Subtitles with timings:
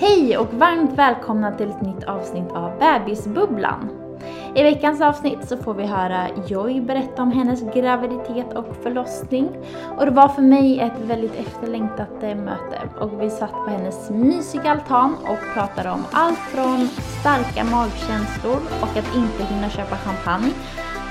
[0.00, 3.90] Hej och varmt välkomna till ett nytt avsnitt av Bebisbubblan.
[4.54, 9.48] I veckans avsnitt så får vi höra Joy berätta om hennes graviditet och förlossning.
[9.98, 12.80] Och det var för mig ett väldigt efterlängtat eh, möte.
[13.00, 16.88] Och vi satt på hennes mysiga altan och pratade om allt från
[17.20, 20.50] starka magkänslor och att inte hinna köpa champagne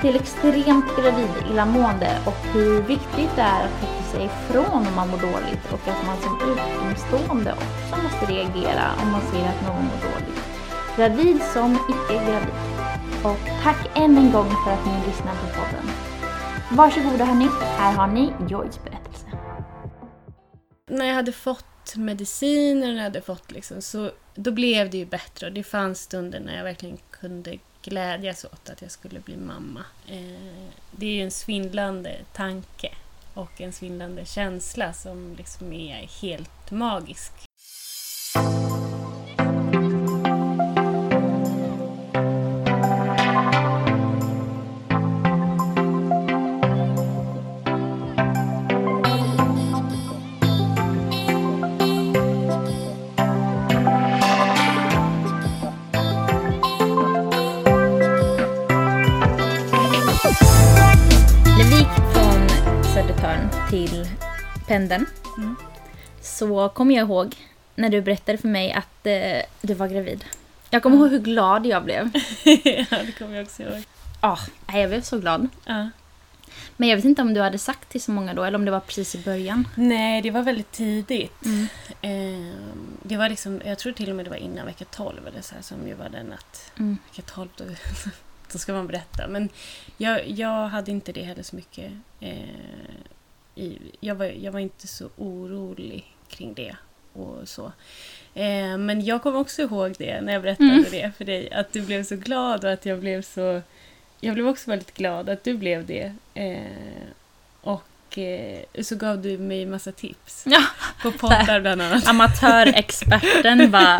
[0.00, 5.18] till extremt gravid illamående och hur viktigt det är att sig ifrån om man mår
[5.18, 10.00] dåligt och att man som utomstående också måste reagera om man ser att någon mår
[10.10, 10.40] dåligt.
[10.96, 12.54] Gravid som icke-gravid.
[13.24, 15.86] Och tack än en gång för att ni lyssnar på podden.
[16.72, 17.48] Varsågoda hörni,
[17.78, 19.26] här har ni Joys berättelse.
[20.86, 25.06] När jag hade fått mediciner, när jag hade fått liksom, så då blev det ju
[25.06, 29.36] bättre och det fanns stunder när jag verkligen kunde glädjas åt att jag skulle bli
[29.36, 29.84] mamma.
[30.08, 32.90] Eh, det är ju en svindlande tanke
[33.34, 37.32] och en svindlande känsla som liksom är helt magisk.
[64.70, 65.06] Pendeln
[65.38, 65.56] Mm.
[66.22, 67.36] så kommer jag ihåg
[67.74, 70.24] när du berättade för mig att eh, du var gravid.
[70.70, 72.10] Jag kommer ihåg hur glad jag blev.
[72.64, 73.82] ja, det kommer jag också ihåg.
[74.20, 75.48] Ah, nej, jag blev så glad.
[75.64, 75.90] Ja.
[76.76, 78.70] Men jag vet inte om du hade sagt till så många då eller om det
[78.70, 79.68] var precis i början.
[79.74, 81.44] Nej, det var väldigt tidigt.
[81.44, 81.66] Mm.
[82.02, 82.54] Eh,
[83.02, 85.54] det var liksom, jag tror till och med det var innan vecka 12 eller så
[85.54, 86.98] här, som ju var den att Mm.
[87.10, 87.64] vecka 12 då,
[88.52, 89.28] då ska man berätta.
[89.28, 89.48] Men
[89.96, 91.92] jag, jag hade inte det heller så mycket.
[92.20, 92.32] Eh,
[94.00, 96.76] jag, var, jag var inte så orolig kring det
[97.12, 97.72] och så.
[98.34, 100.84] Eh, men jag kommer också ihåg det när jag berättade Mm.
[100.90, 101.52] det för dig.
[101.52, 103.62] Att du blev så glad och att jag blev så...
[104.20, 106.12] Jag blev också väldigt glad att du blev det.
[106.34, 106.60] Eh,
[107.60, 110.42] och eh, så gav du mig massa tips.
[110.46, 110.62] Ja,
[111.02, 112.06] På poddar bland annat.
[112.08, 113.98] amatörexperten bara,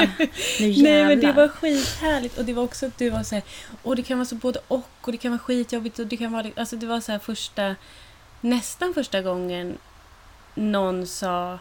[0.60, 0.82] nu jävlar.
[0.82, 3.44] Nej men det var skithärligt och det var också att du var så här,
[3.82, 6.32] och det kan vara så både och och det kan vara skitjobbigt och det kan
[6.32, 7.76] vara, alltså det var så här första,
[8.40, 9.78] nästan första gången
[10.54, 11.58] någon sa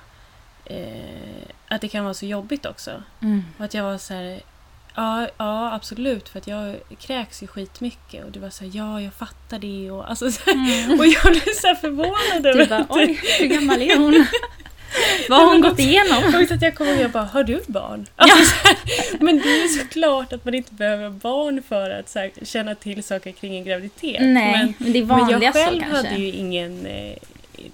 [0.65, 3.03] eh, att det kan vara så jobbigt också.
[3.21, 3.43] Mm.
[3.57, 4.41] Och att jag var så här,
[4.95, 9.01] ja, ja absolut för att jag kräks ju skitmycket och du var så här, ja
[9.01, 10.99] jag fattar det och alltså så här, Mm.
[10.99, 14.25] och jag blev så förvånad över Du bara, oj, hur gammal är hon?
[15.29, 16.23] Vad har hon gått igenom?
[16.41, 18.07] Och så att jag kommer ihåg jag bara, har du barn?
[18.15, 18.77] Alltså, så här,
[19.19, 23.03] men det är ju såklart att man inte behöver barn för att här, känna till
[23.03, 24.21] saker kring en graviditet.
[24.21, 26.85] Nej, men, men det är men vanligast jag själv hade ju ingen...
[26.85, 27.13] eh,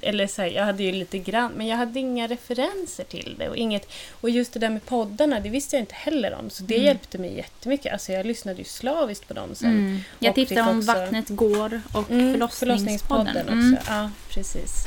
[0.02, 3.50] Eller så här, jag hade ju lite grann, men jag hade inga referenser till det.
[3.50, 6.50] Och, inget, och just det där med poddarna, det visste jag inte heller om.
[6.50, 6.86] Så det Mm.
[6.86, 7.94] hjälpte mig jättemycket.
[7.94, 9.70] Alltså jag lyssnade ju slaviskt på dem sen.
[9.70, 10.00] Mm.
[10.20, 13.34] Jag Och fick om också- Vattnet går och Mm, förlossningspodden.
[13.34, 13.92] förlossningspodden också.
[13.92, 14.86] Ja, precis.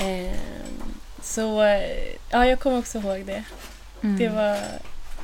[0.00, 0.34] Ehm,
[1.22, 3.44] så eh, ja, jag kommer också ihåg det.
[4.02, 4.18] Mm.
[4.18, 4.58] det var,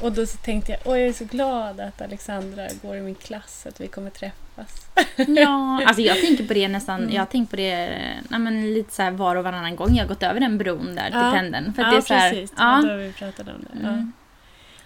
[0.00, 3.14] och då så tänkte jag, åh jag är så glad att Alexandra går i min
[3.14, 4.86] klass, att vi kommer träffas.
[5.26, 7.14] Ja, alltså jag tänker på det nästan, Mm.
[7.14, 7.88] jag har tänkt på det
[8.28, 10.94] nej, men lite så här var och varannan gång jag har gått över den bron
[10.94, 11.32] där till Ja.
[11.34, 11.74] pendeln.
[11.74, 12.52] För ja, det är så här, precis.
[12.58, 12.80] ja.
[12.84, 13.88] Då har vi pratat om det.
[13.88, 14.12] Mm.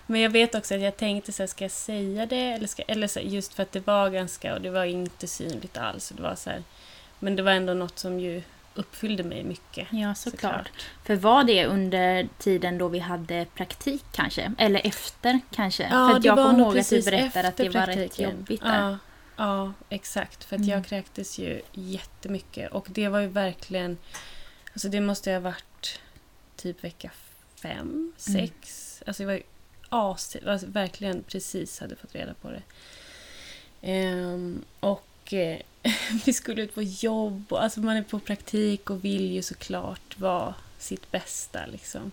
[0.06, 2.53] Men jag vet också att jag tänkte så här, ska jag säga det?
[2.53, 5.27] Eller, ska, eller så här, just för att det var ganska, och det var inte
[5.27, 6.10] synligt alls.
[6.10, 6.62] och Det var så här,
[7.19, 8.42] men det var ändå något som ju
[8.75, 9.88] uppfyllde mig mycket.
[9.91, 10.70] Ja, såklart.
[11.04, 14.53] För var det under tiden då vi hade praktik kanske?
[14.58, 15.82] Eller efter kanske?
[15.82, 17.97] Ja, för att det jag kommer nog ihåg att du berättade att det var rätt
[17.97, 18.30] praktiken.
[18.30, 18.80] jobbigt där.
[18.91, 18.98] Ja,
[19.36, 20.44] ja exakt.
[20.44, 20.70] För att Mm.
[20.70, 22.72] jag kräktes ju jättemycket.
[22.72, 23.98] Och det var ju verkligen...
[24.72, 26.00] Alltså det måste ha varit
[26.56, 27.10] typ vecka
[27.54, 28.12] fem, Mm.
[28.16, 29.03] sex.
[29.06, 29.42] Alltså jag var ju
[29.88, 30.36] as...
[30.47, 32.62] Alltså verkligen precis hade fått reda på det.
[33.82, 35.58] Ehm, och eh,
[36.24, 40.18] vi skulle ut på jobb och alltså man är på praktik och vill ju såklart
[40.18, 42.10] vara sitt bästa liksom.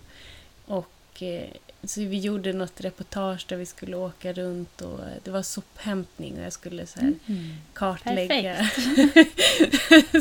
[0.66, 1.50] Och eh,
[1.84, 6.38] så vi gjorde något reportage där vi skulle åka runt och eh, det var sophämtning
[6.38, 7.52] och jag skulle så här Mm.
[7.74, 8.70] kartlägga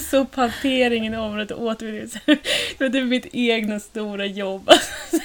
[0.09, 2.09] sophanteringen i området och återvinning.
[2.77, 4.69] Det var typ mitt egna stora jobb.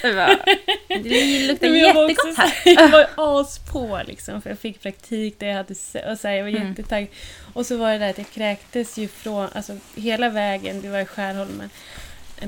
[0.01, 0.39] Det, var,
[0.87, 2.47] det luktar jättegott här.
[2.47, 3.07] här, Jag var
[3.41, 5.73] as på liksom, för jag fick praktik där jag hade
[6.11, 6.67] och så här, jag var Mm.
[6.69, 7.09] jättetaggad.
[7.53, 10.99] Och så var det där att jag kräktes ju från, alltså hela vägen, det var
[10.99, 11.69] i Skärholmen, en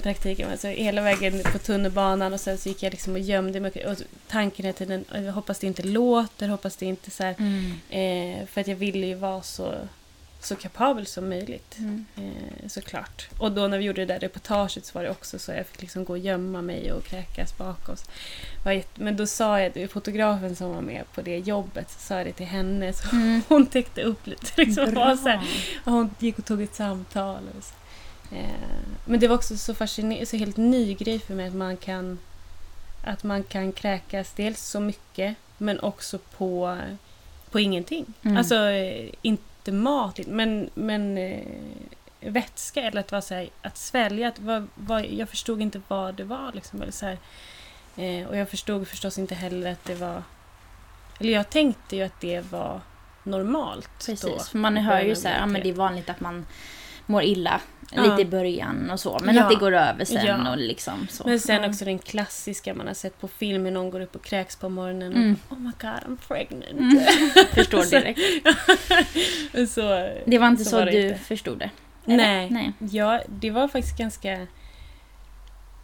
[0.01, 3.71] praktiken, alltså hela vägen på tunnelbanan och sen så gick jag liksom och gömde mig.
[3.87, 3.97] Och
[4.27, 7.71] tanken hela tiden, jag hoppas det inte låter, hoppas det inte så här, Mm.
[7.89, 9.73] eh, för att jag ville ju vara så
[10.39, 11.75] så kapabel som möjligt.
[11.77, 12.05] Mm.
[12.17, 13.27] Eh, såklart.
[13.39, 15.81] Och då när vi gjorde det där reportaget så var det också så jag fick
[15.81, 18.05] liksom gå och gömma mig och kräkas bak oss.
[18.65, 21.99] Var jätte- Men då sa jag, det, fotografen som var med på det jobbet, så
[21.99, 23.41] sa jag det till henne så Mm.
[23.47, 24.51] hon täckte upp lite.
[24.61, 24.85] Liksom,
[25.23, 25.41] så här,
[25.85, 27.39] och hon gick och tog ett samtal.
[27.57, 27.73] Och så.
[28.31, 28.45] Eh,
[29.05, 32.19] men det var också så fascinerande, så helt ny grej för mig att man kan
[33.05, 36.77] att man kan kräkas dels så mycket men också på,
[37.51, 38.05] på ingenting.
[38.21, 38.37] Mm.
[38.37, 41.43] Alltså eh, inte mat, men, men eh,
[42.19, 44.27] vätska eller att, vara så här, att svälja.
[44.27, 46.51] Att vad, vad, jag förstod inte vad det var.
[46.53, 47.05] Liksom, eller så
[48.01, 50.23] eh, och jag förstod förstås inte heller att det var...
[51.19, 52.81] Eller jag tänkte ju att det var
[53.23, 53.89] normalt.
[53.99, 56.45] då, Precis, för man hör ju så här, ja, men det är vanligt att man
[57.05, 57.61] mår illa
[57.91, 58.01] Ja.
[58.03, 59.19] lite i början och så.
[59.23, 59.43] Men Ja.
[59.43, 60.51] att det går över sen Ja.
[60.51, 61.23] och liksom så.
[61.27, 64.23] Men sen också den klassiska man har sett på film när någon går upp och
[64.23, 65.11] kräks på morgonen.
[65.11, 65.35] Och, Mm.
[65.49, 66.71] Oh my god, I'm pregnant.
[66.71, 66.99] Mm.
[67.53, 68.19] Förstår Så- direkt.
[69.73, 71.19] så, Det var inte så, var det du inte.
[71.19, 71.69] förstod det?
[72.05, 72.17] eller?
[72.17, 72.49] Nej.
[72.49, 72.71] Nej.
[72.91, 74.47] Ja, det var faktiskt ganska...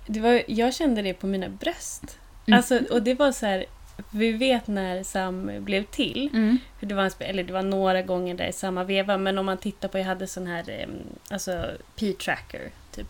[0.07, 2.17] Det var, jag kände det på mina bröst.
[2.47, 2.57] Mm.
[2.57, 3.65] Alltså, och det var så här...
[4.09, 6.29] Vi vet när Sam blev till.
[6.33, 6.57] Mm.
[6.79, 9.17] För det, var eller det var några gånger där i samma veva.
[9.17, 10.87] Men om man tittar på, jag hade sån här
[11.29, 11.65] alltså
[11.95, 12.69] P-tracker.
[12.91, 13.07] Typ.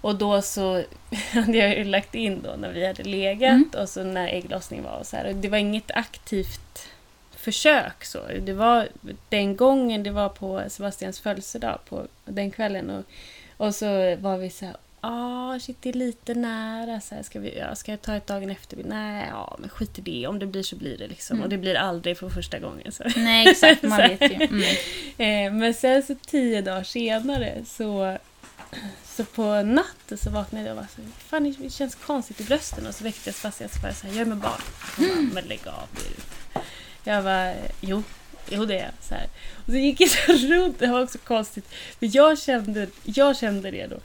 [0.00, 0.82] Och då så
[1.32, 3.70] hade jag ju lagt in då när vi hade legat Mm.
[3.78, 5.26] och så när ägglossning var och så här.
[5.26, 6.88] Och det var inget aktivt
[7.36, 8.18] försök så.
[8.40, 8.88] Det var
[9.28, 12.90] den gången, det var på Sebastians födelsedag på den kvällen.
[12.90, 13.04] Och,
[13.66, 17.00] och så var vi så här, ah shit det är lite nära.
[17.00, 18.78] Så här, ska, vi, ja, ska jag ta ett dagen efter?
[18.84, 20.26] Nej, ja men skit i det.
[20.26, 21.36] Om det blir så blir det liksom.
[21.36, 21.44] Mm.
[21.44, 22.92] Och det blir aldrig för första gången.
[22.92, 23.04] Så.
[23.16, 23.82] Nej, exakt.
[23.82, 24.34] Man vet ju.
[24.34, 24.62] Mm.
[25.18, 28.18] Eh, men sen så tio dagar senare så,
[29.04, 32.86] så på natten så vaknade jag och var så fan det känns konstigt i brösten
[32.86, 34.60] och så väckte jag Sebastian och så här, jag är med barn.
[34.98, 35.88] Bara, men lägg av.
[37.04, 38.02] Jag var jo,
[38.50, 38.92] jo det är jag.
[39.00, 39.26] Så här.
[39.66, 41.68] Och så gick jag så runt, det var också konstigt.
[41.98, 43.96] För jag kände, jag kände det då.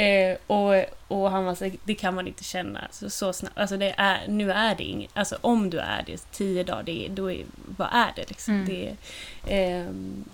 [0.00, 3.58] Eh, och, och han var så det kan man inte känna så, så snabbt.
[3.58, 7.08] Alltså det är, nu är det inget, alltså om du är det tio dagar, det
[7.10, 7.44] då är,
[7.76, 8.54] vad är det liksom?
[8.54, 8.66] Mm.
[8.66, 8.96] Det,
[9.54, 10.24] ehm,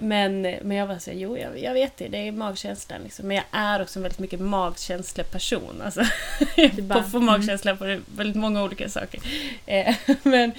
[0.00, 3.28] men, men jag var så här, jo jag, jag vet det, det är magkänslan liksom.
[3.28, 5.82] Men jag är också en väldigt mycket magkänsleperson.
[5.84, 6.02] Alltså,
[6.82, 9.20] bara, på, får magkänsla på väldigt många olika saker.
[9.66, 10.52] Eh, men,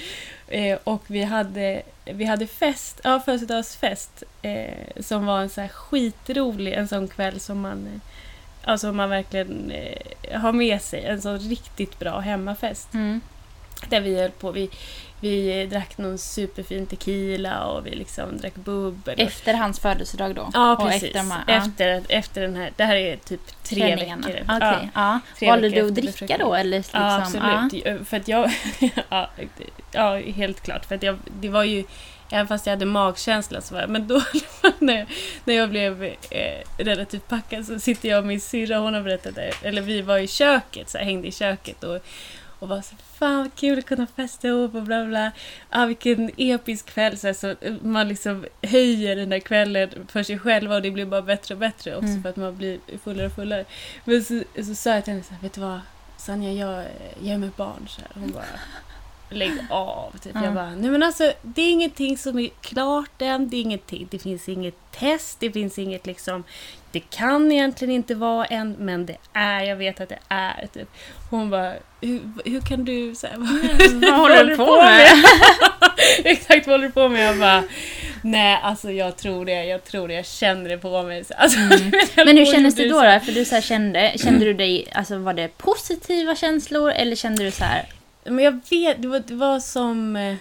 [0.49, 5.67] eh, och vi hade, vi hade fest, ja födelsedagsfest, eh, som var en så här
[5.67, 7.99] skitrolig, en sån kväll som man eh,
[8.63, 12.93] Alltså man verkligen eh, har med sig en sån riktigt bra hemmafest.
[12.93, 13.21] Mm.
[13.89, 14.69] Där vi höll på, vi,
[15.19, 19.13] vi drack någon superfin tequila och vi liksom drack bubbel.
[19.13, 20.49] och- Efter hans födelsedag då?
[20.53, 21.03] Ja, Och precis.
[21.03, 24.27] Efter, här, ja, efter, efter den här, det här är typ tre träningarna.
[24.27, 24.41] veckor.
[24.43, 24.87] Okej, Ja.
[24.93, 25.19] ja.
[25.39, 26.53] tre Valde du att efter dricka då?
[26.55, 28.07] Eller liksom, Ja, absolut.
[28.07, 28.51] För att jag...
[29.09, 29.29] ja,
[29.91, 30.85] ja, helt klart.
[30.85, 31.83] För att jag, det var ju...
[32.31, 33.87] Även fast jag hade magkänsla så var.
[33.87, 34.21] Men då
[34.79, 35.07] när jag,
[35.43, 36.13] när jag blev eh,
[36.77, 39.51] relativt packad så sitter jag och min syrra, hon har berättat det.
[39.63, 41.99] Eller vi var i köket, så här, hängde i köket och,
[42.59, 45.31] och var så Fan vad kul att kunna festa ihop och bla bla.
[45.69, 47.17] Ah, vilken episk kväll.
[47.17, 51.21] Så, så man liksom höjer den där kvällen för sig själv och det blir bara
[51.21, 52.21] bättre och bättre också Mm.
[52.23, 53.65] för att man blir fullare och fullare.
[54.05, 55.79] Men så, så sa jag till henne så här, vet du vad?
[56.17, 56.85] Sanja, jag,
[57.21, 57.87] jag är med barn.
[57.87, 58.09] Så här.
[58.13, 58.45] Hon bara,
[59.29, 60.11] lägg av.
[60.23, 60.31] Typ.
[60.35, 60.43] Ja.
[60.43, 63.49] Jag bara, nej men alltså det är ingenting som är klart än.
[63.49, 66.43] Det, är ingenting, det finns inget test, det finns inget liksom,
[66.91, 70.67] det kan egentligen inte vara än, men det är, jag vet att det är.
[70.73, 70.89] Typ.
[71.29, 73.15] Hon bara, hur, hur kan du...
[73.15, 73.35] Så här,
[74.11, 75.07] Vad håller du på med?
[76.23, 77.27] Exakt, vad håller du på med?
[77.27, 77.63] Jag bara,
[78.23, 81.23] nej alltså jag tror det, jag tror det, jag känner det på mig.
[81.23, 81.91] Så, Alltså, Mm.
[82.15, 83.01] Men hur kändes det då?
[83.01, 83.19] då?
[83.19, 87.43] För du så här kände, kände du dig, alltså var det positiva känslor eller kände
[87.43, 87.85] du så här,
[88.29, 90.15] Men jag vet, det var, det var som...
[90.15, 90.35] eh,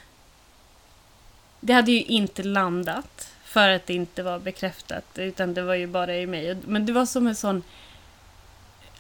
[1.61, 5.87] Det hade ju inte landat för att det inte var bekräftat, utan det var ju
[5.87, 6.57] bara i mig.
[6.67, 7.63] Men det var som en sån...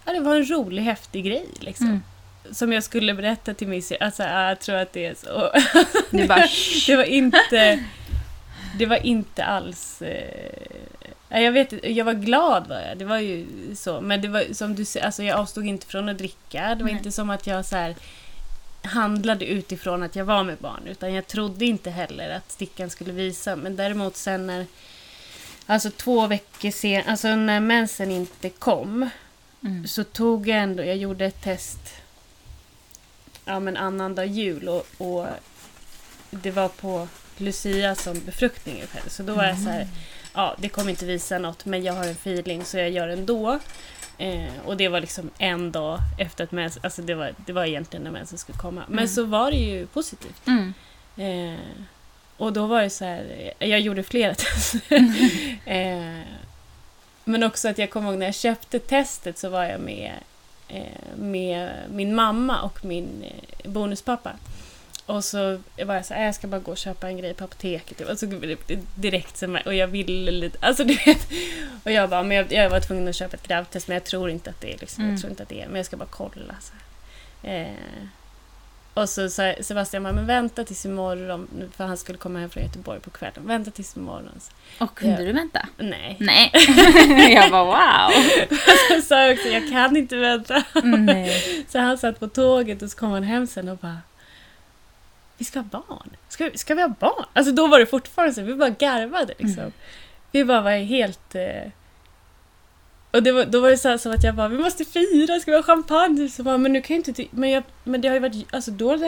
[0.04, 1.86] Ja, det var en rolig, häftig grej liksom.
[1.86, 2.02] Mm.
[2.52, 4.02] Som jag skulle berätta till min syster.
[4.02, 5.50] Alltså, ja, jag tror att det är så.
[6.10, 6.46] du bara
[6.86, 7.84] det var inte...
[8.78, 10.02] Det var inte alls...
[10.02, 12.98] Eh, jag vet jag var glad var jag.
[12.98, 14.00] Det var ju så.
[14.00, 16.74] Men det var som du säger, alltså jag avstod inte från att dricka.
[16.74, 16.92] Det var Nej.
[16.98, 17.94] inte som att jag så här
[18.82, 20.82] handlade utifrån att jag var med barn.
[20.86, 23.56] Utan jag trodde inte heller att stickan skulle visa.
[23.56, 24.66] Men däremot sen när...
[25.66, 29.10] Alltså två veckor sen, alltså när mensen inte kom.
[29.64, 29.86] mm.
[29.86, 31.78] Så tog jag ändå, jag gjorde ett test
[33.48, 35.26] ja, men annandag jul och, och
[36.30, 39.10] det var på Lucia som befruktningen skedde.
[39.10, 39.88] Så då var jag så här,
[40.34, 43.58] ja det kommer inte visa något men jag har en feeling så jag gör ändå.
[44.18, 47.64] Eh, och det var liksom en dag efter att mensen, alltså det var, det var
[47.64, 48.82] egentligen när mensen skulle komma.
[48.88, 49.08] Men Mm.
[49.08, 50.46] så var det ju positivt.
[50.46, 50.74] Mm.
[51.16, 51.60] Eh,
[52.36, 54.96] och då var det så här, jag gjorde flera tester.
[55.64, 56.20] eh,
[57.24, 60.12] men också att jag kommer ihåg när jag köpte testet så var jag med,
[60.68, 64.32] eh, med min mamma och min eh, bonuspappa.
[65.08, 67.44] Och så var jag så här, jag ska bara gå och köpa en grej på
[67.44, 68.00] apoteket.
[68.00, 68.26] Och så
[68.94, 71.28] direkt så och jag ville lite, alltså du vet.
[71.84, 74.30] Och jag bara, men jag, jag var tvungen att köpa ett gravtest men jag tror
[74.30, 75.14] inte att det är liksom, mm.
[75.14, 76.54] jag tror inte att det är, men jag ska bara kolla.
[76.60, 76.72] Så
[77.48, 77.68] eh,
[78.94, 82.62] och så sa Sebastian bara, men vänta tills imorgon, för han skulle komma hem från
[82.62, 83.46] Göteborg på kvällen.
[83.46, 84.40] Vänta tills imorgon.
[84.78, 85.68] Och kunde jag, du vänta?
[85.76, 86.16] Nej.
[86.20, 86.50] Nej.
[87.34, 88.12] jag bara wow.
[88.90, 90.62] så sa jag också, jag kan inte vänta.
[90.82, 91.64] Nej.
[91.68, 93.98] Så han satt på tåget och så kom han hem sen och bara,
[95.38, 96.10] vi ska ha barn.
[96.28, 97.24] Ska, ska vi ha barn?
[97.32, 99.62] Alltså då var det fortfarande så, vi bara garvade liksom.
[99.62, 99.72] Mm.
[100.30, 101.34] Vi bara var helt...
[101.34, 101.70] Eh,
[103.10, 105.50] och det var, då var det så som att jag bara, vi måste fira, ska
[105.50, 106.28] vi ha champagne?
[106.28, 107.24] Så bara, men nu kan jag inte...
[107.30, 108.98] Men, jag, men det har ju varit, alltså då,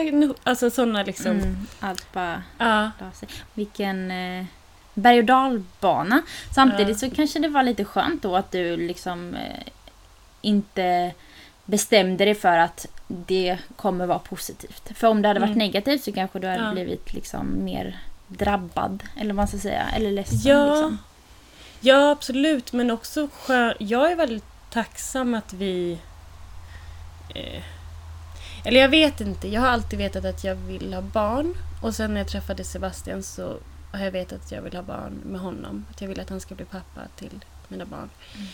[0.43, 1.31] alltså sådana liksom...
[1.31, 2.91] Mm, allt bara ja.
[3.13, 3.29] sig.
[3.53, 4.45] Vilken eh,
[4.93, 6.21] berg och dalbana.
[6.55, 7.09] Samtidigt ja.
[7.09, 9.67] så kanske det var lite skönt då att du liksom eh,
[10.41, 11.13] inte
[11.65, 12.87] bestämde dig för att
[13.27, 14.91] det kommer vara positivt.
[14.95, 15.59] För om det hade varit mm.
[15.59, 16.71] negativt så kanske du hade ja.
[16.71, 19.03] blivit liksom mer drabbad.
[19.15, 19.87] Eller vad man ska säga.
[19.95, 20.39] Eller ledsen.
[20.43, 20.97] Ja, liksom.
[21.79, 22.73] ja absolut.
[22.73, 23.73] Men också skön.
[23.79, 25.99] Jag är väldigt tacksam att vi...
[27.35, 27.63] Eh,
[28.63, 29.47] eller jag vet inte.
[29.47, 31.55] Jag har alltid vetat att jag vill ha barn.
[31.81, 33.57] Och sen när jag träffade Sebastian så
[33.91, 35.85] har jag vetat att jag vill ha barn med honom.
[35.89, 38.09] Att jag vill att han ska bli pappa till mina barn.
[38.35, 38.47] Mm.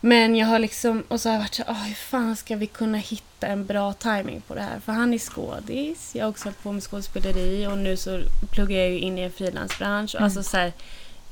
[0.00, 2.66] Men jag har liksom, och så har jag varit så oh, hur fan ska vi
[2.66, 4.80] kunna hitta en bra timing på det här?
[4.80, 8.78] För han är skådis, jag har också hållit på med skådespeleri och nu så pluggar
[8.78, 10.14] jag ju in i en frilansbransch.
[10.14, 10.24] Mm.
[10.24, 10.72] Alltså så här,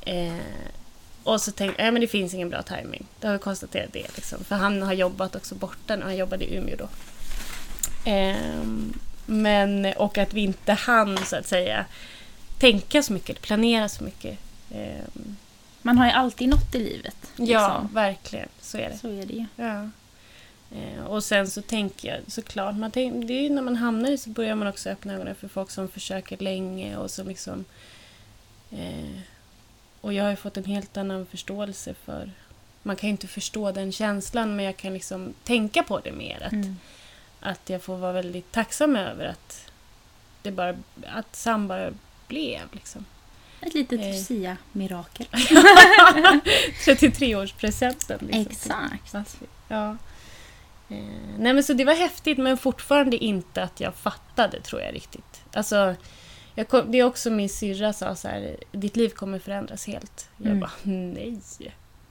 [0.00, 0.32] eh,
[1.22, 3.06] och så tänkte jag, ja men det finns ingen bra timing.
[3.20, 4.44] Det har vi konstaterat det liksom.
[4.44, 6.88] För han har jobbat också borta nu, han jobbade i Umeå då.
[8.10, 8.62] Eh,
[9.26, 11.84] men, och att vi inte hann så att säga
[12.58, 14.38] tänka så mycket, planera så mycket.
[14.70, 15.22] Eh,
[15.82, 17.16] man har ju alltid något i livet.
[17.22, 17.46] Liksom.
[17.46, 18.48] Ja, verkligen.
[18.60, 18.98] Så är det.
[18.98, 19.46] Så är det.
[19.56, 19.88] Ja.
[20.70, 24.10] Eh, och sen så tänker jag såklart, man tänk, det är ju när man hamnar
[24.10, 27.64] i så börjar man också öppna ögonen för folk som försöker länge och som liksom...
[28.70, 29.20] Eh,
[30.00, 32.30] och jag har ju fått en helt annan förståelse för...
[32.82, 36.42] Man kan ju inte förstå den känslan men jag kan liksom tänka på det mer.
[36.42, 36.76] Att, mm.
[37.40, 39.70] att jag får vara väldigt tacksam över att
[40.42, 40.76] det bara...
[41.06, 41.92] Att Sam bara
[42.28, 43.04] blev liksom.
[43.60, 44.06] Ett litet eh.
[44.06, 45.26] Lucia-mirakel.
[46.86, 48.18] 33-årspresenten.
[48.20, 48.72] Liksom.
[48.94, 49.36] Exakt.
[49.68, 49.96] Ja.
[50.88, 50.96] Eh,
[51.38, 55.42] nej men så det var häftigt men fortfarande inte att jag fattade tror jag riktigt.
[55.52, 55.94] Alltså,
[56.54, 60.30] jag kom, det är också min syrra sa så här, ditt liv kommer förändras helt.
[60.36, 60.60] Jag mm.
[60.60, 61.40] bara, nej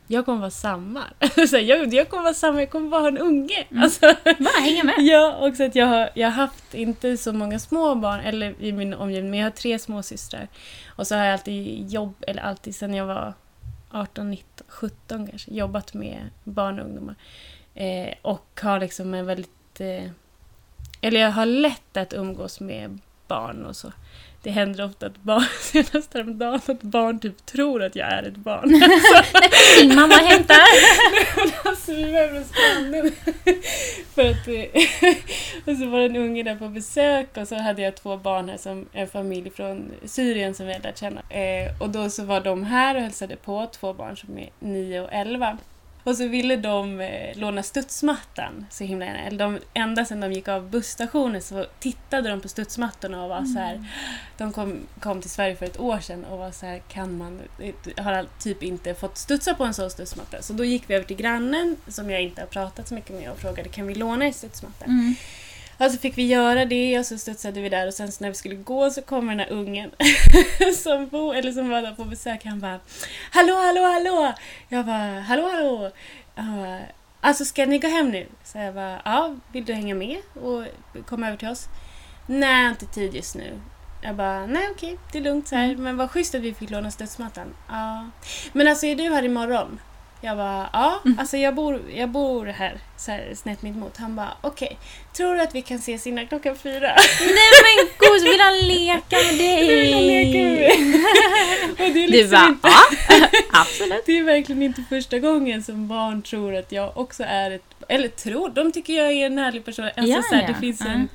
[0.08, 1.04] jag kommer vara samma.
[1.50, 3.68] så jag, jag kommer vara samma, jag kommer bara ha en unge.
[3.70, 3.84] Mm.
[3.84, 4.96] Alltså, bara hänga med.
[5.00, 8.72] Ja, också att jag har, jag har haft inte så många små barn eller i
[8.72, 10.48] min omgivning, men jag har tre småsystrar.
[10.88, 13.34] Och så har jag alltid jobb, eller alltid sedan jag var
[13.92, 17.16] 18, 19, 17 kanske, jobbat med barn och ungdomar.
[17.76, 19.80] Eh, och har liksom en väldigt...
[19.80, 20.10] Eh,
[21.02, 23.92] eller jag har lätt att umgås med barn och så
[24.48, 28.36] det händer ofta att barn, senast häromdagen, att barn typ tror att jag är ett
[28.36, 28.70] barn.
[29.82, 30.56] Din mamma hämtar.
[31.66, 32.28] alltså vi var.
[34.16, 34.48] För att,
[35.68, 38.50] och så var det en unge där på besök och så hade jag två barn
[38.50, 41.22] här som en familj från Syrien som vi hade lärt känna.
[41.22, 45.02] Eh, och då så var de här och hälsade på, två barn som är 9
[45.02, 45.58] och 11.
[46.08, 49.20] Och så ville de eh, låna studsmattan så himla gärna.
[49.20, 53.38] Eller de, ända sedan de gick av busstationen så tittade de på studsmattorna och var
[53.38, 53.54] mm.
[53.54, 53.74] så här.
[53.74, 53.86] Mm.
[54.38, 57.42] De kom, kom till Sverige för ett år sedan och var så här, kan man,
[57.98, 60.42] har typ inte fått studsa på en sån studsmatta.
[60.42, 63.32] Så då gick vi över till grannen som jag inte har pratat så mycket med
[63.32, 64.86] och frågade kan vi låna en studsmatta.
[64.86, 65.16] Mm.
[65.80, 68.36] Och så fick vi göra det och så studsade vi där och sen när vi
[68.36, 69.92] skulle gå så kommer den här ungen
[70.76, 72.46] som, bo, eller som var där på besök.
[72.46, 72.80] Han bara
[73.32, 74.34] Hallå, hallå, hallå!
[74.70, 75.92] Jag bara Hallå, hallå!
[76.40, 76.82] Uh,
[77.22, 78.28] alltså ska ni gå hem nu?
[78.44, 80.66] Så jag bara Ja, vill du hänga med och
[81.06, 81.68] komma över till oss?
[82.28, 83.60] Nej, inte tid just nu.
[84.02, 85.66] Jag bara, nej okej, det är lugnt så här.
[85.66, 85.84] Mm.
[85.84, 87.56] Men vad schysst att vi fick låna studsmattan.
[87.70, 88.10] Ja.
[88.54, 89.80] Men alltså är du här imorgon?
[90.22, 91.20] Jag bara, ja, mm.
[91.20, 93.98] alltså jag bor, jag bor här, så här snett mitt emot.
[93.98, 94.78] Han bara, okej, okay.
[95.14, 96.96] tror du att vi kan ses innan klockan fyra?
[97.20, 99.68] Nej men gud, vill han leka med dig?
[99.68, 101.72] vill han leka med mig.
[101.72, 102.68] Och det är liksom du bara, inte,
[103.10, 103.28] ja,
[103.62, 104.04] absolut.
[104.06, 108.08] Det är verkligen inte första gången som barn tror att jag också är ett, eller
[108.08, 109.86] tror, de tycker jag är en härlig person.
[109.86, 110.48] Alltså, ja, så här, ja.
[110.48, 111.10] Det finns en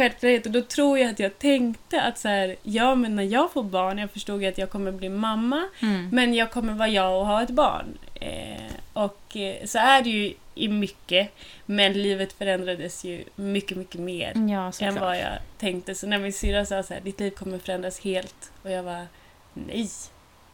[0.00, 3.52] självklarhet och då tror jag att jag tänkte att så här, ja men när jag
[3.52, 6.08] får barn, jag förstod att jag kommer bli mamma, mm.
[6.12, 7.98] men jag kommer vara jag och ha ett barn.
[8.14, 11.28] Eh, och eh, så är det ju i mycket.
[11.66, 15.94] Men livet förändrades ju mycket, mycket mer Ja, än vad jag tänkte.
[15.94, 18.52] Så när min syrra sa så här, ditt liv kommer förändras helt.
[18.62, 19.06] Och jag var
[19.54, 19.88] nej.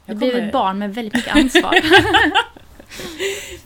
[0.07, 1.75] Jag blir kommer- ett barn med väldigt mycket ansvar.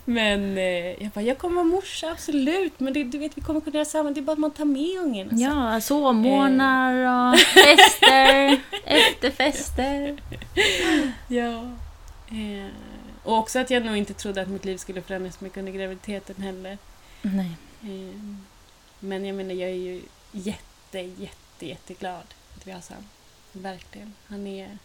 [0.04, 2.80] Men eh, jag bara, jag kommer vara morsa, absolut.
[2.80, 4.10] Men det, du vet, vi kommer kunna göra samma.
[4.10, 5.30] Det är bara att man tar med ungen.
[5.30, 5.44] och så.
[5.44, 6.94] ja, sovmorgnar
[7.32, 10.22] och fester, efterfester.
[11.28, 11.70] Ja.
[12.28, 12.70] Eh,
[13.22, 16.42] och också att jag nog inte trodde att mitt liv skulle förändras mycket under graviditeten
[16.42, 16.78] heller.
[17.22, 17.50] Nej.
[17.82, 18.20] Eh,
[19.00, 23.04] men jag menar, jag är ju jätte, jätte, jätteglad att vi har Sam.
[23.52, 24.14] Verkligen.
[24.26, 24.78] Han är...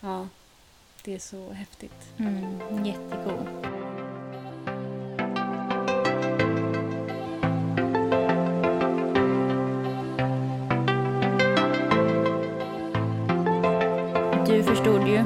[0.00, 0.28] Ja,
[1.04, 1.92] det är så häftigt.
[2.18, 3.46] Mm, jättegod.
[14.46, 15.24] Du förstod ju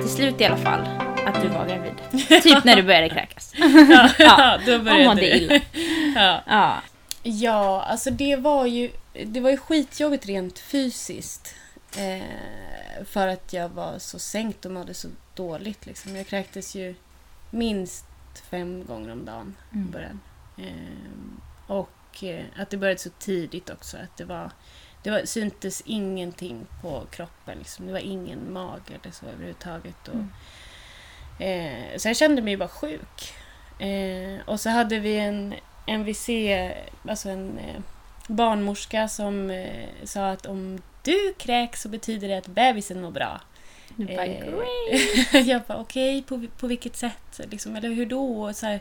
[0.00, 0.80] till slut i alla fall
[1.26, 2.42] att du var gravid.
[2.42, 3.52] Typ när du började kräkas.
[3.88, 5.36] Ja, Ja, då Och började mådde det.
[5.36, 5.60] illa.
[6.14, 6.40] Ja.
[6.46, 6.74] Ja.
[7.22, 8.90] Ja, alltså det var ju,
[9.24, 11.54] det var ju skitjobbigt rent fysiskt.
[11.98, 15.86] Eh, för att jag var så sänkt och mådde så dåligt.
[15.86, 16.16] Liksom.
[16.16, 16.94] Jag kräktes ju
[17.50, 18.04] minst
[18.50, 19.90] fem gånger om dagen i Mm.
[19.90, 20.20] början.
[20.58, 23.96] Eh, och eh, att det började så tidigt också.
[23.96, 24.50] Att det var,
[25.02, 27.58] det var, syntes ingenting på kroppen.
[27.58, 27.86] Liksom.
[27.86, 30.08] Det var ingen mage eller så överhuvudtaget.
[30.08, 30.30] Och, Mm.
[31.92, 33.34] eh, så jag kände mig bara sjuk.
[33.78, 35.54] Eh, och så hade vi en
[35.86, 36.28] MVC,
[37.08, 37.80] alltså en eh,
[38.28, 39.66] barnmorska som
[40.04, 43.40] sa att om du kräks så betyder det att bebisen mår bra.
[43.96, 44.26] Du bara,
[45.32, 47.40] Eh, jag bara okej, på, på vilket sätt?
[47.50, 48.42] Liksom, eller hur då?
[48.44, 48.80] Och så här,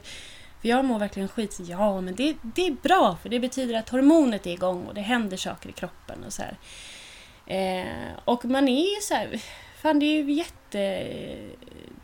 [0.62, 1.58] för jag mår verkligen skit.
[1.62, 5.02] Ja, men det, det är bra för det betyder att hormonet är igång och det
[5.02, 6.24] händer saker i kroppen.
[6.24, 6.58] och så här.
[7.48, 7.88] Eh,
[8.26, 9.42] Och man är ju så här,
[9.82, 10.32] fan det är ju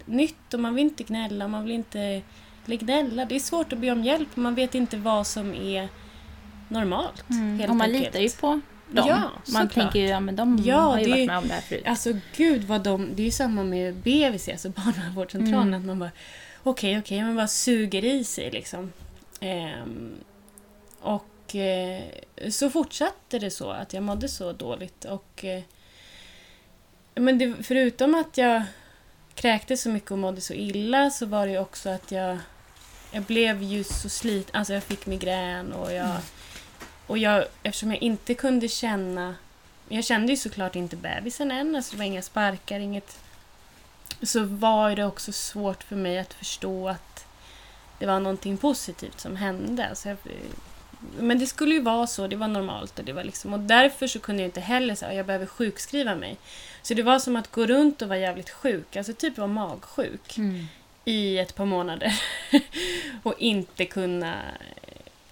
[0.05, 2.21] jättenytt och man vill inte gnälla, man vill inte
[2.65, 3.25] gnälla.
[3.25, 5.89] Det är svårt att be om hjälp och man vet inte vad som är
[6.67, 7.29] normalt.
[7.29, 7.59] Mm.
[7.59, 8.05] helt Och man enkelt.
[8.05, 8.59] litar ju på
[8.91, 9.07] dem.
[9.07, 11.61] Ja, man tänker ju, ja men de Ja, har ju varit med om det här
[11.61, 11.83] förut.
[11.85, 13.15] Alltså gud vad de...
[13.15, 15.67] Det är ju samma med BVC, alltså barnavårdscentralen.
[15.67, 15.79] Mm.
[15.79, 16.11] Att man bara
[16.63, 18.91] okej, okej, man bara suger i sig liksom.
[19.39, 20.15] Ehm,
[21.01, 22.03] och eh,
[22.49, 25.05] så fortsatte det så, att jag mådde så dåligt.
[25.05, 25.61] Och, eh,
[27.15, 28.63] men det, förutom att jag
[29.35, 32.37] kräktes så mycket och mådde så illa så var det ju också att jag,
[33.11, 34.55] jag blev ju så sliten.
[34.55, 36.15] Alltså jag fick migrän och jag...
[37.09, 39.35] Och jag, eftersom jag inte kunde känna...
[39.87, 43.19] Jag kände ju såklart inte bebisen än, alltså det var inga sparkar, inget...
[44.21, 47.25] Så var det också svårt för mig att förstå att
[47.99, 49.89] det var någonting positivt som hände.
[49.89, 50.17] Alltså jag,
[51.19, 52.99] men det skulle ju vara så, det var normalt.
[52.99, 55.45] Och, det var liksom, och därför så kunde jag inte heller säga att jag behöver
[55.45, 56.37] sjukskriva mig.
[56.81, 60.37] Så det var som att gå runt och vara jävligt sjuk, alltså typ vara magsjuk
[60.37, 60.67] Mm.
[61.05, 62.21] i ett par månader.
[63.23, 64.35] och inte kunna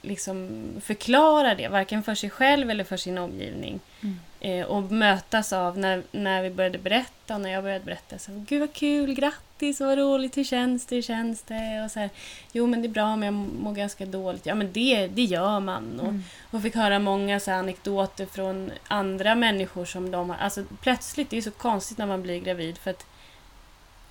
[0.07, 3.79] liksom förklara det, varken för sig själv eller för sin omgivning.
[4.01, 4.19] Mm.
[4.39, 8.19] Eh, och mötas av när, när vi började berätta och när jag började berätta.
[8.19, 11.81] Så, Gud vad kul, grattis, vad roligt, hur känns det, hur känns det?
[11.85, 12.09] Och så här,
[12.51, 14.45] jo men det är bra men jag mår ganska dåligt.
[14.45, 15.99] Ja men det, det gör man.
[15.99, 16.23] Och, Mm.
[16.51, 20.37] och fick höra många så här anekdoter från andra människor som de har...
[20.37, 23.05] Alltså plötsligt, det är så konstigt när man blir gravid för att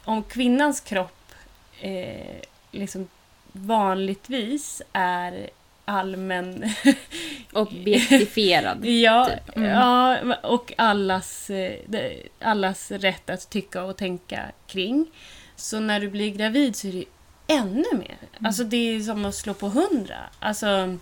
[0.05, 1.33] om kvinnans kropp
[1.81, 2.37] eh,
[2.71, 3.09] liksom
[3.53, 5.51] vanligtvis är
[5.87, 6.71] allmän...
[7.53, 8.85] Objektifierad.
[8.87, 9.57] ja, typ.
[9.57, 9.71] Mm.
[9.71, 11.79] ja, och allas, eh,
[12.41, 15.07] allas rätt att tycka och tänka kring.
[15.57, 17.05] Så när du blir gravid så är det
[17.55, 18.17] ännu mer.
[18.33, 18.47] Mm.
[18.47, 20.19] Alltså det är som att slå på hundra.
[20.41, 20.97] Alltså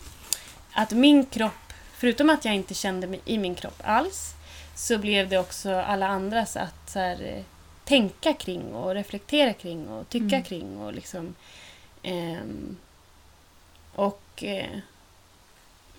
[0.72, 4.30] att min kropp, förutom att jag inte kände mig i min kropp alls,
[4.74, 7.42] så blev det också alla andras att så här, eh,
[7.84, 10.42] tänka kring och reflektera kring och tycka Mm.
[10.42, 11.34] kring och liksom...
[12.02, 12.76] ehm,
[13.94, 14.44] och...
[14.44, 14.78] Eh,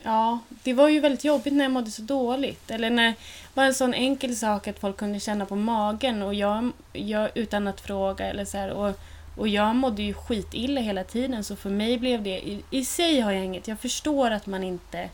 [0.04, 2.72] ja, det var ju väldigt jobbigt när jag mådde så dåligt.
[2.72, 3.14] Eller när
[3.54, 7.68] bara en sån enkel sak att folk kunde känna på magen och jag, jag utan
[7.68, 9.00] att fråga eller så här, och,
[9.38, 13.20] och jag mådde ju skitilla hela tiden så för mig blev det, i, i sig
[13.20, 15.10] har jag inget, jag förstår att man inte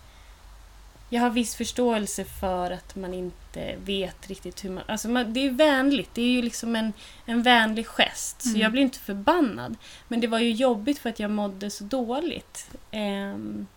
[1.14, 3.41] jag har viss förståelse för att man inte
[3.86, 4.84] vet riktigt hur man...
[4.88, 6.94] Alltså man, det är vänligt, det är ju liksom en,
[7.26, 8.42] en vänlig gest.
[8.42, 8.62] Så Mm.
[8.62, 9.78] jag blir inte förbannad.
[10.08, 12.70] Men det var ju jobbigt för att jag mådde så dåligt.
[12.92, 13.68] Ehm,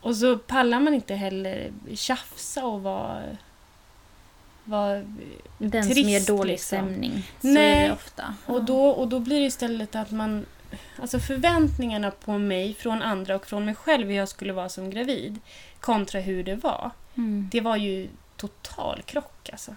[0.00, 3.22] och så pallar man inte heller tjafsa och vara...
[4.64, 5.02] vara
[5.58, 6.66] Den som Trist, ger dålig liksom.
[6.78, 7.30] stämning.
[7.40, 7.92] Så Nej.
[7.92, 8.34] ofta.
[8.46, 10.46] och, då, och då blir det istället att man...
[11.00, 14.90] Alltså förväntningarna på mig från andra och från mig själv hur jag skulle vara som
[14.90, 15.40] gravid
[15.80, 16.90] kontra hur det var.
[17.16, 17.48] Mm.
[17.52, 18.08] Det var ju
[18.48, 19.74] total krock alltså.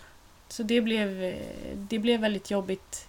[0.50, 3.08] Så det blev, eh, det blev väldigt jobbigt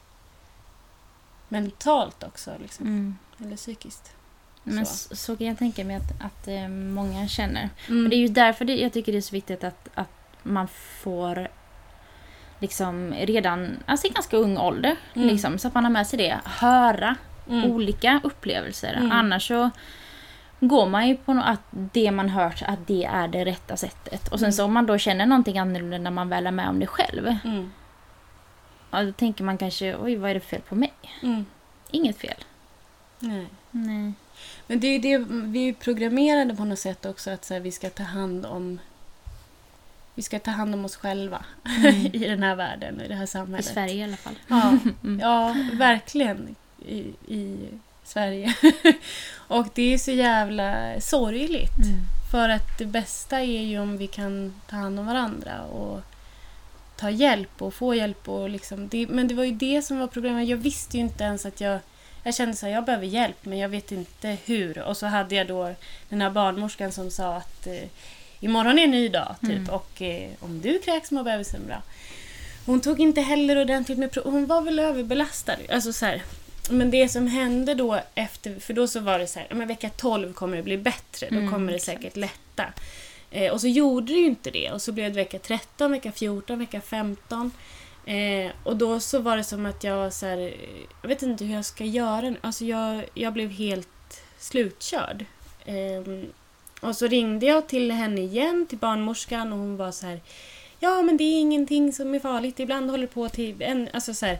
[1.49, 2.51] mentalt också.
[2.63, 2.87] Liksom.
[2.87, 3.17] Mm.
[3.45, 4.13] Eller psykiskt.
[4.63, 5.17] Men Så.
[5.17, 7.71] så, kan jag tänka mig att, att eh, många känner.
[7.89, 8.05] Mm.
[8.05, 10.09] Och det är ju därför det, jag tycker det är så viktigt att, att
[10.43, 10.69] man
[11.03, 11.49] får
[12.61, 15.29] liksom redan, alltså i ganska ung ålder, Mm.
[15.29, 16.41] liksom, så att man har med sig det.
[16.45, 17.17] Höra
[17.49, 17.71] Mm.
[17.71, 18.93] olika upplevelser.
[18.93, 19.13] Mm.
[19.13, 19.71] Annars så
[20.61, 24.29] går man ju på no- att det man hört, att det är det rätta sättet.
[24.29, 24.53] Och sen Mm.
[24.53, 27.27] så om man då känner någonting annorlunda när man väl är med om det själv.
[27.45, 27.73] Mm.
[28.91, 30.93] Ja, då tänker man kanske, oj vad är det fel på mig?
[31.23, 31.47] Mm.
[31.91, 32.45] Inget fel.
[33.19, 33.47] Nej.
[33.71, 34.13] Nej.
[34.67, 37.61] Men det är ju det, vi är programmerade på något sätt också att så här,
[37.61, 38.79] vi ska ta hand om
[40.15, 42.07] vi ska ta hand om oss själva Mm.
[42.13, 43.65] i den här världen, i det här I samhället.
[43.67, 44.35] Sverige i alla fall.
[44.49, 44.73] Ja,
[45.05, 45.21] Mm.
[45.21, 46.57] ja verkligen.
[46.87, 47.69] I, I
[48.05, 48.55] Sverige.
[49.49, 51.77] och det är så jävla sorgligt.
[51.77, 52.01] Mm.
[52.31, 56.01] För att det bästa är ju om vi kan ta hand om varandra och
[56.97, 58.29] ta hjälp och få hjälp.
[58.29, 60.49] Och liksom, det, men det var ju det som var problemet.
[60.49, 61.79] Jag visste ju inte ens att jag...
[62.23, 64.79] Jag kände så här, jag behöver hjälp men jag vet inte hur.
[64.83, 65.75] Och så hade jag då
[66.09, 67.89] den här barnmorskan som sa att eh,
[68.41, 69.71] imorgon är en ny dag typ Mm.
[69.71, 71.83] och eh, om du kräks mår bebisen bra.
[72.67, 74.25] Hon tog inte heller ordentligt med prov.
[74.25, 75.57] Hon var väl överbelastad.
[75.73, 76.23] Alltså så här.
[76.71, 79.91] Men det som hände då efter, för då så var det så här, men vecka
[79.97, 81.99] 12 kommer det bli bättre, då Mm, kommer det exakt.
[81.99, 82.65] säkert lätta.
[83.31, 86.13] Eh, och så gjorde det ju inte det och så blev det vecka 13, vecka
[86.13, 87.51] 14, vecka 15.
[88.07, 90.53] Eh, och då så var det som att jag så här, eh,
[91.03, 92.35] jag vet inte hur jag ska göra.
[92.41, 95.25] Alltså jag, jag blev helt slutkörd.
[95.67, 96.27] Ehm,
[96.81, 100.21] och så ringde jag till henne igen, till barnmorskan och hon var så här
[100.81, 104.15] Ja men det är ingenting som är farligt, ibland håller det på till en, alltså
[104.15, 104.39] så här.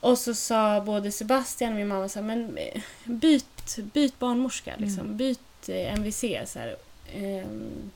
[0.00, 4.74] Och så sa både Sebastian och min mamma så här, men eh, byt, byt barnmorska
[4.78, 5.16] liksom, Mm.
[5.16, 6.76] byt eh, MVC så här.
[7.14, 7.90] Ehm,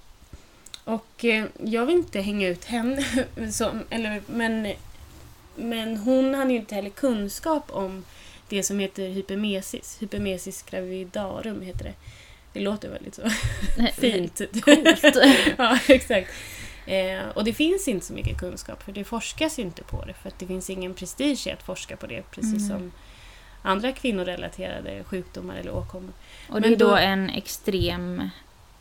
[0.85, 3.05] och eh, jag vill inte hänga ut henne,
[3.53, 4.73] som, eller, men,
[5.57, 8.05] men hon hade ju inte heller kunskap om
[8.49, 9.97] det som heter hypermesis.
[10.01, 11.95] Hypermesis gravidarum heter det.
[12.53, 13.23] Det låter väldigt så
[14.01, 14.41] fint.
[14.65, 15.05] Coolt.
[15.59, 16.31] ja, exakt.
[16.87, 20.15] Eh, och det finns inte så mycket kunskap för det forskas ju inte på det
[20.15, 22.79] för att det finns ingen prestige i att forska på det precis Mm.
[22.81, 22.93] som
[23.63, 26.13] andra kvinnorelaterade sjukdomar eller åkommor.
[26.49, 28.29] Och det Men är då då- en extrem...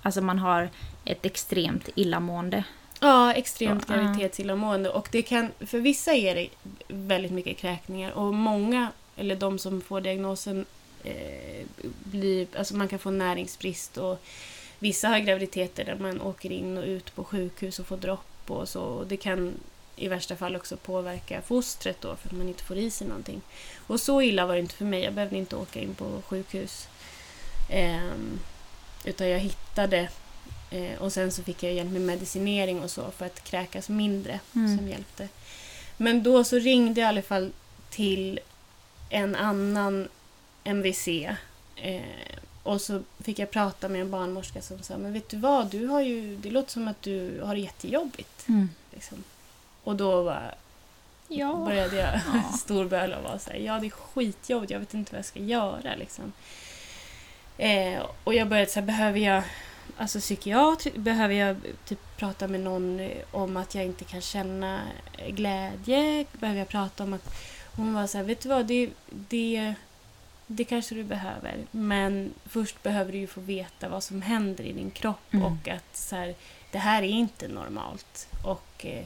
[0.02, 0.70] Alltså man har
[1.06, 2.64] ett extremt illamående.
[3.00, 6.48] Ja, extremt graviditetsillamående och det kan, för vissa är det
[6.88, 10.66] väldigt mycket kräkningar och många, eller de som får diagnosen,
[11.04, 11.66] eh,
[12.04, 14.22] blir, alltså man kan få näringsbrist och
[14.84, 18.70] vissa har graviditeter där man åker in och ut på sjukhus och får dropp och
[18.70, 18.82] så.
[18.82, 19.54] Och det kan
[19.96, 23.42] i värsta fall också påverka fostret då för att man inte får i sig någonting.
[23.88, 25.04] Och så illa var det inte för mig.
[25.04, 26.88] Jag behövde inte åka in på sjukhus.
[27.70, 28.40] Ehm,
[29.06, 30.10] utan jag hittade
[30.72, 34.40] eh, och sen så fick jag hjälp med medicinering och så för att kräkas mindre
[34.56, 34.78] Mm.
[34.78, 35.28] som hjälpte.
[35.98, 37.52] Men då så ringde jag i alla fall
[37.90, 38.40] till
[39.10, 40.08] en annan
[40.64, 41.08] MVC
[41.76, 42.02] eh,
[42.64, 45.88] och så fick jag prata med en barnmorska som sa men vet du vad, du
[45.88, 48.48] har ju, det låter som att du har det jättejobbigt.
[48.48, 48.70] Mm.
[48.92, 49.24] Liksom.
[49.84, 50.56] Och då var,
[51.28, 51.54] Ja.
[51.66, 52.52] började jag Ja.
[52.58, 55.40] storböla och vara så här, ja det är skitjobbigt, jag vet inte vad jag ska
[55.40, 55.96] göra.
[55.96, 56.34] Liksom.
[57.58, 59.44] Eh, och jag började så här, behöver jag
[59.98, 64.82] alltså psykiatri, behöver jag typ prata med någon om att jag inte kan känna
[65.28, 66.26] glädje?
[66.32, 67.36] Behöver jag prata om att
[67.76, 69.74] hon var så här, vet du vad, det, det,
[70.48, 71.58] det kanske du behöver.
[71.72, 75.46] Men först behöver du ju få veta vad som händer i din kropp Mm.
[75.46, 76.36] och att så här,
[76.72, 78.28] det här är inte normalt.
[78.44, 79.04] Och eh,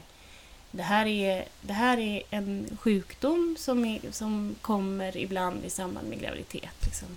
[0.70, 6.08] det här, är, det här är en sjukdom som, är, som kommer ibland i samband
[6.08, 6.84] med graviditet.
[6.84, 7.08] Liksom.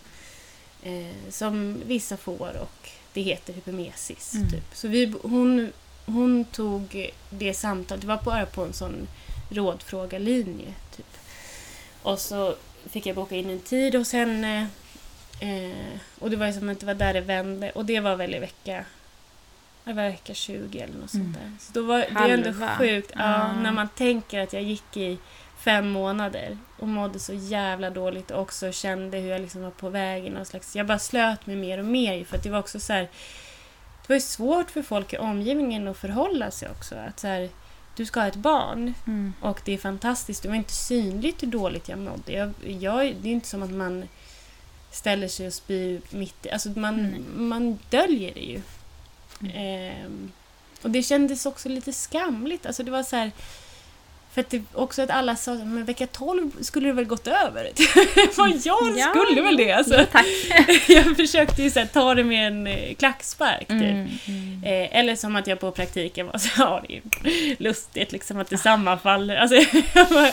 [0.84, 4.34] Eh, som vissa får och det heter hypermesis.
[4.36, 4.50] Mm.
[4.50, 4.76] Typ.
[4.76, 5.72] Så vi, hon,
[6.06, 9.08] hon tog det samtalet, det var bara på en sån
[9.50, 10.74] rådfrågarlinje.
[10.98, 11.18] Typ.
[12.02, 12.56] Och så
[12.90, 14.44] fick jag boka in en tid och sen...
[14.44, 14.62] Eh,
[15.40, 17.72] eh, och det var ju som att det var där det vände.
[17.72, 18.86] Och det var väl i vecka...
[19.84, 21.34] Det var vecka 20 eller något sånt Mm.
[21.34, 21.52] där.
[21.60, 23.12] Så då var det är ändå sjukt.
[23.16, 25.18] Ja, när man tänker att jag gick i
[25.58, 29.90] fem månader och mådde så jävla dåligt och också kände hur jag liksom var på
[29.90, 30.76] väg i någon slags...
[30.76, 33.02] Jag bara slöt mig mer och mer för att det var också så här...
[34.02, 36.96] Det var ju svårt för folk i omgivningen att förhålla sig också.
[36.96, 37.50] Att så här,
[37.96, 39.34] du ska ha ett barn Mm.
[39.42, 40.44] och det är fantastiskt.
[40.44, 42.32] Det var inte synligt hur dåligt jag mådde.
[42.32, 44.08] Jag, jag, det är inte som att man
[44.92, 46.50] ställer sig och spyr mitt i...
[46.50, 47.22] Alltså man, Nej.
[47.36, 48.62] man döljer det ju.
[49.42, 49.52] Mm.
[49.56, 50.32] Ehm,
[50.82, 52.66] och det kändes också lite skamligt.
[52.66, 53.32] Alltså det var så här...
[54.34, 57.70] För att det, också att alla sa men vecka 12 skulle det väl gått över?
[58.38, 59.14] Vad jag Ja.
[59.16, 59.72] skulle väl det?
[59.72, 60.24] Alltså, Ja,
[60.88, 63.60] jag försökte ju så här, ta det med en eh, klackspark.
[63.68, 63.70] Typ.
[63.82, 64.08] Mm.
[64.28, 64.64] Mm.
[64.64, 67.02] Eh, eller som att jag på praktiken var så ja det är
[67.64, 69.36] lustigt liksom att det sammanfaller.
[69.36, 69.56] Alltså,
[70.14, 70.32] man,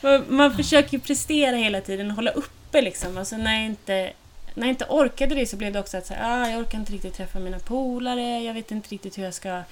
[0.00, 3.18] man, man försöker ju prestera hela tiden och hålla uppe liksom.
[3.18, 4.12] Alltså när jag inte
[4.54, 6.78] när jag inte orkade det så blev det också att så här, ah, jag orkar
[6.78, 9.64] inte riktigt träffa mina polare, jag vet inte riktigt hur jag ska Mm.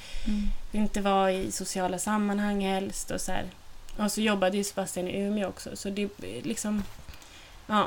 [0.73, 3.45] inte vara i sociala sammanhang helst och så här.
[3.99, 6.09] Och så jobbade ju Sebastian i Umeå också så det
[6.43, 6.83] liksom,
[7.67, 7.87] ja.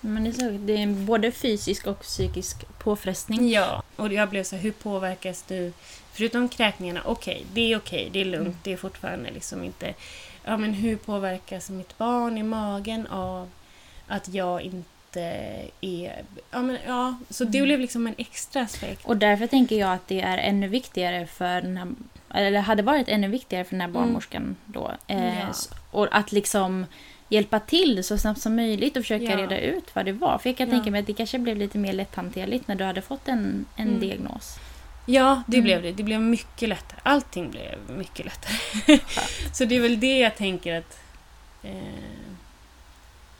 [0.00, 3.50] Men det är, så, det är både fysisk och psykisk påfrestning.
[3.50, 5.72] Ja, och jag blev så här, hur påverkas du?
[6.12, 8.58] Förutom kräkningarna, okej, det är okej, det är lugnt, Mm.
[8.62, 9.94] det är fortfarande liksom inte...
[10.44, 13.48] Ja, men hur påverkas mitt barn i magen av
[14.06, 15.20] att jag inte
[15.80, 16.22] är...
[16.50, 17.66] Ja, men ja, så det Mm.
[17.66, 19.04] blev liksom en extra aspekt.
[19.04, 21.88] Och därför tänker jag att det är ännu viktigare för den här,
[22.34, 24.90] eller hade varit ännu viktigare för den här barnmorskan då.
[25.06, 25.38] Eh, Mm.
[25.38, 25.52] Ja.
[25.90, 26.86] Och att liksom
[27.28, 29.36] hjälpa till så snabbt som möjligt och försöka Ja.
[29.36, 30.38] reda ut vad det var.
[30.38, 30.74] För jag kan Ja.
[30.74, 33.88] tänka mig att det kanske blev lite mer lätthanterligt när du hade fått en, en
[33.88, 34.00] Mm.
[34.00, 34.56] diagnos.
[35.06, 35.64] Ja, det Mm.
[35.64, 35.92] blev det.
[35.92, 37.00] Det blev mycket lättare.
[37.02, 38.98] Allting blev mycket lättare.
[39.52, 40.98] Så det är väl det jag tänker att...
[41.62, 41.72] Eh,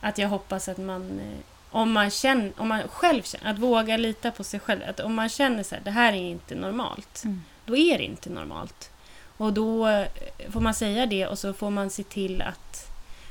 [0.01, 1.21] att jag hoppas att man...
[1.21, 1.39] Eh,
[1.73, 4.81] om man känner, om man själv känner, att våga lita på sig själv.
[4.89, 7.23] Att om man känner så här, det här är inte normalt.
[7.25, 7.43] Mm.
[7.67, 8.91] Då är det inte normalt.
[9.37, 10.07] Och då eh,
[10.51, 12.91] får man säga det och så får man se till att...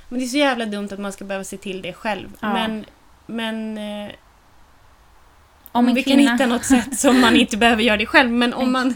[0.09, 2.29] Men det är så jävla dumt att man ska behöva se till det själv.
[2.39, 2.53] Ja.
[2.53, 2.85] Men,
[3.25, 4.11] men eh,
[5.71, 6.23] Om vi kvinna...
[6.23, 8.31] kan hitta något sätt som man inte behöver göra det själv.
[8.31, 8.95] Men om man,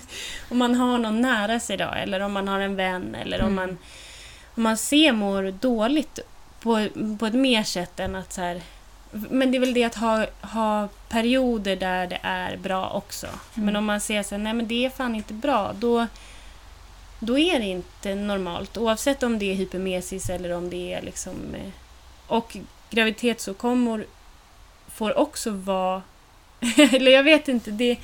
[0.50, 3.46] om man har någon nära sig då, eller om man har en vän, eller om
[3.48, 3.56] Mm.
[3.56, 3.78] man,
[4.56, 6.20] om man ser mår dåligt
[6.62, 6.88] på,
[7.20, 8.62] på ett mer sätt än att så här...
[9.14, 13.28] Men det är väl det att ha, ha perioder där det är bra också.
[13.28, 13.66] Mm.
[13.66, 16.08] Men om man ser så här, nej men det är fan inte bra, då,
[17.20, 18.78] då är det inte normalt.
[18.78, 21.34] Oavsett om det är hypermesis eller om det är liksom...
[21.56, 21.72] eh,
[22.28, 22.58] Och
[22.90, 24.06] graviditetsåkommor
[24.88, 26.02] får också vara...
[26.92, 27.98] eller jag vet inte, det,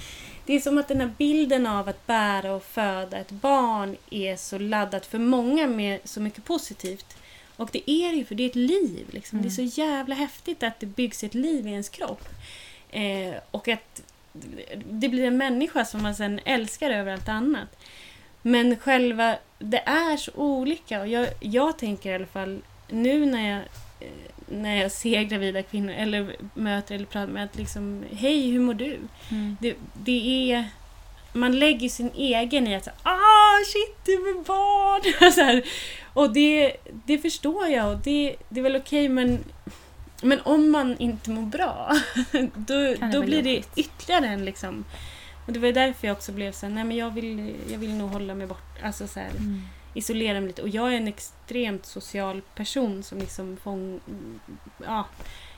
[0.45, 4.35] det är som att den här bilden av att bära och föda ett barn är
[4.35, 7.15] så laddat för många med så mycket positivt.
[7.59, 9.05] Och det är det ju, för det är ett liv.
[9.11, 9.39] Liksom.
[9.39, 9.43] Mm.
[9.47, 12.29] Det är så jävla häftigt att det byggs ett liv i ens kropp.
[12.89, 14.01] Eh, och att
[14.89, 17.83] det blir en människa som man sen älskar över allt annat.
[18.41, 23.49] Men själva, det är så olika och jag, jag tänker i alla fall nu när
[23.49, 23.59] jag,
[23.99, 28.59] eh, när jag ser gravida kvinnor eller möter eller pratar med att liksom, hej hur
[28.59, 28.97] mår du?
[29.31, 29.57] Mm.
[29.61, 30.69] Det, det är,
[31.33, 35.31] man lägger sin egen i att ah shit du är barn!
[35.33, 35.63] så här,
[36.13, 39.43] och det, det förstår jag och det, det är väl okej men
[40.21, 41.91] men om man inte mår bra,
[42.55, 43.71] då, då blir det jobbigt.
[43.75, 44.85] ytterligare en liksom...
[45.47, 47.93] Och det var därför jag också blev så här, nej men jag vill, jag vill
[47.93, 49.61] nog hålla mig bort, alltså så här, Mm.
[49.93, 50.61] isolera mig lite.
[50.61, 53.99] Och jag är en extremt social person som liksom fång...
[54.85, 55.05] Ja,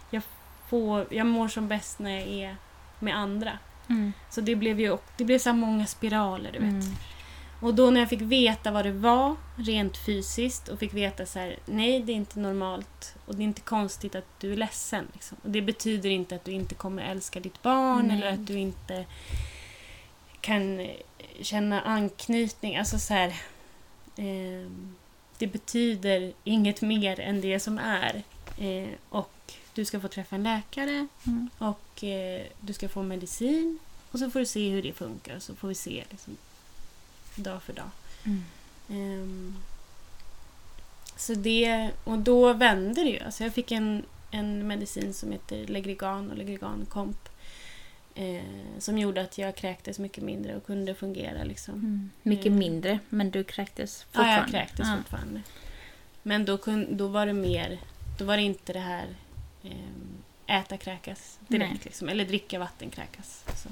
[0.09, 0.23] jag,
[0.69, 2.55] får, jag mår som bäst när jag är
[2.99, 3.57] med andra.
[3.91, 4.13] Mm.
[4.29, 6.69] Så det blev ju det blev så många spiraler, du vet.
[6.69, 6.95] Mm.
[7.61, 11.39] Och då när jag fick veta vad det var, rent fysiskt, och fick veta så
[11.39, 15.07] här, nej det är inte normalt och det är inte konstigt att du är ledsen.
[15.13, 15.37] Liksom.
[15.43, 18.17] Och det betyder inte att du inte kommer älska ditt barn Nej.
[18.17, 19.05] eller att du inte
[20.41, 20.89] kan eh,
[21.41, 22.77] känna anknytning.
[22.77, 23.33] Alltså så här,
[24.17, 24.95] ehm,
[25.37, 28.23] det betyder inget mer än det som är.
[28.57, 29.31] Eh, och
[29.73, 31.49] du ska få träffa en läkare Mm.
[31.57, 33.79] och eh, du ska få medicin
[34.11, 36.37] och så får du se hur det funkar så får vi se liksom,
[37.35, 37.89] dag för dag.
[38.23, 38.43] Mm.
[38.89, 39.57] Ehm,
[41.17, 43.19] så det, och då vände det ju.
[43.19, 47.17] Alltså jag fick en, en medicin som heter Legrigan och Legrigan Comp.
[48.15, 48.41] Eh,
[48.79, 51.43] som gjorde att jag kräktes mycket mindre och kunde fungera.
[51.43, 51.73] Liksom.
[51.73, 52.09] Mm.
[52.23, 52.59] Mycket Mm.
[52.59, 54.41] mindre, men du kräktes Ja, fortfarande.
[54.41, 54.97] jag kräktes Ja.
[54.97, 55.41] fortfarande.
[56.23, 57.79] Men då, kun, då var det mer,
[58.19, 59.05] då var det inte det här
[60.47, 61.69] äta kräkas direkt.
[61.71, 61.79] Nej.
[61.83, 63.43] Liksom, eller dricka vatten kräkas.
[63.63, 63.69] Så.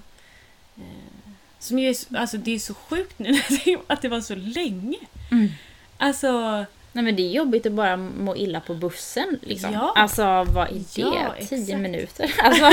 [0.82, 3.42] Eh, som ju är, så- alltså, det är så sjukt nu
[3.88, 4.98] att det var så länge.
[5.32, 5.50] Mm.
[5.98, 9.40] Alltså, Nej men det är jobbigt att bara må illa på bussen.
[9.42, 9.74] Liksom.
[9.74, 9.94] Ja.
[9.96, 11.02] Alltså vad är det?
[11.02, 11.80] Ja, Tio exakt.
[11.80, 12.34] minuter?
[12.44, 12.70] Alltså,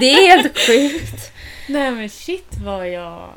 [0.00, 1.32] det är helt sjukt.
[1.68, 3.30] nej men shit vad jag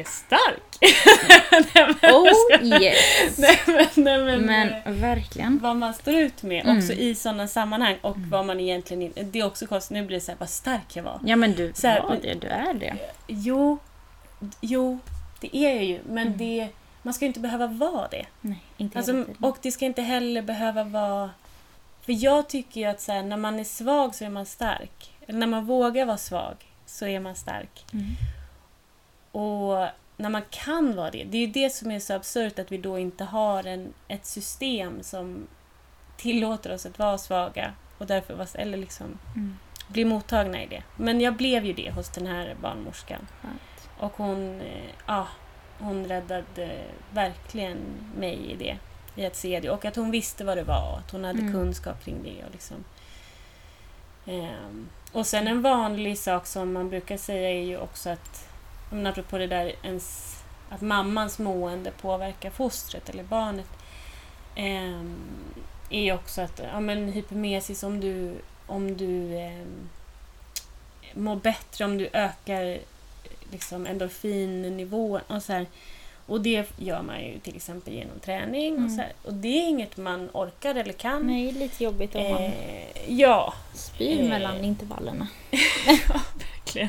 [0.00, 0.78] är stark.
[1.74, 3.38] nej, men, Oh yes.
[3.38, 5.58] nej, men, nej, men, Men eh, verkligen.
[5.58, 6.78] vad man står ut med Mm.
[6.78, 9.12] också i sådana sammanhang och vad man egentligen.
[9.32, 11.20] Det är också konstigt, nu blir det så här, vad stark jag var.
[11.24, 12.96] Ja men du Så här, var det, du är det.
[13.26, 13.78] Jo,
[14.60, 14.98] jo,
[15.40, 15.98] det är jag ju.
[16.08, 16.38] Men Mm.
[16.38, 16.68] det,
[17.02, 18.26] man ska ju inte behöva vara det.
[18.40, 21.30] Nej, inte Alltså, och det ska inte heller behöva vara...
[22.04, 25.10] För jag tycker ju att så här, när man är svag så är man stark.
[25.26, 26.54] När man vågar vara svag
[26.86, 27.84] så är man stark.
[27.92, 28.06] Mm.
[29.32, 32.72] Och när man kan vara det, det är ju det som är så absurt att
[32.72, 35.46] vi då inte har en, ett system som
[36.16, 39.56] tillåter oss att vara svaga och därför vara, eller liksom Mm.
[39.88, 40.82] bli mottagna i det.
[40.96, 43.26] Men jag blev ju det hos den här barnmorskan.
[43.42, 43.88] Skönt.
[43.98, 45.28] Och hon, eh, ja,
[45.78, 46.80] hon räddade
[47.12, 47.78] verkligen
[48.18, 48.78] mig i det.
[49.22, 49.70] I att se det.
[49.70, 50.98] Och att hon visste vad det var.
[50.98, 51.52] Att hon hade Mm.
[51.52, 52.44] kunskap kring det.
[52.44, 52.76] Och liksom,
[54.26, 58.48] ehm, och sen en vanlig sak som man brukar säga är ju också att,
[58.92, 60.36] men apropå det där ens,
[60.68, 63.68] att mammans mående påverkar fostret eller barnet,
[64.54, 65.02] eh,
[65.90, 68.34] är också att ja, men hypermesis, om du,
[68.66, 69.66] om du eh,
[71.14, 72.78] mår bättre, om du ökar
[73.50, 75.66] liksom endorfinnivån och så här,
[76.26, 78.74] och det gör man ju till exempel genom träning.
[78.74, 78.84] Mm.
[78.84, 81.26] Och, så här, och det är inget man orkar eller kan.
[81.26, 84.28] Nej, lite jobbigt om man Eh, ja, spyr eh.
[84.28, 85.28] mellan intervallerna.
[86.64, 86.88] verkligen.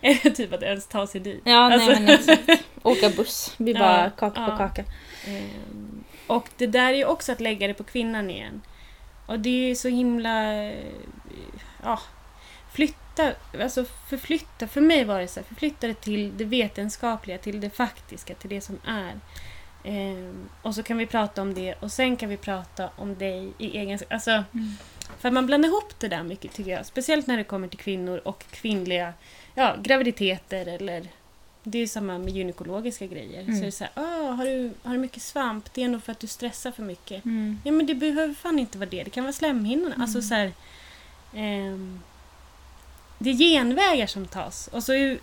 [0.22, 1.40] Det typ att ens ta sig dit?
[1.44, 2.64] Ja, Alltså- nej men exakt.
[2.82, 4.56] Åka buss blir Ja, bara kaka på ja.
[4.56, 4.84] kaka.
[5.26, 8.60] Ehm, och det där är ju också att lägga det på kvinnan igen.
[9.26, 10.62] Och det är ju så himla...
[10.64, 10.78] eh,
[11.82, 12.00] Ja,
[12.72, 14.66] flytta, alltså förflytta.
[14.68, 18.50] För mig var det så här, förflytta det till det vetenskapliga, till det faktiska, till
[18.50, 19.14] det som är.
[19.84, 23.52] Ehm, och så kan vi prata om det och sen kan vi prata om dig
[23.58, 23.98] i egen...
[24.10, 24.72] Alltså, Mm.
[25.18, 26.86] För man blandar ihop det där mycket tycker jag.
[26.86, 29.12] Speciellt när det kommer till kvinnor och kvinnliga
[29.54, 31.08] ja, graviditeter eller
[31.62, 33.42] det är samma med gynekologiska grejer.
[33.42, 33.54] Mm.
[33.56, 35.74] Så det är så här, "Åh, har, du, har du mycket svamp?
[35.74, 37.24] Det är nog för att du stressar för mycket.
[37.24, 37.60] Mm.
[37.64, 39.04] Ja men det behöver fan inte vara det.
[39.04, 39.94] Det kan vara slemhinnorna.
[39.94, 40.02] Mm.
[40.02, 40.52] Alltså så här,
[41.34, 42.00] ehm,
[43.18, 44.68] det är genvägar som tas.
[44.72, 45.16] Och så,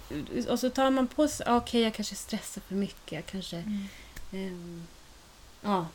[0.50, 3.12] och så tar man på sig, ah, okej jag kanske stressar för mycket.
[3.12, 3.58] Jag kanske...
[4.34, 4.88] Ehm,
[5.62, 5.86] ja.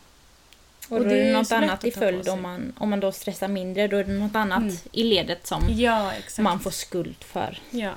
[0.91, 3.49] Och, Och då det är något annat i följd om man, om man då stressar
[3.49, 3.89] mindre.
[3.89, 4.75] Då är det något annat Mm.
[4.93, 7.59] i ledet som ja, man får skuld för.
[7.71, 7.93] Ja.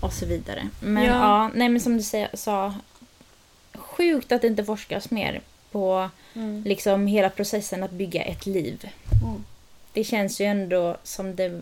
[0.00, 0.68] och så vidare.
[0.80, 1.10] Men Ja.
[1.12, 2.02] ja, nej men som du
[2.34, 2.74] sa,
[3.74, 6.62] sjukt att det inte forskas mer på Mm.
[6.66, 8.90] liksom hela processen att bygga ett liv.
[9.24, 9.44] Mm.
[9.92, 11.60] Det känns ju ändå som the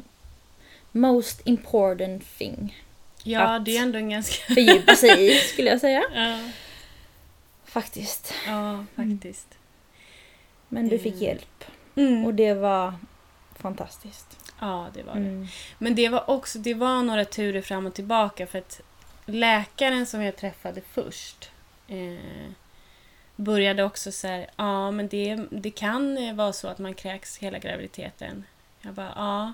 [0.93, 2.83] most important thing.
[3.23, 4.55] Ja, det är ändå en ganska...
[4.55, 6.03] Fördjupa sig i, skulle jag säga.
[6.15, 6.39] Ja,
[7.65, 8.33] Faktiskt.
[8.47, 9.47] ja faktiskt.
[10.75, 11.25] Men du fick Mm.
[11.25, 11.65] hjälp.
[11.95, 12.25] Mm.
[12.25, 12.95] Och det var
[13.57, 14.39] fantastiskt.
[14.61, 15.21] Ja, det var det.
[15.21, 15.47] Mm.
[15.79, 18.81] Men det var också det var några turer fram och tillbaka för att
[19.27, 21.51] läkaren som jag träffade först
[21.89, 22.51] eh,
[23.37, 27.39] började också så här, ja men det, det kan eh, vara så att man kräks
[27.39, 28.45] hela graviditeten.
[28.83, 29.53] Jag bara, ja.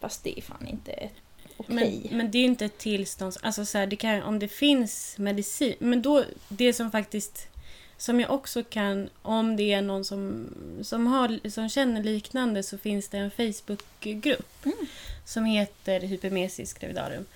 [0.00, 1.08] Fast det är fan inte
[1.56, 2.00] okej.
[2.08, 4.48] Men, men det är ju inte ett tillstånd, alltså så här, det kan, om det
[4.48, 7.48] finns medicin, men då, det som faktiskt,
[7.96, 10.48] som jag också kan, om det är någon som,
[10.82, 14.76] som, har, som känner liknande så finns det en Facebookgrupp Mm.
[15.24, 17.26] som heter Hypermesis gravidarum.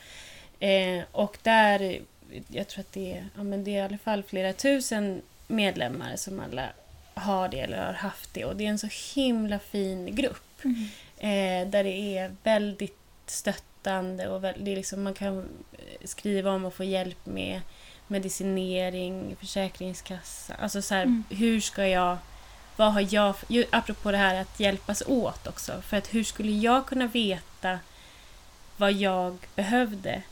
[0.60, 2.00] Eh, och där,
[2.48, 6.16] jag tror att det är, ja, men det är i alla fall flera tusen medlemmar
[6.16, 6.68] som alla
[7.14, 10.64] har det eller har haft det och det är en så himla fin grupp.
[10.64, 10.84] Mm.
[11.18, 15.48] Eh, där det är väldigt stöttande och väl, det är liksom, man kan
[16.04, 17.60] skriva om och få hjälp med
[18.10, 20.54] medicinering, försäkringskassa.
[20.54, 21.24] Alltså så här, Mm.
[21.30, 22.18] hur ska jag...
[22.76, 23.34] Vad har jag...
[23.48, 25.82] ju, Apropå det här att hjälpas åt också.
[25.82, 27.78] För att hur skulle jag kunna veta
[28.76, 30.22] vad jag behövde?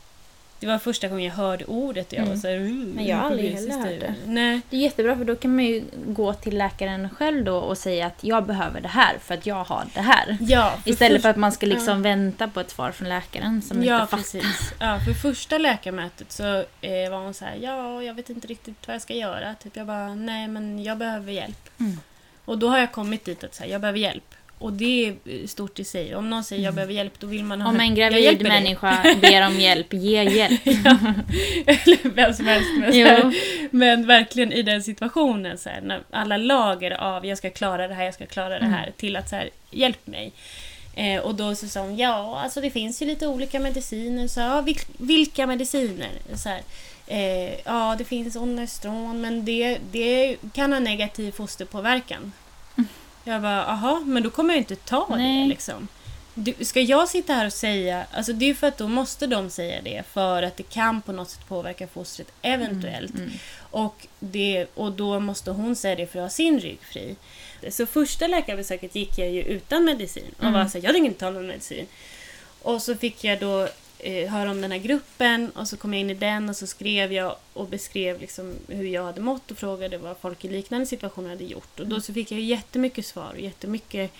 [0.59, 2.29] Det var första gången jag hörde ordet och jag Mm.
[2.29, 4.13] var så här, "Uh, Men jag har aldrig heller hört typ." det.
[4.25, 4.61] Nej.
[4.69, 8.05] Det är jättebra för då kan man ju gå till läkaren själv då och säga
[8.07, 10.37] att jag behöver det här för att jag har det här.
[10.41, 13.61] Ja, för Istället först- för att man ska liksom vänta på ett svar från läkaren
[13.61, 14.17] som ja, inte fattar.
[14.23, 14.73] precis.
[14.79, 16.43] Ja, för första läkarmötet så
[16.81, 19.55] eh, var hon så här, ja, jag vet inte riktigt vad jag ska göra.
[19.63, 21.69] Typ jag bara, nej men jag behöver hjälp.
[21.79, 21.99] Mm.
[22.45, 24.35] Och då har jag kommit dit att säga, jag behöver hjälp.
[24.59, 26.15] Och det är stort i sig.
[26.15, 26.75] Om någon säger jag Mm.
[26.75, 28.53] behöver hjälp, då vill man ha Om en gravid hjälper dig.
[28.63, 30.61] människa ber om hjälp, ge hjälp.
[31.65, 32.69] Eller vem som helst.
[32.79, 33.33] Men, här,
[33.71, 37.93] men verkligen i den situationen, så här, när alla lager av jag ska klara det
[37.93, 38.73] här, jag ska klara det Mm.
[38.73, 40.31] här, till att så här, hjälp mig.
[40.95, 44.27] Eh, och då så sa hon, ja, alltså det finns ju lite olika mediciner.
[44.27, 46.09] Så, ja, vil, vilka mediciner?
[46.35, 46.49] Så
[47.07, 52.31] eh, ja, det finns onestron, men det, det kan ha negativ fosterpåverkan.
[53.27, 55.41] Jag bara, aha, men då kommer jag inte ta Nej.
[55.41, 55.87] det liksom.
[56.33, 59.49] Du, ska jag sitta här och säga, alltså det är för att då måste de
[59.49, 63.15] säga det för att det kan på något sätt påverka fostret eventuellt.
[63.15, 63.29] Mm.
[63.59, 67.15] Och, det, och då måste hon säga det för att ha sin rygg fri.
[67.69, 70.53] Så första läkarbesöket gick jag ju utan medicin och Mm.
[70.53, 71.85] var så här, jag tänker inte ta någon medicin.
[72.61, 73.67] Och så fick jag då
[73.99, 76.67] eh, höra om den här gruppen och så kom jag in i den och så
[76.67, 80.85] skrev jag och beskrev liksom hur jag hade mått och frågade vad folk i liknande
[80.85, 81.79] situationer hade gjort.
[81.79, 84.11] Och då så fick jag jättemycket svar och jättemycket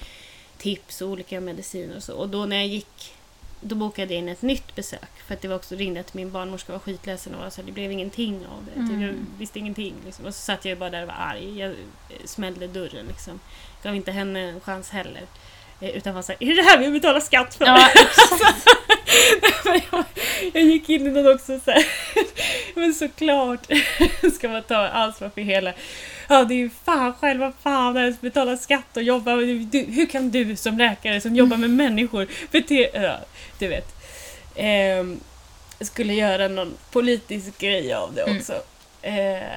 [0.58, 2.14] tips och olika mediciner och så.
[2.14, 3.14] Och då när jag gick
[3.62, 5.10] då bokade jag in ett nytt besök.
[5.28, 7.66] För att det var också ringde att min barnmorska var skitledsen och var så här,
[7.66, 8.80] det blev ingenting av det.
[8.80, 9.02] Mm.
[9.02, 9.94] jag visste ingenting.
[10.06, 10.26] Liksom.
[10.26, 11.60] Och så satt jag bara där och var arg.
[11.60, 11.76] Jag eh,
[12.26, 13.40] smällde dörren liksom.
[13.84, 15.24] Gav inte henne en chans heller.
[15.82, 17.66] Eh, Utan var såhär, är det det här vi betalar skatt för?
[17.66, 18.68] Ja, exakt.
[19.92, 20.04] Jag,
[20.54, 21.86] jag gick in i den också så här.
[22.76, 23.68] Men såklart
[24.34, 25.74] ska man ta ansvar för hela...
[26.30, 29.36] Ja, det är ju fan själva fan ens betala skatt och jobba.
[29.36, 32.90] Du, hur kan du som läkare som jobbar med människor bete...
[32.94, 33.18] Ja,
[33.60, 33.96] du vet.
[34.56, 35.20] Ehm,
[35.80, 38.54] skulle göra någon politisk grej av det också.
[39.02, 39.36] Mm.
[39.36, 39.48] Eh,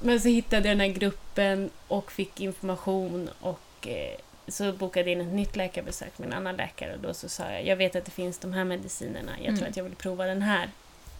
[0.00, 4.16] men så hittade jag den här gruppen och fick information och eh,
[4.48, 7.52] så bokade jag in ett nytt läkarbesök med en annan läkare och då så sa
[7.52, 9.58] jag, jag vet att det finns de här medicinerna, jag mm.
[9.58, 10.70] tror att jag vill prova den här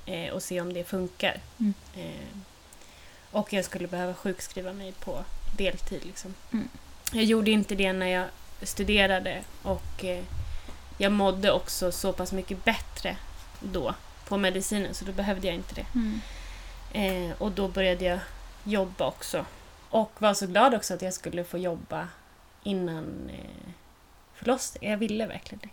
[0.07, 1.41] eh, och se om det funkar.
[1.59, 1.75] Mm.
[1.97, 2.39] Eh,
[3.31, 5.25] och jag skulle behöva sjukskriva mig på
[5.57, 6.05] deltid.
[6.05, 6.35] Liksom.
[6.53, 6.69] Mm.
[7.13, 8.27] Jag gjorde inte det när jag
[8.63, 10.25] studerade och eh,
[10.99, 13.17] jag mådde också så pass mycket bättre
[13.61, 13.95] då
[14.29, 15.87] på medicinen så då behövde jag inte det.
[15.95, 16.21] Mm.
[16.93, 18.19] Eh, och då började jag
[18.65, 19.47] jobba också.
[19.91, 22.09] Och var så glad också att jag skulle få jobba
[22.67, 23.73] innan eh,
[24.35, 24.91] förlossningen.
[24.91, 25.69] Jag ville verkligen det.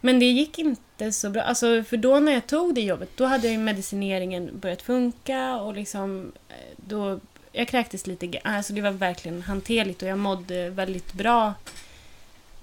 [0.00, 1.42] Men det gick inte så bra.
[1.42, 5.74] Alltså, för då när jag tog det jobbet, då hade ju medicineringen börjat funka och
[5.74, 7.20] liksom eh, då...
[7.52, 11.54] Jag kräktes lite Alltså det var verkligen hanterligt och jag mådde väldigt bra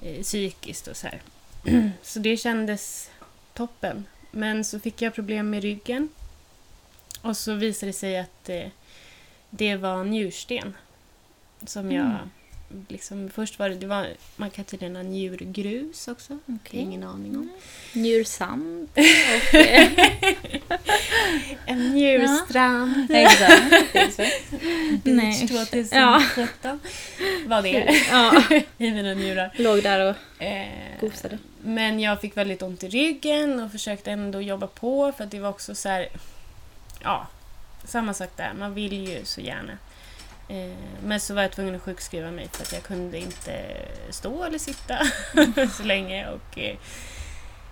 [0.02, 1.22] eh, psykiskt och så här.
[2.02, 3.12] så det kändes
[3.54, 4.06] toppen.
[4.32, 6.10] Men så fick jag problem med ryggen.
[7.22, 8.68] Och så visade det sig att eh,
[9.50, 10.76] det var njursten.
[11.66, 12.30] Som jag mm
[12.88, 16.40] liksom, först var det, det var, man kan tydligen ha njurgrus också.
[16.48, 16.80] Okay.
[16.80, 17.42] Ingen aning om.
[17.42, 17.54] Mm.
[17.94, 18.90] Njursand.
[21.66, 23.08] En njurstrand.
[23.10, 23.18] Ja.
[23.94, 24.52] Exakt.
[25.04, 26.22] Beach 2017 ja.
[27.46, 27.96] var det.
[28.10, 28.44] Ja.
[28.78, 29.54] I mina njurar.
[29.56, 31.38] Låg där och eh, gosade.
[31.64, 35.40] Men jag fick väldigt ont i ryggen och försökte ändå jobba på för att det
[35.40, 36.08] var också så här,
[37.04, 37.28] Ja,
[37.84, 38.54] samma sak där.
[38.54, 39.78] Man vill ju så gärna.
[40.48, 43.78] Eh, men så var jag tvungen att sjukskriva mig för att jag kunde inte
[44.10, 45.00] stå eller sitta
[45.78, 46.28] så länge.
[46.30, 46.60] Och,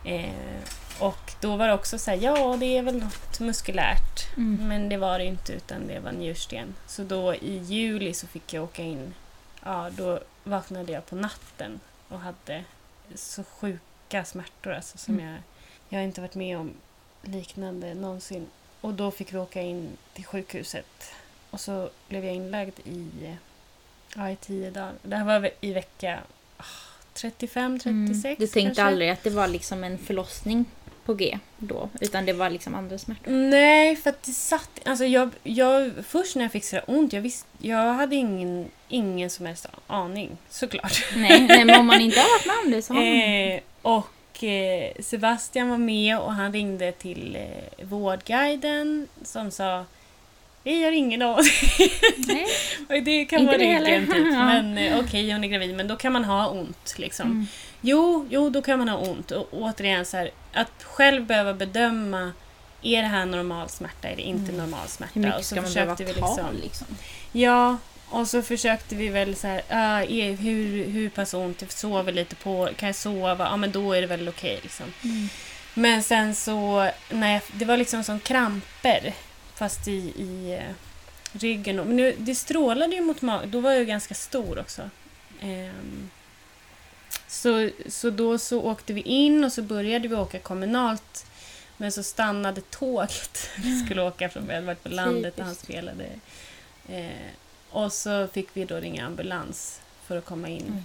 [0.08, 0.34] eh,
[1.00, 4.38] och då var det också så här, ja det är väl något muskulärt.
[4.38, 4.68] Mm.
[4.68, 6.76] Men det var det inte utan det var njursten.
[6.88, 9.14] Så då i juli så fick jag åka in.
[9.64, 12.64] Ja, då vaknade jag på natten och hade
[13.16, 15.26] så sjuka smärtor alltså, som mm.
[15.26, 15.42] jag,
[15.90, 16.74] jag har inte varit med om
[17.22, 18.48] liknande någonsin.
[18.82, 21.14] Och då fick vi åka in till sjukhuset
[21.54, 23.08] och så blev jag inlagd i,
[24.16, 24.94] ja, i tio dagar.
[25.02, 26.20] Det här var i vecka
[27.14, 28.36] 35, 36 mm.
[28.40, 28.84] Du tänkte kanske?
[28.84, 30.66] aldrig att det var liksom en förlossning
[31.06, 31.90] på G då?
[32.02, 33.32] Utan det var liksom andra smärtor?
[33.32, 34.70] Nej, för att det satt...
[34.86, 39.30] Alltså jag, jag, först när jag fick så ont, jag, visst, jag hade ingen, ingen
[39.30, 41.06] som helst aning såklart.
[41.16, 43.52] Nej, nej men om man inte har varit med om det så har man...
[43.52, 49.86] Eh, och eh, Sebastian var med och han ringde till eh, Vårdguiden som sa
[50.64, 51.44] vi har ingen aning.
[53.06, 54.24] det kan vara ryggen typ.
[54.32, 56.94] Men eh, okej, okay, hon är gravid, men då kan man ha ont.
[56.98, 57.26] Liksom.
[57.32, 57.48] Mm.
[57.82, 59.32] Jo, jo, då kan man ha ont.
[59.32, 62.32] Och återigen, så här, att själv behöva bedöma
[62.82, 64.58] är det här normal smärta eller inte mm.
[64.58, 65.12] normal smärta?
[65.14, 66.52] Hur mycket ska man behöva vi liksom, ta?
[66.64, 66.88] Liksom?
[67.32, 67.78] Ja,
[68.10, 71.62] och så försökte vi väl så här, uh, hur, hur pass ont?
[71.62, 73.46] Jag sover lite på, kan jag sova?
[73.50, 74.52] Ja, men då är det väl okej.
[74.52, 74.86] Okay, liksom.
[75.04, 75.30] Mm.
[75.74, 79.14] Men sen så, nej, det var liksom som kramper
[79.64, 80.76] fast i, i eh,
[81.32, 81.76] ryggen.
[81.76, 83.52] Men nu, det strålade ju mot magen.
[83.52, 84.90] Då var jag ganska stor också.
[85.42, 86.10] Um,
[87.28, 91.26] så, så då så åkte vi in och så började vi åka kommunalt.
[91.78, 93.50] Men så stannade tåget.
[93.58, 96.06] Vi skulle åka från, vi hade varit på landet och han spelade.
[96.90, 97.32] Eh,
[97.70, 100.68] och så fick vi då ringa ambulans för att komma in.
[100.68, 100.84] Mm.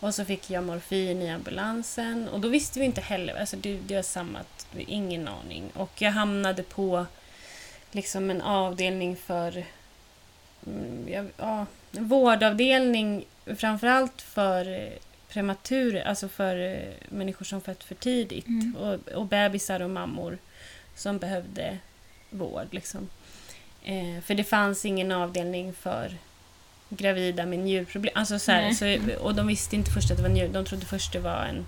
[0.00, 2.28] Och så fick jag morfin i ambulansen.
[2.28, 3.40] Och då visste vi inte heller.
[3.40, 4.38] Alltså det, det var samma,
[4.76, 5.70] ingen aning.
[5.74, 7.06] Och jag hamnade på
[7.92, 9.64] liksom en avdelning för
[10.66, 13.24] mm, ja, ja, vårdavdelning
[13.56, 14.92] framförallt för
[15.28, 18.76] prematurer, alltså för eh, människor som fött för tidigt mm.
[18.76, 20.38] och, och bebisar och mammor
[20.94, 21.78] som behövde
[22.30, 22.66] vård.
[22.70, 23.08] Liksom.
[23.84, 26.16] Eh, för det fanns ingen avdelning för
[26.88, 28.12] gravida med njurproblem.
[28.14, 30.86] Alltså så, här, så och de visste inte först att det var njur, de trodde
[30.86, 31.66] först det var en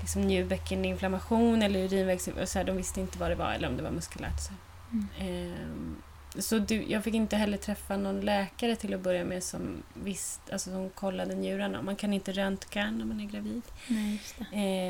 [0.00, 2.28] liksom, njurbäckeninflammation eller urinvägs...
[2.66, 4.40] de visste inte vad det var eller om det var muskulärt.
[4.40, 4.52] Så.
[5.18, 5.96] Mm.
[6.38, 10.40] Så du, jag fick inte heller träffa någon läkare till att börja med som, visst,
[10.52, 11.82] alltså som kollade njurarna.
[11.82, 13.62] Man kan inte röntga när man är gravid.
[13.88, 14.20] Nej,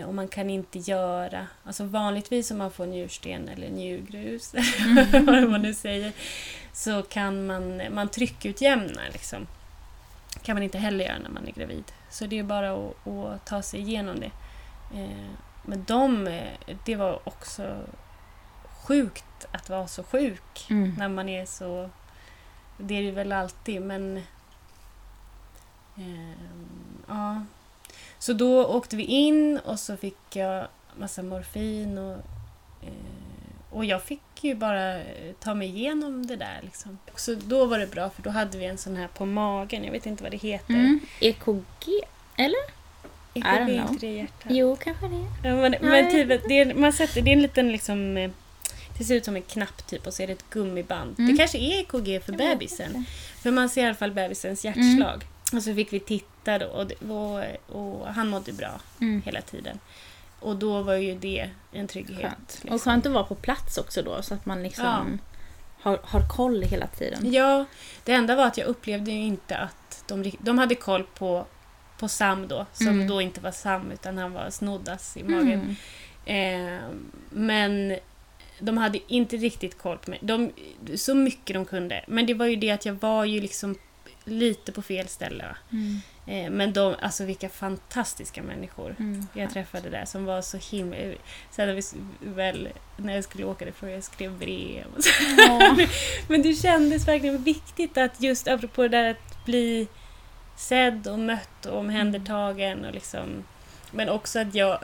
[0.00, 1.46] eh, och man kan inte göra...
[1.64, 5.26] Alltså vanligtvis om man får njursten eller njurgrus, mm.
[5.26, 6.12] vad man nu säger,
[6.72, 9.00] så kan man, man tryckutjämna.
[9.12, 9.46] Liksom.
[10.42, 11.92] kan man inte heller göra när man är gravid.
[12.10, 14.30] Så det är bara att, att ta sig igenom det.
[15.00, 15.30] Eh,
[15.62, 17.76] men de, eh, det var också
[18.84, 20.94] sjukt att vara så sjuk mm.
[20.98, 21.90] när man är så...
[22.78, 24.16] Det är det väl alltid, men...
[25.96, 26.34] Eh,
[27.08, 27.42] ja.
[28.18, 30.66] Så då åkte vi in och så fick jag
[30.96, 32.16] massa morfin och,
[32.82, 32.90] eh,
[33.70, 36.60] och jag fick ju bara eh, ta mig igenom det där.
[36.62, 36.98] Liksom.
[37.16, 39.92] Så då var det bra för då hade vi en sån här på magen, jag
[39.92, 40.74] vet inte vad det heter.
[40.74, 41.00] Mm.
[41.20, 41.88] EKG,
[42.36, 42.60] eller?
[43.34, 44.46] EKG, är inte det hjärtat?
[44.50, 45.48] Jo, kanske det.
[45.48, 48.32] Ja, men, men typ, det är, man sätter, det är en liten liksom...
[48.98, 51.18] Det ser ut som en knapp typ och så är det ett gummiband.
[51.18, 51.30] Mm.
[51.32, 53.04] Det kanske är EKG för bebisen.
[53.42, 55.24] För man ser i alla fall bebisens hjärtslag.
[55.52, 59.22] Och så fick vi titta då och, det, och, och han mådde bra Mm.
[59.22, 59.78] hela tiden.
[60.40, 62.20] Och då var ju det en trygghet.
[62.20, 62.58] Skönt.
[62.62, 62.70] liksom.
[62.74, 65.18] Och skönt att vara på plats också då så att man liksom
[65.80, 67.32] har, har koll hela tiden.
[67.32, 67.64] Ja,
[68.04, 71.46] det enda var att jag upplevde ju inte att de, de hade koll på,
[71.98, 73.06] på Sam då, som Mm.
[73.08, 75.76] då inte var Sam utan han var Snoddas i magen.
[76.26, 76.74] Mm.
[76.74, 76.80] Eh,
[77.30, 77.96] men
[78.58, 80.18] de hade inte riktigt koll på mig.
[80.22, 80.52] De,
[80.96, 82.04] så mycket de kunde.
[82.06, 83.76] Men det var ju det att jag var ju liksom
[84.24, 85.56] lite på fel ställe.
[85.72, 86.00] Mm.
[86.26, 89.26] Eh, men de, alltså vilka fantastiska människor Mm.
[89.32, 90.96] jag träffade där som var så himla...
[91.50, 91.82] Sen när, vi,
[92.20, 95.10] väl, när jag skulle åka därifrån, jag skrev brev och så.
[95.38, 95.76] Ja.
[96.28, 99.88] Men det kändes verkligen viktigt att just apropå det där att bli
[100.56, 103.44] sedd och mött och omhändertagen och liksom...
[103.90, 104.78] Men också att jag...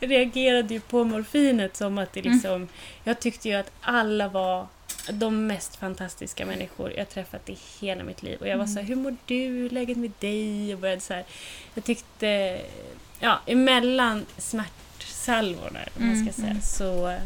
[0.00, 2.32] Jag reagerade ju på morfinet som att det Mm.
[2.32, 2.68] liksom...
[3.04, 4.66] Jag tyckte ju att alla var
[5.10, 8.38] de mest fantastiska människor jag träffat i hela mitt liv.
[8.40, 9.68] Och jag var så här, hur mår du?
[9.68, 10.74] Läget med dig?
[10.74, 11.24] Och började så här,
[11.74, 12.60] jag tyckte...
[13.20, 16.62] Ja, emellan smärtsalvorna, om man ska Mm, säga, mm.
[16.62, 17.18] så,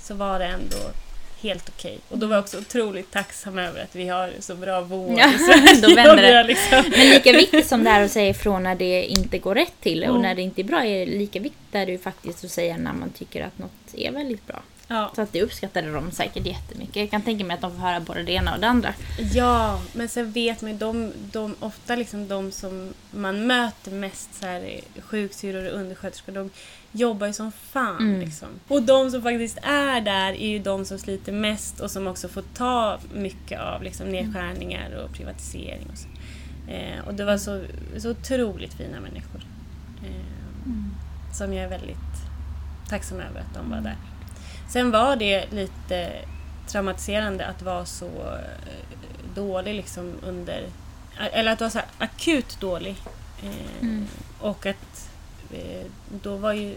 [0.00, 0.76] så var det ändå
[1.44, 1.98] helt okej.
[2.08, 5.28] Och då var jag också otroligt tacksam över att vi har så bra vård Ja,
[5.34, 5.80] i Sverige.
[5.88, 6.42] då vänder det.
[6.44, 6.84] Liksom.
[6.90, 10.02] Men lika viktigt som det är att säga ifrån när det inte går rätt till
[10.02, 10.22] och Mm.
[10.22, 12.92] när det inte är bra är lika viktigt är det ju faktiskt att säga när
[12.92, 14.62] man tycker att något är väldigt bra.
[14.88, 15.12] Ja.
[15.14, 16.96] Så att det uppskattade de säkert jättemycket.
[16.96, 18.94] Jag kan tänka mig att de får höra både det ena och det andra.
[19.34, 24.34] ja, men sen vet man ju, de, de, ofta liksom de som man möter mest,
[24.34, 26.50] så här, sjuksyrror och undersköterskor, de
[26.92, 27.98] jobbar ju som fan.
[27.98, 28.20] Mm.
[28.20, 28.48] Liksom.
[28.68, 32.28] Och de som faktiskt är där är ju de som sliter mest och som också
[32.28, 35.88] får ta mycket av liksom, nedskärningar och privatisering.
[35.92, 36.08] Och, så.
[36.72, 37.62] Eh, och det var så,
[37.98, 39.40] så otroligt fina människor.
[40.02, 41.96] Eh, Som jag är väldigt
[42.88, 43.96] tacksam över att de var där.
[44.74, 46.12] Sen var det lite
[46.66, 48.98] traumatiserande att vara så eh,
[49.34, 50.66] dålig liksom under...
[51.32, 52.96] Eller att vara så akut dålig.
[53.42, 54.06] Eh, Mm.
[54.40, 55.10] Och att
[55.52, 55.86] eh,
[56.22, 56.76] då var ju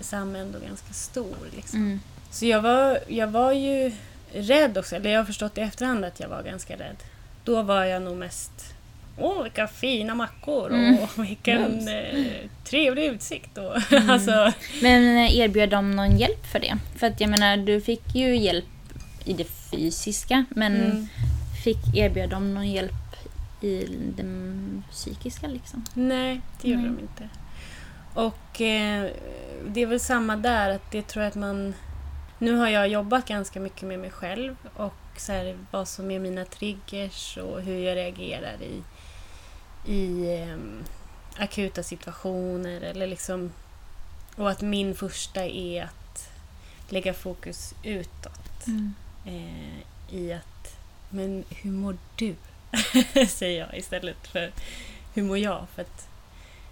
[0.00, 1.36] Sam ändå ganska stor.
[1.56, 1.78] Liksom.
[1.78, 2.00] Mm.
[2.30, 3.92] Så jag var, jag var ju
[4.32, 4.96] rädd också.
[4.96, 6.96] Eller jag har förstått i efterhand att jag var ganska rädd.
[7.44, 8.74] Då var jag nog mest
[9.20, 11.06] Åh, vilka fina mackor och Mm.
[11.16, 11.88] vilken Mums.
[11.88, 12.24] eh,
[12.64, 13.58] trevlig utsikt.
[13.58, 14.10] Och, Mm.
[14.10, 14.52] alltså,
[14.82, 16.78] Men eh, erbjöd de någon hjälp för det?
[16.96, 18.64] För att jag menar, du fick ju hjälp
[19.24, 21.06] i det fysiska, men mm.
[21.64, 22.92] fick erbjöd de någon hjälp
[23.60, 24.24] i det
[24.90, 25.84] psykiska liksom?
[25.94, 26.90] Nej, det gjorde Nej.
[26.90, 27.28] de inte.
[28.14, 29.10] Och eh,
[29.68, 31.74] det är väl samma där, att det tror jag att man...
[32.38, 36.18] Nu har jag jobbat ganska mycket med mig själv och så här, vad som är
[36.18, 38.82] mina triggers och hur jag reagerar i,
[39.88, 40.58] i eh,
[41.42, 42.80] akuta situationer.
[42.80, 43.52] Eller liksom,
[44.36, 46.30] och att min första är att
[46.88, 48.66] lägga fokus utåt.
[49.26, 50.76] Eh, I att,
[51.10, 52.34] men hur mår du?
[53.28, 54.52] Säger jag istället för
[55.14, 55.66] hur mår jag?
[55.74, 56.08] För att,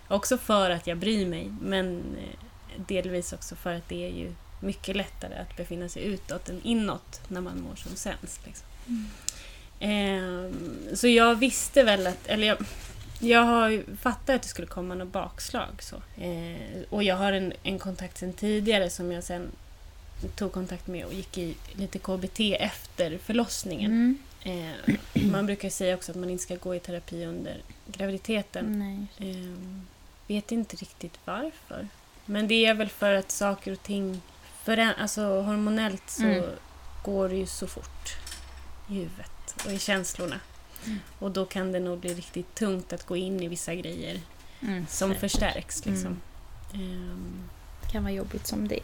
[0.08, 4.32] också för att jag bryr mig, men eh, delvis också för att det är ju
[4.60, 8.40] mycket lättare att befinna sig utåt än inåt när man mår som sämst.
[8.44, 8.66] Liksom.
[9.80, 12.58] Ehm, så jag visste väl att, eller jag,
[13.18, 15.82] jag har fattat att det skulle komma något bakslag.
[15.82, 15.96] Så.
[16.22, 19.50] Eh, och jag har en, en kontakt sedan tidigare som jag sen
[20.36, 23.90] tog kontakt med och gick i lite KBT efter förlossningen.
[24.42, 24.72] Mm.
[24.84, 24.94] Eh,
[25.32, 27.56] man brukar säga också att man inte ska gå i terapi under
[27.86, 28.82] graviditeten.
[29.18, 29.58] Eh,
[30.28, 31.88] vet inte riktigt varför.
[32.24, 34.22] Men det är väl för att saker och ting...
[34.64, 36.44] Förä- alltså hormonellt så Mm.
[37.04, 38.16] går det ju så fort
[38.88, 40.40] i huvudet och i känslorna.
[40.86, 40.98] Mm.
[41.18, 44.20] Och då kan det nog bli riktigt tungt att gå in i vissa grejer
[44.62, 44.86] Mm.
[44.88, 45.86] som Så förstärks.
[45.86, 46.16] Liksom.
[46.74, 47.42] Ehm,
[47.82, 48.78] det kan vara jobbigt som det.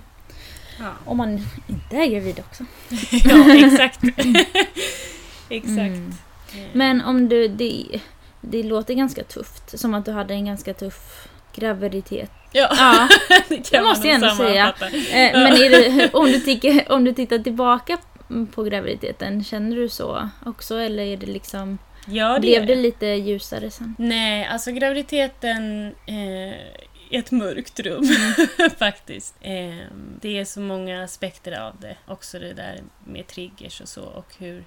[0.78, 0.90] ja.
[1.04, 1.32] Om man
[1.66, 2.64] inte är gravid också.
[3.28, 4.00] ja, exakt.
[5.48, 5.76] exakt.
[5.78, 6.12] Mm.
[6.54, 8.00] Eh, Men om du, det,
[8.40, 9.78] det låter ganska tufft.
[9.78, 12.30] Som att du hade en ganska tuff graviditet.
[12.52, 13.08] ja, Ja,
[13.48, 14.74] det kan det måste jag ändå säga.
[14.80, 17.98] Eh, Men är det, om, du tycker, om du tittar tillbaka
[18.54, 20.76] på graviditeten, känner du så också?
[20.78, 23.94] Eller är det liksom, Ja, det blev det lite ljusare sen?
[23.98, 26.52] Nej, alltså graviditeten eh,
[27.10, 28.04] är ett mörkt rum
[28.78, 29.34] faktiskt.
[29.40, 29.86] Eh,
[30.20, 31.96] det är så många aspekter av det.
[32.06, 34.64] Också det där med triggers och så och hur...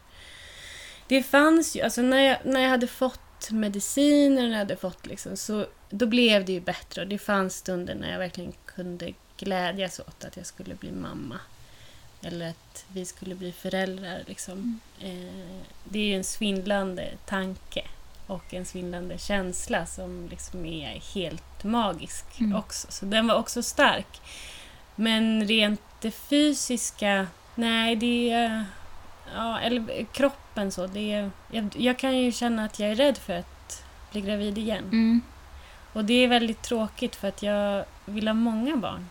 [1.08, 5.06] Det fanns ju, alltså när jag, när jag hade fått mediciner, när jag hade fått
[5.06, 9.14] liksom, så då blev det ju bättre och det fanns stunder när jag verkligen kunde
[9.38, 11.40] glädjas åt att jag skulle bli mamma.
[12.22, 14.24] Eller att vi skulle bli föräldrar.
[14.28, 14.80] Liksom.
[15.00, 17.82] Eh, det är ju en svindlande tanke
[18.28, 22.56] och en svindlande känsla som liksom är helt magisk Mm.
[22.56, 22.88] också.
[22.92, 24.22] Så den var också stark.
[24.96, 28.66] Men rent det fysiska, nej det är...
[29.36, 30.88] Ja, eller kroppen så.
[30.88, 34.58] Det är, jag, jag kan ju känna att jag är rädd för att bli gravid
[34.58, 34.84] igen.
[34.84, 35.22] Mm.
[35.94, 39.08] Och det är väldigt tråkigt för att jag vill ha många barn.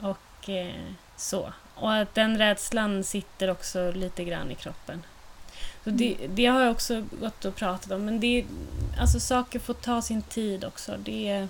[0.00, 0.08] Ja.
[0.08, 0.74] Och eh,
[1.16, 1.52] så.
[1.80, 5.02] Och att den rädslan sitter också lite grann i kroppen.
[5.84, 8.04] Så det, det har jag också gått och pratat om.
[8.04, 8.44] Men det,
[9.00, 10.96] alltså saker får ta sin tid också.
[10.96, 11.48] Det,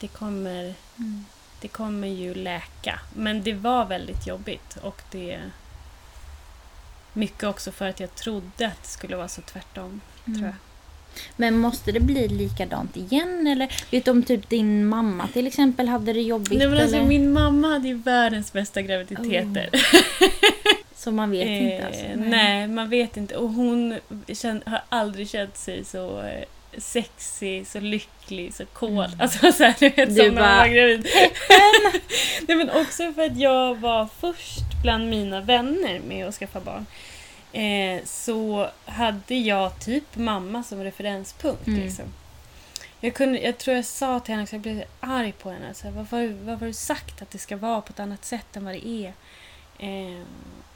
[0.00, 1.24] det, kommer, Mm.
[1.60, 3.00] det kommer ju läka.
[3.14, 4.76] Men det var väldigt jobbigt.
[4.82, 5.40] Och det...
[7.12, 10.00] Mycket också för att jag trodde att det skulle vara så tvärtom.
[10.26, 10.38] Mm.
[10.38, 10.56] Tror jag.
[11.36, 13.46] Men måste det bli likadant igen?
[13.46, 16.58] Eller vet du om typ din mamma till exempel hade det jobbigt?
[16.58, 17.06] Nej, men alltså, eller?
[17.06, 19.70] min mamma hade ju världens bästa graviditeter.
[20.96, 22.04] Så man vet inte alltså?
[22.04, 23.36] Eh, nej, man vet inte.
[23.36, 23.98] Och hon
[24.66, 26.44] har aldrig känt sig så eh,
[26.78, 29.04] sexig, så lycklig, så cool.
[29.04, 29.20] Mm.
[29.20, 31.06] Alltså så här, du vet, Du som när man bara, var gravid.
[32.48, 36.86] nej, men också för att jag var först bland mina vänner med att skaffa barn.
[37.52, 41.66] Eh, så hade jag typ mamma som referenspunkt.
[41.66, 41.80] Mm.
[41.80, 42.04] Liksom.
[43.00, 45.74] Jag, kunde, jag tror jag sa till henne att jag blev arg på henne.
[45.74, 48.56] Så här, varför, varför har du sagt att det ska vara på ett annat sätt
[48.56, 49.12] än vad det är?
[49.78, 50.22] Eh,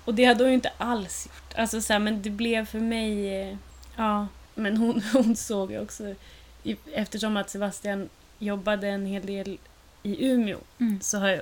[0.05, 1.59] och det hade hon ju inte alls gjort.
[1.59, 3.41] Alltså, så här, men det blev för mig...
[3.43, 3.57] Eh,
[3.97, 6.15] ja, men hon, hon såg ju också...
[6.63, 8.09] i- Eftersom att Sebastian
[8.39, 9.59] jobbade en hel del
[10.03, 11.01] i Umeå Mm.
[11.03, 11.41] så har jag,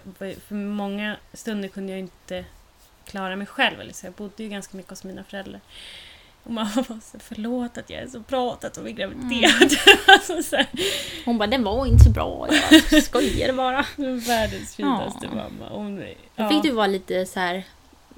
[0.48, 2.44] för många stunder kunde jag inte
[3.08, 3.80] klara mig själv.
[3.80, 5.60] Eller så jag bodde ju ganska mycket hos mina föräldrar.
[6.44, 9.78] Och mamma var så förlåt att jag är så pratat om min graviditet.
[10.06, 10.66] alltså, så här,
[11.24, 12.48] Hon bara, den var inte så bra.
[12.90, 13.86] Jag skojade bara.
[14.26, 15.34] världens finaste Ja.
[15.34, 15.68] mamma.
[15.70, 16.04] Hon, Då
[16.36, 16.48] ja.
[16.48, 17.64] fick du vara lite så här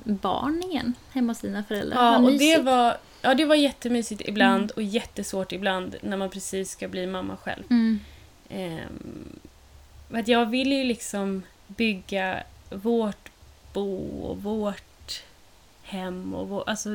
[0.04, 2.04] barn igen hemma hos dina föräldrar.
[2.04, 4.72] Ja, och det var, ja, det var jättemysigt ibland Mm.
[4.76, 7.62] och jättesvårt ibland när man precis ska bli mamma själv.
[7.70, 8.00] Mm.
[8.48, 9.38] Ehm,
[10.12, 13.29] att jag vill ju liksom bygga vårt
[13.72, 15.22] bo och vårt
[15.82, 16.90] hem och vår, alltså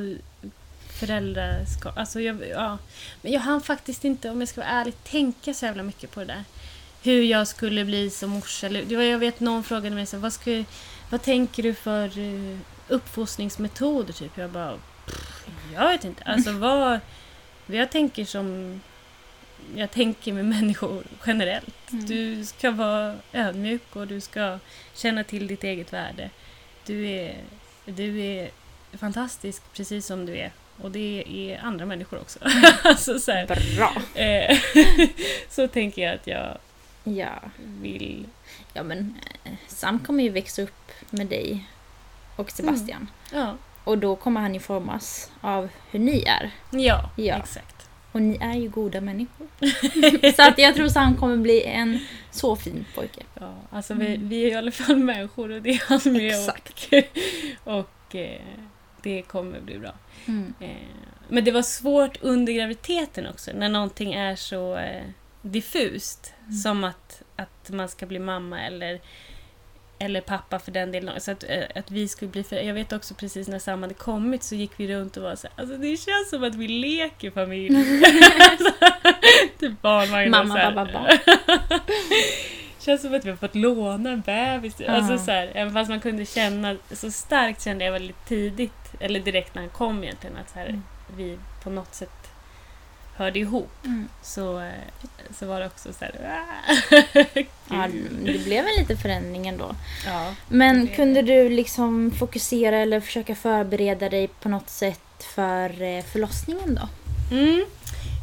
[1.00, 1.98] föräldraskap.
[1.98, 2.78] Alltså jag, ja.
[3.22, 6.20] Men jag hann faktiskt inte, om jag ska vara ärlig, tänka så jävla mycket på
[6.20, 6.44] det där.
[7.04, 8.68] Hur jag skulle bli som morsa.
[8.68, 10.64] Eller, jag vet någon frågade mig så vad, ska,
[11.10, 12.58] vad tänker du för uh,
[12.88, 14.14] uppfostringsmetoder?
[14.14, 14.38] Typ.
[14.38, 16.24] Jag bara, pff, jag vet inte.
[16.24, 17.00] Alltså vad,
[17.66, 18.82] jag tänker som
[19.76, 21.92] jag tänker med människor generellt.
[21.92, 22.06] Mm.
[22.06, 24.60] Du ska vara ödmjuk och du ska
[24.94, 26.30] känna till ditt eget värde.
[26.86, 27.36] Du är,
[27.86, 28.50] du är
[28.94, 30.52] fantastisk precis som du är.
[30.82, 32.40] Och det är andra människor också.
[32.84, 34.22] alltså så, här, Bra.
[34.22, 34.58] eh,
[35.50, 36.58] så tänker jag att jag
[37.04, 37.42] Ja.
[37.82, 38.26] vill...
[38.74, 41.66] ja, men eh, Sam kommer ju växa upp med dig
[42.36, 43.08] och Sebastian.
[43.34, 46.52] Ja, Och då kommer han ju formas av hur ni är.
[46.72, 47.36] ja, Ja.
[47.36, 47.75] exakt.
[48.16, 49.48] Och ni är ju goda människor.
[50.36, 52.00] så att jag tror Sam kommer bli en
[52.32, 53.24] så fin pojke.
[53.40, 54.30] Ja, alltså vi, Mm.
[54.30, 56.28] vi är i alla fall människor och det är han med.
[56.28, 56.88] Exakt.
[57.64, 58.42] Och, och eh,
[59.02, 59.92] det kommer bli bra.
[60.26, 60.54] Mm.
[60.60, 60.70] Eh,
[61.28, 65.04] Men det var svårt under graviditeten också, när någonting är så eh,
[65.42, 66.34] diffust.
[66.46, 66.54] Mm.
[66.58, 69.00] Som att, att man ska bli mamma eller,
[70.00, 71.22] eller pappa för den delen.
[71.22, 73.94] Så att, eh, att vi skulle bli för, Jag vet också precis när Sam hade
[73.94, 76.68] kommit så gick vi runt och var så här, alltså det känns som att vi
[76.68, 77.76] leker familj.
[78.52, 78.74] alltså,
[79.60, 80.72] typ barnvagn Mamma, så här.
[80.72, 81.18] babba, barn.
[82.80, 84.76] känns som att vi har fått låna en bebis.
[84.78, 84.92] Ja.
[84.92, 89.20] Alltså så här, även fast man kunde känna, så starkt kände jag väldigt tidigt, eller
[89.20, 90.84] direkt när han kom egentligen, att så här, Mm.
[91.18, 92.25] vi på något sätt
[93.16, 93.72] hörde ihop.
[93.86, 94.08] Mm.
[94.24, 94.72] Så, eh,
[95.40, 96.16] så var det också så här...
[97.70, 97.88] Ja,
[98.26, 99.76] det blev en liten förändring ändå.
[100.06, 100.34] ja.
[100.48, 105.00] Men kunde du liksom fokusera eller försöka förbereda dig på något sätt
[105.36, 106.90] för eh, förlossningen då?
[107.36, 107.66] Mm.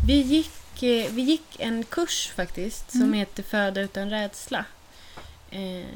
[0.06, 3.12] Vi, gick, eh, vi gick en kurs faktiskt som Mm.
[3.14, 4.64] heter Föda utan rädsla.
[5.50, 5.86] Eh,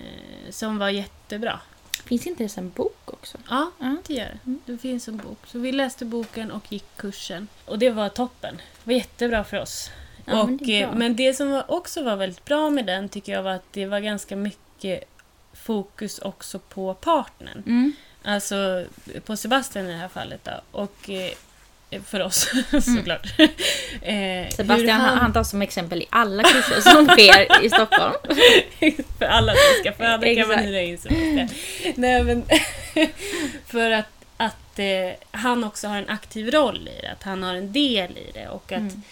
[0.51, 1.61] som var jättebra.
[2.03, 3.39] Finns inte det en bok också?
[3.49, 3.71] Ja,
[4.07, 4.39] det gör det.
[4.47, 4.61] Mm.
[4.67, 5.39] Det finns en bok.
[5.47, 7.49] Så vi läste boken och gick kursen.
[7.65, 8.57] Och det var toppen.
[8.57, 9.91] Det var jättebra för oss.
[10.25, 13.33] Ja, och, men det eh, men det som också var väldigt bra med den tycker
[13.33, 15.05] jag var att det var ganska mycket
[15.53, 17.63] fokus också på partnern.
[17.67, 17.93] Mm.
[18.23, 18.87] Alltså
[19.25, 20.61] på Sebastian i det här fallet då.
[20.71, 21.31] Och eh,
[22.05, 22.51] för oss
[22.97, 23.26] såklart.
[24.03, 25.18] eh, hur Sebastian han...
[25.18, 28.14] han tar som exempel i alla kurser som sker i Stockholm.
[29.18, 31.49] för alla som ska föda kan man hyra in Sebastian.
[31.95, 32.45] Nej men
[33.66, 34.87] för att, att eh,
[35.30, 37.11] han också har en aktiv roll i det.
[37.12, 38.49] Att han har en del i det.
[38.49, 39.03] Och att Mm.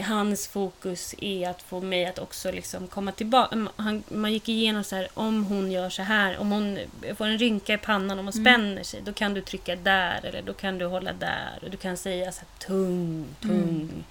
[0.00, 3.66] Hans fokus är att få mig att också liksom komma tillbaka.
[3.76, 6.78] Han, man gick igenom så här, om hon gör så här, om hon
[7.16, 8.44] får en rynka i pannan, om hon Mm.
[8.44, 11.76] spänner sig, då kan du trycka där eller då kan du hålla där och du
[11.76, 13.50] kan säga så här, tung, tung.
[13.52, 14.04] Mm.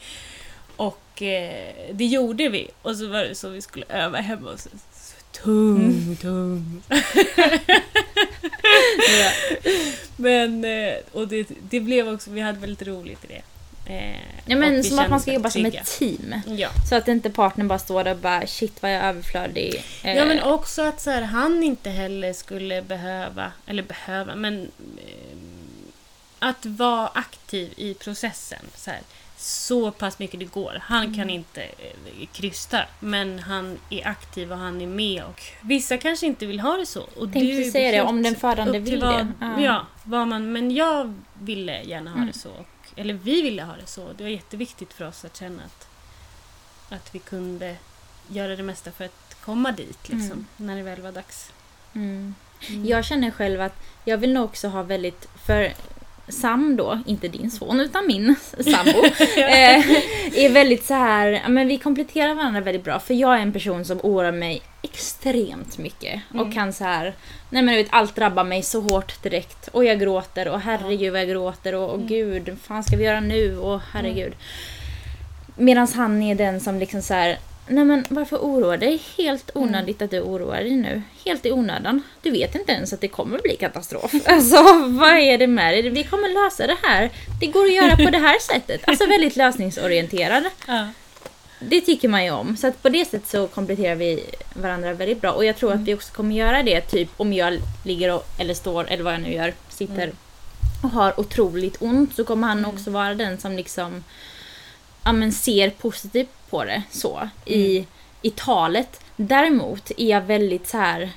[0.75, 4.59] Och eh, det gjorde vi och så var det så vi skulle öva hemma och
[4.59, 6.15] så, så tung, Mm.
[6.15, 6.83] tung.
[9.19, 9.31] Ja.
[10.15, 13.41] Men, eh, och det, det blev också, vi hade väldigt roligt i det.
[13.85, 14.15] Eh,
[14.45, 15.79] Ja, men som att man ska jobba som trygga.
[15.81, 16.35] ett team.
[16.47, 16.69] Ja.
[16.89, 19.83] Så att inte partnern bara står där och bara shit vad jag är överflödig.
[20.03, 24.71] Eh, ja, men också att så här, han inte heller skulle behöva, eller behöva, men
[24.97, 25.37] eh,
[26.39, 28.59] att vara aktiv i processen.
[28.75, 28.99] Så, här,
[29.37, 30.77] så pass mycket det går.
[30.81, 31.15] Han Mm.
[31.15, 31.65] kan inte
[32.33, 35.23] krysta, men han är aktiv och han är med.
[35.23, 37.01] Och vissa kanske inte vill ha det så.
[37.01, 39.27] Och Tänkte ju säga det, om den förande vill vad, det.
[39.41, 39.61] Ja.
[39.61, 42.27] Ja, vad man, men jag ville gärna ha Mm.
[42.33, 42.49] det så.
[42.95, 44.13] Eller vi ville ha det så.
[44.13, 45.87] Det var jätteviktigt för oss att känna att,
[46.89, 47.75] att vi kunde
[48.27, 50.45] göra det mesta för att komma dit, liksom, Mm.
[50.57, 51.51] när det väl var dags.
[51.93, 52.35] Mm.
[52.69, 52.85] Mm.
[52.85, 53.75] Jag känner själv att
[54.05, 55.73] jag vill nog också ha väldigt, för
[56.27, 59.05] Sam då, inte din son utan min sambo,
[59.37, 59.89] eh,
[60.45, 63.85] är väldigt så här, men vi kompletterar varandra väldigt bra för jag är en person
[63.85, 66.51] som oroar mig extremt mycket och Mm.
[66.51, 67.13] kan så här,
[67.49, 71.11] nej men du vet allt drabbar mig så hårt direkt och jag gråter och herregud
[71.11, 72.07] vad jag gråter och, och Mm.
[72.07, 74.33] gud, vad fan ska vi göra nu och herregud.
[75.55, 77.37] Medan han är den som liksom så här,
[77.71, 79.01] nej men varför oroa dig?
[79.17, 79.67] Helt Mm.
[79.69, 81.01] onödigt att du oroar dig nu.
[81.25, 82.03] Helt i onödan.
[82.21, 84.11] Du vet inte ens att det kommer bli katastrof.
[84.25, 85.89] Alltså vad är det med dig?
[85.89, 87.09] Vi kommer lösa det här.
[87.39, 88.81] Det går att göra på det här sättet.
[88.87, 90.43] Alltså väldigt lösningsorienterad.
[90.67, 90.87] Ja.
[91.59, 92.57] Det tycker man ju om.
[92.57, 95.31] Så att på det sättet så kompletterar vi varandra väldigt bra.
[95.31, 98.53] Och jag tror att vi också kommer göra det typ om jag ligger och, eller
[98.53, 100.15] står eller vad jag nu gör, sitter Mm.
[100.83, 102.69] och har otroligt ont så kommer han Mm.
[102.71, 104.03] också vara den som liksom
[105.03, 107.85] ja, men ser positivt på det så i,
[108.21, 108.99] i talet.
[109.15, 111.09] Däremot är jag väldigt så här.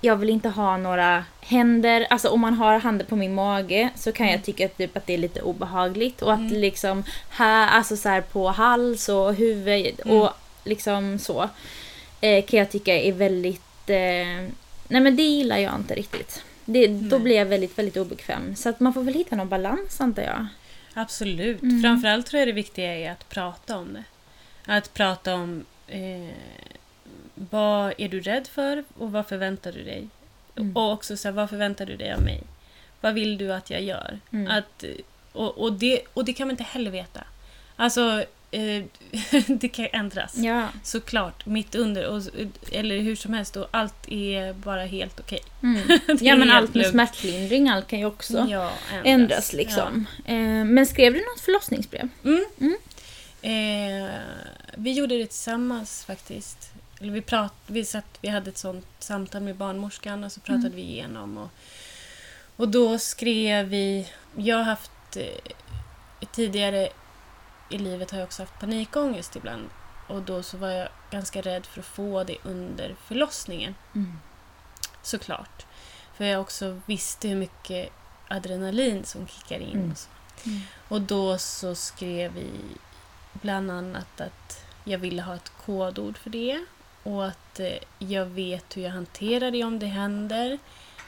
[0.00, 4.12] Jag vill inte ha några händer, alltså om man har handen på min mage så
[4.12, 6.52] kan jag tycka typ att det är lite obehagligt och att Mm.
[6.60, 10.16] liksom här, alltså så här på hals och huvud Mm.
[10.18, 10.30] och
[10.64, 11.48] liksom så
[12.20, 14.50] eh, kan jag tycka är väldigt, eh,
[14.88, 16.42] nej men det gillar jag inte riktigt.
[16.64, 18.56] Det, då blir jag väldigt, väldigt obekväm.
[18.56, 20.46] Så att man får väl hitta någon balans antar jag.
[20.98, 21.62] Absolut.
[21.62, 21.82] Mm.
[21.82, 24.04] Framförallt tror jag det viktiga är att prata om det.
[24.66, 26.34] Att prata om eh,
[27.34, 30.08] vad är du rädd för och vad förväntar du dig?
[30.56, 30.76] Mm.
[30.76, 32.42] Och också så här, vad förväntar du dig av mig?
[33.00, 34.20] Vad vill du att jag gör?
[34.30, 34.50] Mm.
[34.50, 34.84] Att,
[35.32, 37.24] och, och, det, och det kan man inte heller veta.
[37.76, 38.24] Alltså,
[38.56, 38.84] eh,
[39.46, 40.36] det kan ändras.
[40.36, 40.68] Ja.
[40.82, 42.22] Såklart, mitt under, och,
[42.72, 43.56] eller hur som helst.
[43.56, 45.40] Och allt är bara helt okej.
[45.62, 45.82] Mm.
[46.20, 46.90] Ja men allt med lugnt.
[46.90, 48.72] smärtlindring, allt kan ju också Ja,
[49.04, 50.06] ändras liksom.
[50.24, 52.08] Eh, men skrev du något förlossningsbrev?
[52.24, 52.44] Mm.
[52.60, 52.76] Mm.
[53.42, 54.10] Eh,
[54.74, 56.70] vi gjorde det tillsammans faktiskt.
[57.00, 60.66] Eller vi, prat, vi, satt, vi hade ett sånt samtal med barnmorskan och så pratade
[60.66, 60.76] Mm.
[60.76, 61.38] vi igenom.
[61.38, 61.48] Och,
[62.56, 64.08] och då skrev vi...
[64.36, 64.90] Jag har haft...
[65.16, 65.52] Eh,
[66.32, 66.88] tidigare
[67.68, 69.70] i livet har jag också haft panikångest ibland.
[70.06, 73.74] Och då så var jag ganska rädd för att få det under förlossningen.
[73.94, 74.18] Mm.
[75.02, 75.66] Såklart.
[76.14, 77.92] För jag också visste hur mycket
[78.28, 79.76] adrenalin som kickar in.
[79.76, 79.90] Mm.
[79.90, 80.08] Och, så.
[80.44, 80.60] Mm.
[80.88, 82.50] och då så skrev vi
[83.32, 86.64] bland annat att jag ville ha ett kodord för det.
[87.02, 90.58] Och att eh, jag vet hur jag hanterar det om det händer.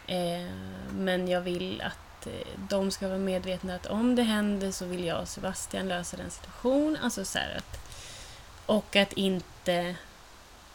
[0.07, 0.53] Eh,
[0.91, 2.33] men jag vill att eh,
[2.69, 6.31] de ska vara medvetna att om det händer så vill jag och Sebastian lösa den
[6.31, 6.97] situationen.
[7.03, 7.81] Alltså så att,
[8.67, 9.95] och att inte...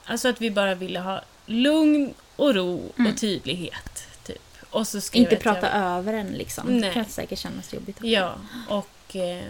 [0.05, 3.11] Alltså att vi bara ville ha lugn och ro Mm.
[3.11, 4.07] och tydlighet.
[4.23, 4.41] Typ.
[4.69, 6.67] Och så Inte att jag- prata över en liksom.
[6.67, 6.93] Det Nej.
[6.93, 7.95] kan säkert kännas jobbigt.
[7.97, 8.07] också.
[8.07, 8.35] Ja,
[8.69, 9.43] och eh,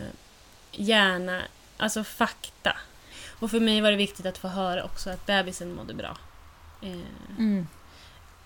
[0.72, 1.42] gärna
[1.78, 2.78] alltså fakta.
[3.40, 6.18] Och för mig var det viktigt att få höra också att bebisen mådde bra.
[6.82, 7.00] Eh,
[7.38, 7.68] Mm.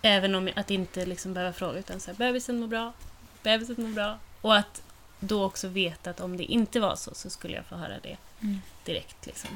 [0.01, 2.93] även om att inte liksom behöva fråga utan så här, bebisen mår bra,
[3.51, 4.17] bebisen mår bra.
[4.41, 4.81] Och att
[5.19, 8.17] då också veta att om det inte var så så skulle jag få höra det
[8.41, 8.61] Mm.
[8.85, 9.25] direkt.
[9.25, 9.49] Liksom.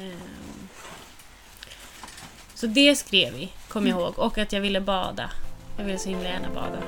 [0.00, 0.68] Ehm.
[2.54, 4.18] Så det skrev vi, kom jag ihåg.
[4.18, 5.30] Och att jag ville bada.
[5.78, 6.78] Jag ville så himla gärna bada.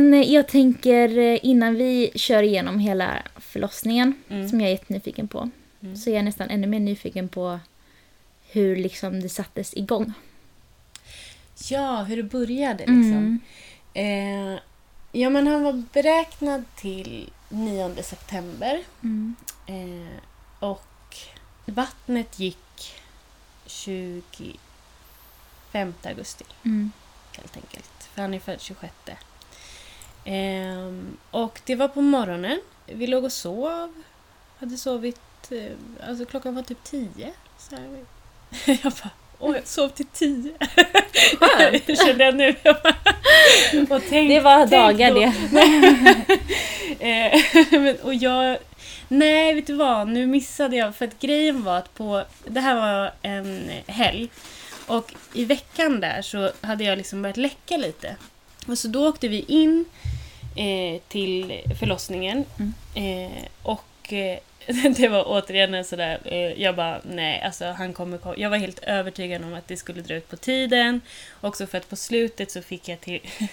[0.00, 4.48] Men eh, jag tänker eh, innan vi kör igenom hela förlossningen, Mm.
[4.48, 5.50] som jag är jättenyfiken på,
[5.82, 5.96] Mm.
[5.96, 7.60] så är jag nästan ännu mer nyfiken på
[8.50, 10.12] hur liksom det sattes igång.
[11.70, 13.40] Ja, hur det började liksom.
[13.94, 14.54] Mm.
[14.54, 14.58] Eh,
[15.12, 18.80] ja, men han var beräknad till 9 september.
[19.02, 19.34] Mm.
[19.66, 20.18] Eh,
[20.60, 21.16] och
[21.66, 22.92] vattnet gick
[23.66, 24.58] 25
[26.02, 26.92] augusti Mm.
[27.36, 28.08] helt enkelt.
[28.14, 28.92] För han är född 26.
[30.24, 32.60] Ehm, och det var på morgonen.
[32.86, 34.02] Vi låg och sov.
[34.58, 35.20] Hade sovit...
[35.50, 37.08] Eh, alltså klockan var typ 10.
[37.58, 38.04] Så här.
[38.82, 40.52] Jag bara, åh jag sov till 10.
[41.40, 41.98] Skönt.
[42.06, 42.54] Kände jag nu.
[43.72, 45.32] Jag bara, tänk, Det var dagar det.
[47.00, 47.40] Eh,
[47.80, 48.58] men- och jag...
[49.08, 50.08] Nej, vet du vad?
[50.08, 50.96] Nu missade jag.
[50.96, 52.24] För att grejen var att på...
[52.46, 54.28] Det här var en helg.
[54.86, 58.16] Och i veckan där så hade jag liksom börjat läcka lite.
[58.70, 59.84] Och så då åkte vi in
[60.56, 62.44] eh, till förlossningen.
[62.94, 64.38] Eh, och eh,
[64.96, 66.20] det var återigen en sådär...
[66.24, 68.18] Eh, jag bara, nej, alltså han kommer.
[68.36, 71.00] Jag var helt övertygad om att det skulle dra ut på tiden.
[71.40, 73.20] Också för att på slutet så fick jag till...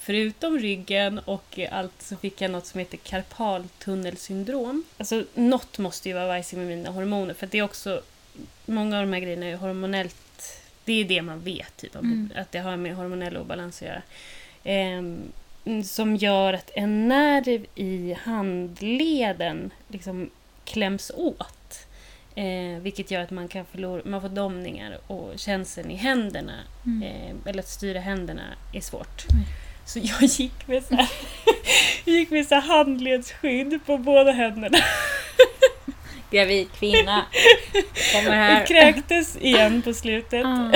[0.00, 4.84] Förutom ryggen och allt så fick jag något som heter karpaltunnelsyndrom.
[4.98, 8.02] Alltså något måste ju vara vajsigt med mina hormoner för det är också
[8.66, 12.30] Många av de här grejerna är hormonellt Det är det man vet, typ, Mm.
[12.36, 14.02] att det har med hormonell obalans att göra.
[14.66, 15.32] Ehm,
[15.84, 20.30] som gör att en nerv i handleden liksom
[20.64, 21.86] kläms åt.
[22.34, 26.52] Eh, vilket gör att man kan förlora, man får domningar och känseln i händerna
[26.86, 27.02] Mm.
[27.02, 28.42] eh, eller att styra händerna
[28.72, 29.24] är svårt.
[29.34, 29.46] Oj.
[29.86, 31.08] Så jag gick med så här,
[32.04, 34.78] gick med så handledsskydd på båda händerna.
[36.30, 37.24] Gravid kvinna.
[38.14, 38.66] Kommer Jag här.
[38.66, 40.72] kräktes igen på slutet, Ah.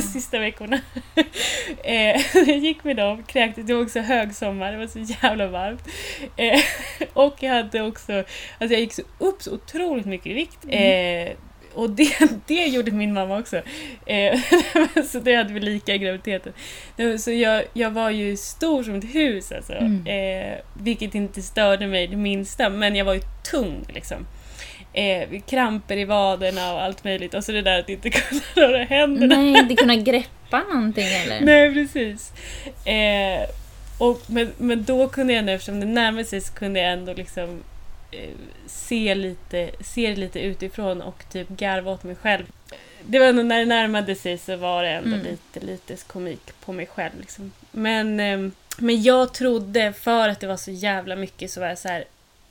[0.12, 0.80] sista veckorna.
[1.84, 5.88] Eh, jag gick med dem, kräktes, det var också högsommar, det var så jävla varmt.
[6.36, 6.60] Eh,
[7.12, 10.64] och jag hade också, alltså jag gick så upp så otroligt mycket i vikt.
[10.64, 11.26] Mm.
[11.28, 11.32] Eh,
[11.74, 13.62] och det, det gjorde min mamma också.
[14.06, 14.40] Eh,
[15.04, 16.52] så det hade vi lika i graviditeten.
[17.18, 19.72] Så jag, jag var ju stor som ett hus alltså.
[19.72, 20.06] Mm.
[20.06, 23.20] Eh, vilket inte störde mig det minsta, men jag var ju
[23.50, 24.26] tung liksom.
[24.96, 27.34] Eh, kramper i vaderna och allt möjligt.
[27.34, 29.36] Och så det där att inte kunna röra händerna.
[29.36, 31.40] Nej, inte kunna greppa någonting eller?
[31.44, 32.32] Nej, precis.
[32.86, 33.48] Eh,
[33.98, 37.12] och, men, men då kunde jag ändå, eftersom det närmade sig, så kunde jag ändå
[37.12, 37.62] liksom
[38.10, 38.30] eh,
[38.66, 42.44] se, lite, se det lite utifrån och typ garva åt mig själv.
[43.06, 45.26] Det var ändå när det närmade sig så var det ändå Mm.
[45.26, 47.12] lite, lite komik på mig själv.
[47.20, 47.52] Liksom.
[47.70, 48.38] Men, eh,
[48.78, 52.04] men jag trodde, för att det var så jävla mycket, så var jag så här.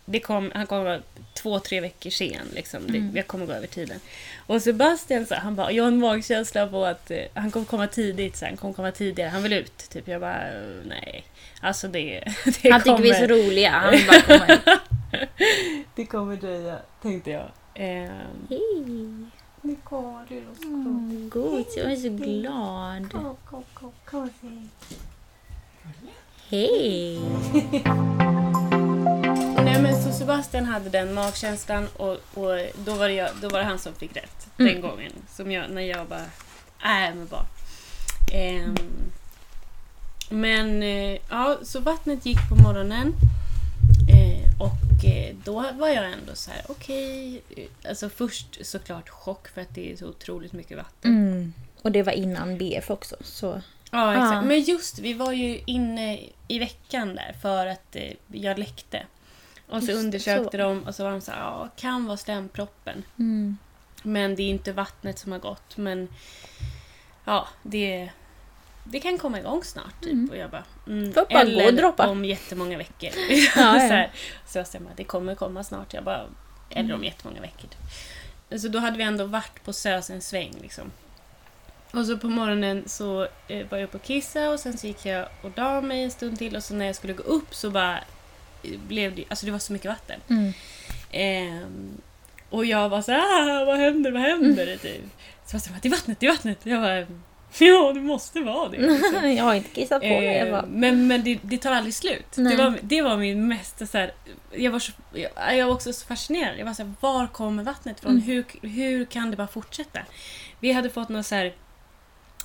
[0.06, 1.00] Det kom, han kommer vara
[1.34, 2.48] två, tre veckor sen.
[2.54, 2.86] Liksom.
[2.86, 3.12] Mm.
[3.12, 4.00] Det, jag kommer gå över tiden.
[4.48, 7.88] Och Sebastian sa, han bara, jag har en magkänsla på att eh, han kommer komma
[7.88, 9.90] tidigt, så han kommer komma tidigare, han vill ut.
[9.90, 10.08] Typ.
[10.08, 11.24] Jag bara, eh, nej.
[11.62, 12.24] Alltså det,
[12.62, 13.72] det Han tycker vi är så roliga.
[13.72, 14.80] Han vill bara komma ut.
[15.96, 17.52] Det kommer dröja, tänkte jag.
[17.76, 18.10] Ehm,
[18.50, 19.30] Hej.
[19.62, 23.12] Nicole, du är så Mm, God, jag är så glad.
[23.12, 24.70] Kom, kom, kom, kom.
[26.50, 27.20] Hej.
[29.56, 33.60] Nej men så Sebastian hade den magkänslan och, och då, var det jag, då var
[33.60, 34.74] det han som fick rätt Mm.
[34.74, 35.12] den gången.
[35.30, 36.22] Som jag, när jag bara,
[36.84, 37.46] äh men bara.
[38.34, 38.76] Ehm,
[40.30, 43.14] men eh, ja, så vattnet gick på morgonen.
[44.10, 47.42] Eh, och eh, då var jag ändå så här, okej.
[47.58, 51.12] eh, Alltså först såklart chock för att det är så otroligt mycket vatten.
[51.12, 51.54] Mm.
[51.82, 53.16] Och det var innan BF också.
[53.22, 53.62] Så.
[53.92, 54.34] Ja, exakt.
[54.34, 54.42] Ja.
[54.42, 59.04] Men just vi var ju inne i veckan där för att eh, jag läckte.
[59.68, 60.58] Och så Just undersökte så.
[60.58, 63.04] de och så var de så här, ja, kan vara slemproppen.
[63.20, 63.58] Mm.
[64.04, 65.78] Men det är inte vattnet som har gått.
[65.78, 66.08] Men
[67.26, 68.10] ja, det,
[68.84, 70.02] det kan komma igång snart.
[70.02, 70.14] Typ.
[70.14, 70.30] Mm.
[70.30, 72.08] Och jag bara, mm, Får bara gå och droppa.
[72.08, 73.10] om jättemånga veckor.
[73.30, 73.74] ja.
[73.74, 74.12] så, här,
[74.48, 75.94] så jag säger, det kommer komma snart.
[75.94, 76.26] Jag bara,
[76.70, 76.96] eller Mm.
[76.96, 77.68] om jättemånga veckor.
[77.70, 78.62] Typ.
[78.62, 80.54] Så då hade vi ändå varit på SÖS en sväng.
[80.62, 80.92] Liksom.
[81.92, 85.06] Och så på morgonen så eh, var jag uppe och kissa och sen så gick
[85.06, 87.70] jag och la mig en stund till och så när jag skulle gå upp så
[87.72, 88.00] bara
[88.88, 90.20] blev det, alltså det var så mycket vatten.
[90.30, 90.54] Mm.
[91.12, 91.98] Ehm,
[92.50, 93.20] och jag var så här,
[93.62, 94.78] "Ah, vad händer, vad händer?
[94.78, 95.02] Typ.
[95.46, 96.60] Så jag bara, det är vattnet, det är vattnet.
[96.64, 97.00] Jag bara,
[97.60, 98.78] ja det måste vara det.
[98.78, 99.32] Liksom.
[99.38, 100.38] jag har inte kissat på mig.
[100.38, 102.32] Ehm, bara, men men det, det tar aldrig slut.
[102.36, 104.14] Det var, det var min mest så här,
[104.52, 106.60] jag var, så, jag, jag var också så fascinerad.
[106.60, 108.12] Jag var så här, var kommer vattnet ifrån?
[108.12, 108.24] Mm.
[108.24, 110.00] Hur, hur kan det bara fortsätta?
[110.60, 111.54] Vi hade fått några så här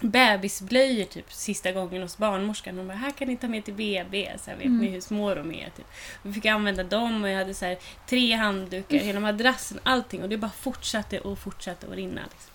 [0.00, 2.76] bebisblöjor typ sista gången hos barnmorskan.
[2.78, 4.30] Hon bara, här kan ni ta med till BB.
[4.38, 4.78] Så här, vet Mm.
[4.78, 5.70] ni hur små de är?
[5.76, 5.86] Typ.
[6.22, 10.22] Vi fick använda dem och jag hade så här, tre handdukar, hela madrassen, allting.
[10.22, 12.20] Och det bara fortsatte och fortsatte att rinna.
[12.22, 12.52] Liksom.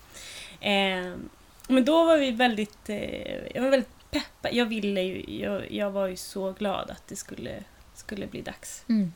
[0.60, 1.28] Ehm,
[1.68, 4.54] men då var vi väldigt, eh, jag var väldigt peppad.
[4.54, 7.62] Jag ville ju, jag, jag var ju så glad att det skulle,
[7.94, 8.84] skulle bli dags.
[8.88, 9.12] mm.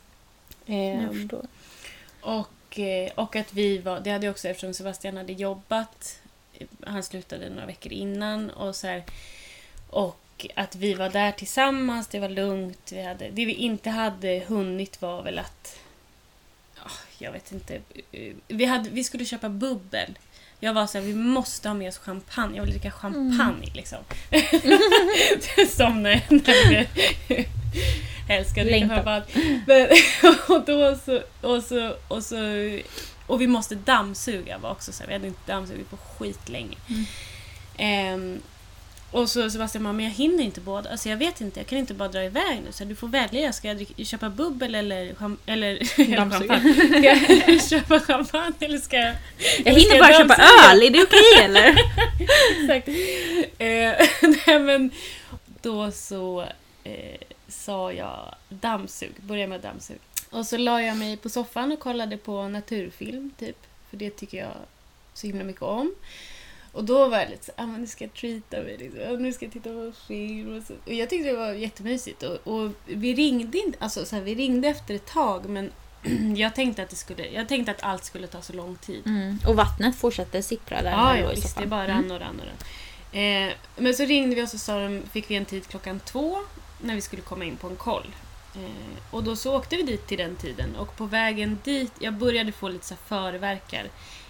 [0.66, 1.46] Ehm, Jag förstår.
[2.20, 6.20] och, eh, och att vi var, det hade jag också eftersom Sebastian hade jobbat.
[6.86, 9.04] Han slutade några veckor innan och så här,
[9.90, 12.92] Och att vi var där tillsammans, det var lugnt.
[12.92, 15.78] Vi hade, det vi inte hade hunnit var väl att...
[16.76, 17.80] ja, jag vet inte.
[18.48, 20.18] Vi, hade, vi skulle köpa bubbel.
[20.60, 22.56] Jag var så här, vi måste ha med oss champagne.
[22.56, 23.98] Jag vill dricka champagne liksom.
[25.68, 26.86] Som när, när vi
[28.28, 29.24] älskar att dricka champagne.
[29.66, 29.88] Men,
[30.48, 32.36] och då så, och så, och så,
[33.30, 36.76] och vi måste dammsuga var också så här, vi hade inte dammsugit på skitlänge.
[36.88, 37.04] Mm.
[37.76, 38.40] Ehm,
[39.10, 40.90] och så Sebastian bara, men jag hinner inte båda.
[40.90, 42.72] Alltså jag vet inte, jag kan inte bara dra iväg nu.
[42.72, 45.84] Så du får välja, ska jag dricka, köpa bubbel eller, cham- eller,
[46.16, 47.58] champagne?
[47.60, 49.14] Ska köpa champagne eller ska jag...
[49.64, 51.78] Jag hinner bara köpa öl, är det okej eller?
[52.62, 52.88] Exakt.
[53.58, 54.06] Eh,
[54.46, 54.90] nej men
[55.62, 56.44] då så
[56.84, 59.98] eh, sa jag dammsug, börja med dammsug.
[60.30, 63.56] Och så la jag mig på soffan och kollade på naturfilm typ.
[63.90, 64.52] För det tycker jag
[65.14, 65.94] så himla mycket om.
[66.72, 68.76] Och då var jag lite så ah, men nu ska jag treata mig.
[68.78, 69.00] Liksom.
[69.08, 70.56] Ah, Nu ska jag titta på film.
[70.58, 70.74] Och, så.
[70.86, 72.22] och jag tyckte det var jättemysigt.
[72.22, 75.72] Och, och vi ringde inte, alltså så här, vi ringde efter ett tag men
[76.36, 79.06] jag tänkte att det skulle, jag tänkte att allt skulle ta så lång tid.
[79.06, 79.38] Mm.
[79.46, 81.58] Och vattnet fortsätter sippra där Ja, ja visst.
[81.58, 81.96] Det bara Mm.
[81.96, 82.56] rann och rann och rann.
[83.22, 86.38] Eh, men så ringde vi och så sa de, fick vi en tid klockan två
[86.80, 88.06] när vi skulle komma in på en koll.
[88.54, 92.14] Eh, och då så åkte vi dit till den tiden och på vägen dit, jag
[92.14, 93.86] började få lite så förverkar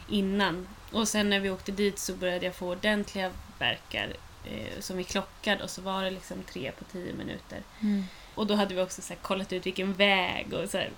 [0.09, 0.69] innan.
[0.93, 4.13] Och sen när vi åkte dit så började jag få ordentliga verkar
[4.45, 7.59] eh, som vi klockade och så var det liksom tre på tio minuter.
[7.81, 8.05] Mm.
[8.35, 10.91] Och då hade vi också så kollat ut vilken väg och så här.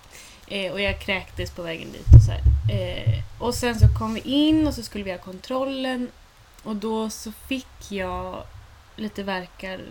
[0.47, 2.31] Eh, och jag kräktes på vägen dit och så.
[2.73, 6.11] Eh, och sen så kom vi in och så skulle vi ha kontrollen.
[6.63, 8.43] Och då så fick jag
[8.95, 9.81] lite verkar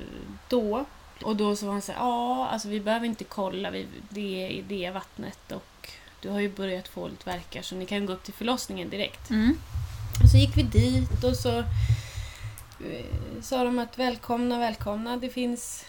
[0.49, 0.85] då.
[1.25, 4.59] Och då så var han så här, ja, alltså vi behöver inte kolla, vi, det
[4.59, 8.13] är det vattnet och du har ju börjat få lite verkar så ni kan gå
[8.13, 9.31] upp till förlossningen direkt.
[9.31, 9.59] Mm.
[10.23, 13.07] Och så gick vi dit och så eh,
[13.43, 15.17] sa de att välkomna, välkomna.
[15.17, 15.85] Det finns,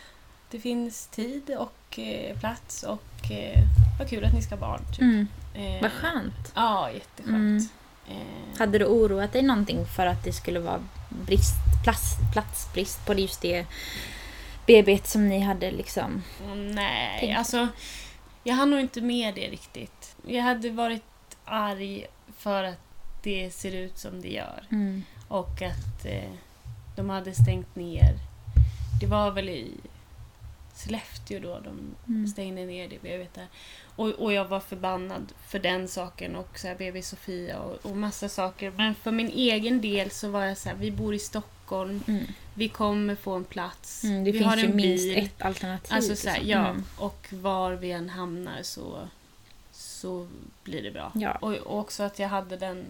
[0.51, 3.63] det finns tid och eh, plats och eh,
[3.99, 4.81] vad kul att ni ska ha barn.
[4.91, 5.01] Typ.
[5.01, 5.27] Mm.
[5.53, 6.51] Eh, Vad skönt.
[6.55, 7.71] Ja, jätteskönt.
[8.09, 8.23] Mm.
[8.57, 13.41] Hade du oroat dig någonting för att det skulle vara brist, plats, platsbrist på just
[13.41, 13.65] det
[14.67, 16.23] BB som ni hade liksom?
[16.55, 17.37] nej, Tänk.
[17.37, 17.67] alltså
[18.43, 20.15] jag hann nog inte med det riktigt.
[20.27, 21.03] Jag hade varit
[21.45, 22.05] arg
[22.37, 22.79] för att
[23.23, 24.63] det ser ut som det gör.
[24.71, 25.03] Mm.
[25.27, 26.31] Och att eh,
[26.95, 28.15] de hade stängt ner.
[29.01, 29.71] Det var väl i
[30.75, 32.27] Sollefteå då de Mm.
[32.27, 33.47] stängde ner det BB't där.
[33.95, 37.97] Och, och jag var förbannad för den saken och så här BB Sofia och, och
[37.97, 38.71] massa saker.
[38.71, 42.23] Men för min egen del så var jag så här, vi bor i Stockholm, Mm.
[42.53, 45.17] vi kommer få en plats, Mm, det vi finns har ju en minst bil.
[45.25, 45.93] ett alternativ.
[45.95, 46.49] Alltså så här, liksom.
[46.51, 46.67] ja.
[46.69, 46.83] Mm.
[46.97, 49.07] Och var vi än hamnar så,
[49.71, 50.27] så
[50.63, 51.11] blir det bra.
[51.15, 51.31] Ja.
[51.41, 52.85] Och, och också att jag hade den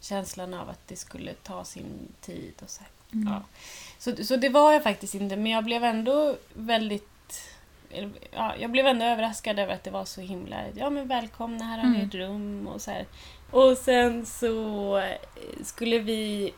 [0.00, 2.52] känslan av att det skulle ta sin tid.
[2.62, 2.82] och så.
[3.12, 3.28] Mm.
[3.32, 3.42] Ja.
[3.98, 7.08] Så, så det var jag faktiskt inte, men jag blev ändå väldigt...
[8.32, 10.56] Ja, jag blev ändå överraskad över att det var så himla...
[10.74, 12.08] Ja men välkomna, här har ni Mm.
[12.08, 13.06] ett rum och så här.
[13.50, 15.02] Och sen så
[15.64, 16.52] skulle vi...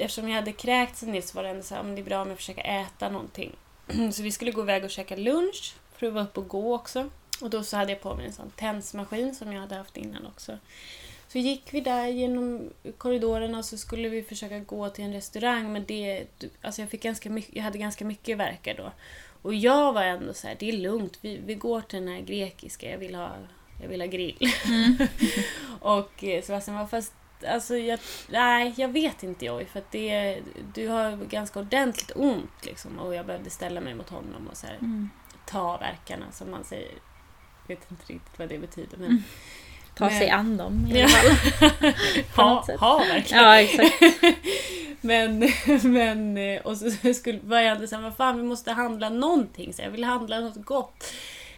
[0.00, 2.28] Eftersom jag hade kräkt sen nyss var det ändå så här, det är bra om
[2.28, 3.56] jag försöker äta någonting.
[4.12, 7.10] Så vi skulle gå iväg och käka lunch, prova upp och gå också.
[7.40, 10.26] Och då så hade jag på mig en sån tensmaskin som jag hade haft innan
[10.26, 10.58] också.
[11.28, 15.72] Så gick vi där genom korridorerna och så skulle vi försöka gå till en restaurang
[15.72, 16.26] men det...
[16.62, 18.92] Alltså jag, fick ganska mycket, jag hade ganska mycket verkar då.
[19.42, 22.20] Och jag var ändå så här, det är lugnt, vi, vi går till den här
[22.20, 23.30] grekiska, jag vill ha,
[23.82, 24.52] jag vill ha grill.
[24.66, 24.96] Mm.
[25.80, 27.12] och eh, Sebastian var fast
[27.48, 30.38] Alltså jag, nej, jag vet inte Joy, för att det,
[30.74, 34.66] du har ganska ordentligt ont liksom och jag behövde ställa mig mot honom och så
[34.66, 35.10] här, Mm.
[35.46, 36.92] ta verkarna som man säger.
[37.66, 39.06] Jag vet inte riktigt vad det betyder men...
[39.06, 39.22] Mm.
[39.94, 41.92] Ta Men- sig an dem i alla fall.
[42.36, 43.44] Ha, ha verkligen.
[43.44, 44.02] Ja, exakt.
[45.00, 49.72] men, men, eh, och så skulle, var jag såhär, vad fan vi måste handla någonting.
[49.72, 51.04] Så jag vill handla något gott.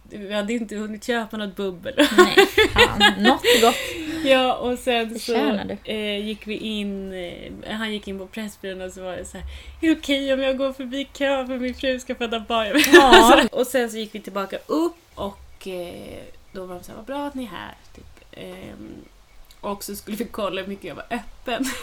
[0.09, 1.95] Vi hade inte hunnit köpa något bubbel.
[2.17, 2.35] Nej,
[2.73, 3.23] fan.
[3.23, 3.75] Något gott.
[4.29, 8.91] ja, och sen så eh, gick vi in, eh, han gick in på Pressbyrån och
[8.91, 9.45] så var det så här,
[9.81, 12.83] är det okej om jag går förbi kön för min fru ska föda barn?
[12.93, 13.43] Ja.
[13.51, 17.27] och sen så gick vi tillbaka upp och eh, då var de såhär, vad bra
[17.27, 17.73] att ni är här.
[17.95, 18.05] Typ.
[18.31, 18.89] Ehm,
[19.61, 21.65] och så skulle vi kolla hur mycket jag var öppen.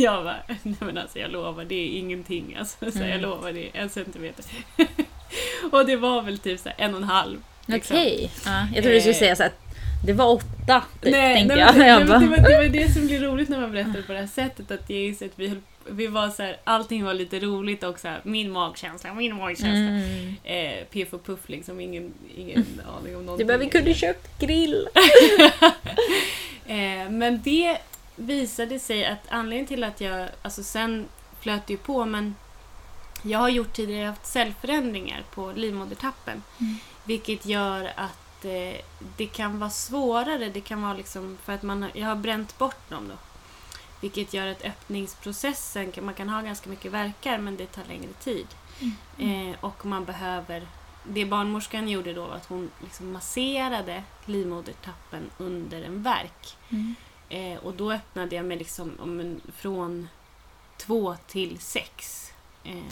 [0.00, 2.56] Jag bara, nej men alltså jag lovar, det är ingenting.
[2.58, 3.20] Alltså, så jag Mm.
[3.20, 4.44] lovar, det är en centimeter.
[5.72, 7.42] och det var väl typ så här en och en halv.
[7.66, 7.96] liksom.
[7.96, 8.30] Okej.
[8.44, 9.18] Ja, jag trodde du skulle Eh.
[9.18, 9.67] säga så att
[10.04, 11.76] det var åtta, Nej, tänkte nej, jag.
[11.76, 14.02] men, jag det, bara, det, var, det var det som blir roligt när man berättar
[14.02, 14.70] på det här sättet.
[14.70, 15.54] Att jag inser att vi,
[15.90, 19.70] vi var så här, allting var lite roligt och så här, min magkänsla, min magkänsla.
[19.70, 20.34] mm.
[20.44, 22.58] Eh, Piff och Puff liksom, ingen, ingen
[22.98, 23.46] aning om Du någonting.
[23.46, 24.88] bara, vi kunde köpt grill.
[26.66, 27.78] Eh, men det
[28.16, 31.06] visade sig att anledningen till att jag, alltså sen
[31.40, 32.34] flöt det ju på men
[33.22, 36.42] jag har gjort tidigare haft cellförändringar på livmodertappen.
[36.60, 36.74] Mm.
[37.04, 38.80] Vilket gör att att eh,
[39.16, 40.48] det kan vara svårare.
[40.48, 43.14] Det kan vara liksom för att man har, jag har bränt bort dem då.
[44.00, 48.46] Vilket gör att öppningsprocessen, man kan ha ganska mycket verkar men det tar längre tid.
[49.18, 50.66] Eh, och man behöver...
[51.10, 56.56] Det barnmorskan gjorde då var att hon liksom masserade livmodertappen under en verk.
[56.70, 56.94] Mm.
[57.28, 60.08] Eh, och då öppnade jag mig liksom om en, från
[60.76, 62.24] två till sex.
[62.64, 62.82] Eh,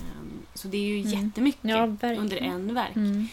[0.54, 1.24] så det är ju Mm.
[1.26, 1.82] jättemycket Ja,
[2.18, 2.96] under en verk.
[2.96, 3.28] Mm.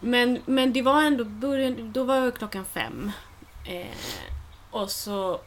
[0.00, 3.12] Men, men det var ändå början, då var klockan fem.
[3.66, 3.86] Eh,
[4.70, 5.40] och så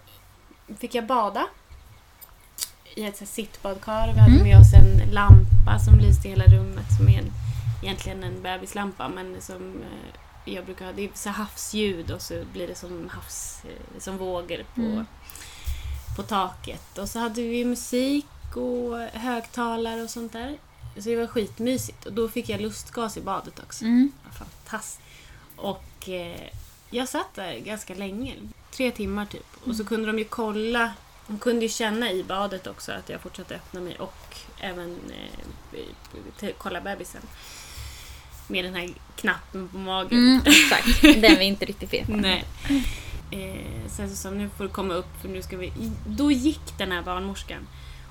[0.79, 1.47] fick jag bada
[2.95, 4.13] i ett så här sittbadkar.
[4.13, 4.43] Vi hade Mm.
[4.43, 7.31] med oss en lampa som lyste i hela rummet som är en,
[7.83, 9.81] egentligen en bebislampa men som
[10.45, 10.91] eh, jag brukar ha.
[10.93, 15.05] Det är så havsljud och så blir det som havs, eh, som vågor på, Mm.
[16.15, 16.97] på taket.
[16.97, 18.25] Och så hade vi musik
[18.55, 20.57] och högtalare och sånt där.
[20.99, 22.05] Så det var skitmysigt.
[22.05, 23.85] Och då fick jag lustgas i badet också.
[23.85, 24.11] Mm.
[24.31, 25.01] Fantastiskt.
[25.55, 26.49] Och eh,
[26.89, 28.35] jag satt där ganska länge.
[28.71, 29.45] Tre timmar typ.
[29.65, 30.93] Och så kunde de ju kolla.
[31.27, 34.97] De kunde ju känna i badet också att jag fortsatte öppna mig och även
[36.41, 37.21] eh, kolla bebisen.
[38.47, 40.19] Med den här knappen på magen.
[40.19, 41.01] Mm, exakt.
[41.01, 42.07] Den vi inte riktigt vet.
[42.07, 42.45] Nej.
[43.31, 45.71] Eh, sen så sa nu får du komma upp för nu ska vi...
[46.07, 47.67] Då gick den här barnmorskan.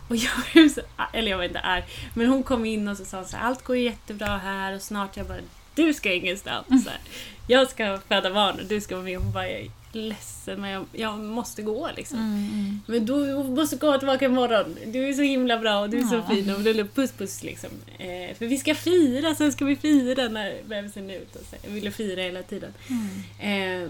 [0.08, 0.80] Och jag blev så
[1.12, 1.84] eller jag var inte arg,
[2.14, 5.16] men hon kom in och så sa så här, allt går jättebra här och snart
[5.16, 5.38] jag bara,
[5.74, 6.66] du ska ingenstans.
[6.84, 6.98] Så här,
[7.46, 9.18] jag ska föda barn och du ska vara med.
[9.18, 12.18] Hon bara, jag är ledsen men jag, jag måste gå liksom.
[12.18, 12.80] Mm, mm.
[12.86, 14.76] Men du måste komma tillbaka imorgon.
[14.86, 16.34] Du är så himla bra och du är så Ja.
[16.34, 16.54] fin.
[16.54, 17.70] Och du puss puss liksom.
[17.98, 21.38] Eh, för vi ska fira, sen ska vi fira när bebisen är ute.
[21.38, 21.56] Och så.
[21.62, 22.72] Jag ville fira hela tiden.
[22.88, 23.82] Mm.
[23.84, 23.88] Eh,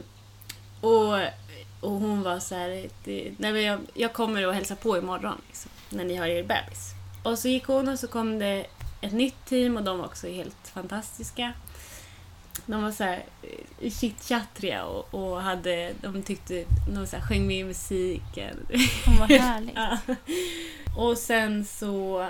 [0.80, 1.14] och,
[1.80, 5.70] och hon var så här, nej, men jag, jag kommer och hälsa på imorgon liksom,
[5.90, 6.94] när ni har er bebis.
[7.22, 8.66] Och så gick hon och så kom det
[9.00, 11.52] ett nytt team och de var också helt fantastiska.
[12.66, 13.24] De var så här
[13.82, 16.64] eh, chitchattriga och, och hade, de tyckte,
[16.94, 18.66] de så här, sjöng med i musiken.
[19.06, 19.76] Åh, vad härligt.
[19.76, 19.98] Ja.
[20.96, 22.28] Och sen så,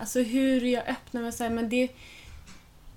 [0.00, 1.88] alltså hur jag öppnar mig så här, men det...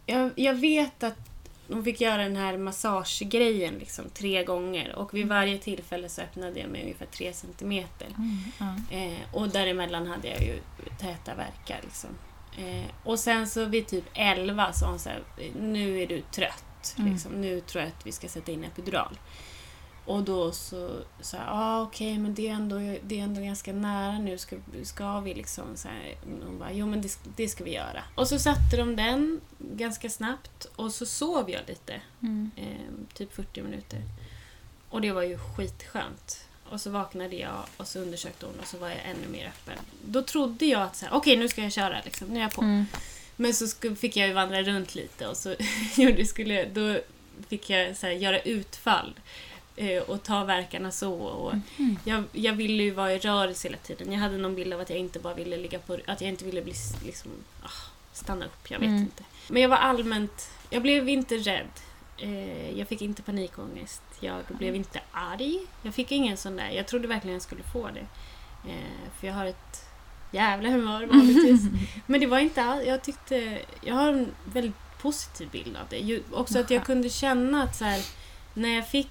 [0.05, 1.28] Jag, jag vet att
[1.70, 6.59] de fick göra den här massagegrejen liksom tre gånger och vid varje tillfälle så öppnade
[6.59, 8.07] jag mig ungefär tre centimeter.
[8.07, 8.97] Mm, ja.
[8.97, 10.59] Eh, och däremellan hade jag ju
[10.99, 12.09] täta verkar liksom.
[12.57, 15.24] Eh, och sen så vid typ 11 sa hon så här,
[15.59, 16.95] nu är du trött.
[16.97, 17.11] Mm.
[17.11, 17.32] Liksom.
[17.32, 19.20] Nu tror jag att vi ska sätta in epidural.
[20.10, 23.74] Och då så sa jag, ah, okej men det är, ändå, det är ändå ganska
[23.74, 26.16] nära nu, ska, ska vi liksom så här.
[26.45, 28.03] Hon bara, jo men det, det ska vi göra.
[28.16, 32.51] Och så satte de den ganska snabbt och så sov jag lite, Mm.
[32.55, 33.99] eh, typ 40 minuter.
[34.89, 36.45] Och det var ju skitskönt.
[36.70, 39.84] Och så vaknade jag och så undersökte hon och så var jag ännu mer öppen.
[40.05, 42.51] Då trodde jag att så här, okej nu ska jag köra, liksom, nu är jag
[42.53, 42.62] på.
[42.62, 42.86] Mm.
[43.36, 45.55] Men så fick jag ju vandra runt lite och så
[46.26, 46.99] skulle, då
[47.47, 49.14] fick jag så här, göra utfall
[50.07, 51.13] och ta verkarna så.
[51.13, 51.97] Och Mm.
[52.05, 54.11] jag, jag ville ju vara i rörelse hela tiden.
[54.11, 55.97] Jag hade någon bild av att jag inte bara ville ligga på...
[56.07, 56.73] Att jag inte ville bli
[57.05, 57.32] liksom...
[57.63, 57.69] ah,
[58.13, 59.01] stanna upp, jag vet Mm.
[59.01, 59.23] inte.
[59.47, 60.49] Men jag var allmänt...
[60.69, 61.67] Jag blev inte rädd.
[62.17, 64.01] Eh, jag fick inte panikångest.
[64.19, 65.59] Jag blev inte arg.
[65.82, 66.69] Jag fick ingen sån där...
[66.69, 68.05] Jag trodde verkligen jag skulle få det.
[68.71, 69.86] Eh, för jag har ett
[70.32, 71.61] jävla humör vanligtvis.
[72.05, 72.84] Men det var inte alls...
[72.88, 73.59] Jag tyckte...
[73.82, 76.19] Jag har en väldigt positiv bild av det.
[76.32, 78.01] Också att jag kunde känna att så här,
[78.53, 79.07] när jag fick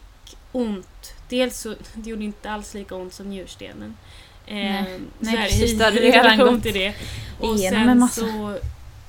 [0.52, 3.96] ont, dels så det gjorde inte alls lika ont som njurstenen.
[4.46, 4.84] Eh, Nej.
[4.84, 6.94] så Nej, här, precis, det hade redan gått till det.
[7.40, 8.58] Och sen så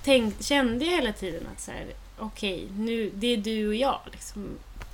[0.04, 1.86] tänk, kände jag hela tiden att så här,
[2.18, 4.00] okej, nu, det är du och jag.
[4.12, 4.50] Liksom.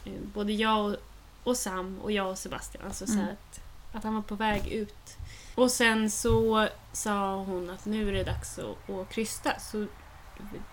[0.05, 0.95] Eh, Både jag och,
[1.43, 2.83] och Sam och jag och Sebastian.
[2.87, 3.25] Alltså så Mm.
[3.25, 3.59] att,
[3.93, 5.17] att han var på väg ut.
[5.55, 9.59] Och sen så sa hon att nu är det dags att, att krysta.
[9.59, 9.85] Så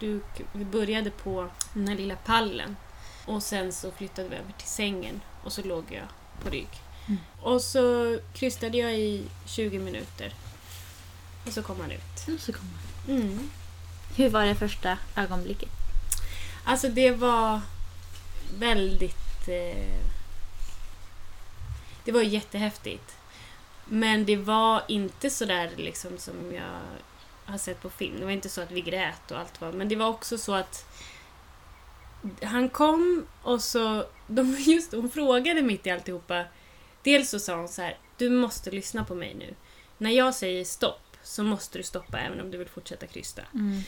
[0.01, 0.21] du,
[0.53, 2.77] vi började på den här lilla pallen.
[3.27, 6.07] Och sen så flyttade vi över till sängen och så låg jag
[6.45, 6.69] på rygg.
[7.09, 7.21] Mm.
[7.41, 10.35] Och så krystade jag i 20 minuter.
[11.47, 12.35] Och så kom han ut.
[12.35, 12.69] Och så kom
[13.07, 13.17] han.
[13.17, 13.51] Mm.
[14.17, 15.69] Hur var det första ögonblicket?
[16.65, 17.61] Alltså det var
[18.59, 19.49] väldigt...
[19.49, 20.07] Eh,
[22.05, 23.17] det var jättehäftigt.
[23.85, 26.81] Men det var inte så där liksom som jag
[27.45, 28.17] har sett på film.
[28.19, 29.73] Det var inte så att vi grät och allt var...
[29.73, 30.87] Men det var också så att
[32.43, 34.05] han kom och så...
[34.27, 36.45] De, just hon frågade mitt i alltihopa.
[37.03, 39.55] Dels så sa hon så här, du måste lyssna på mig nu.
[39.99, 43.43] När jag säger stopp så måste du stoppa även om du vill fortsätta krysta.
[43.55, 43.83] Mm.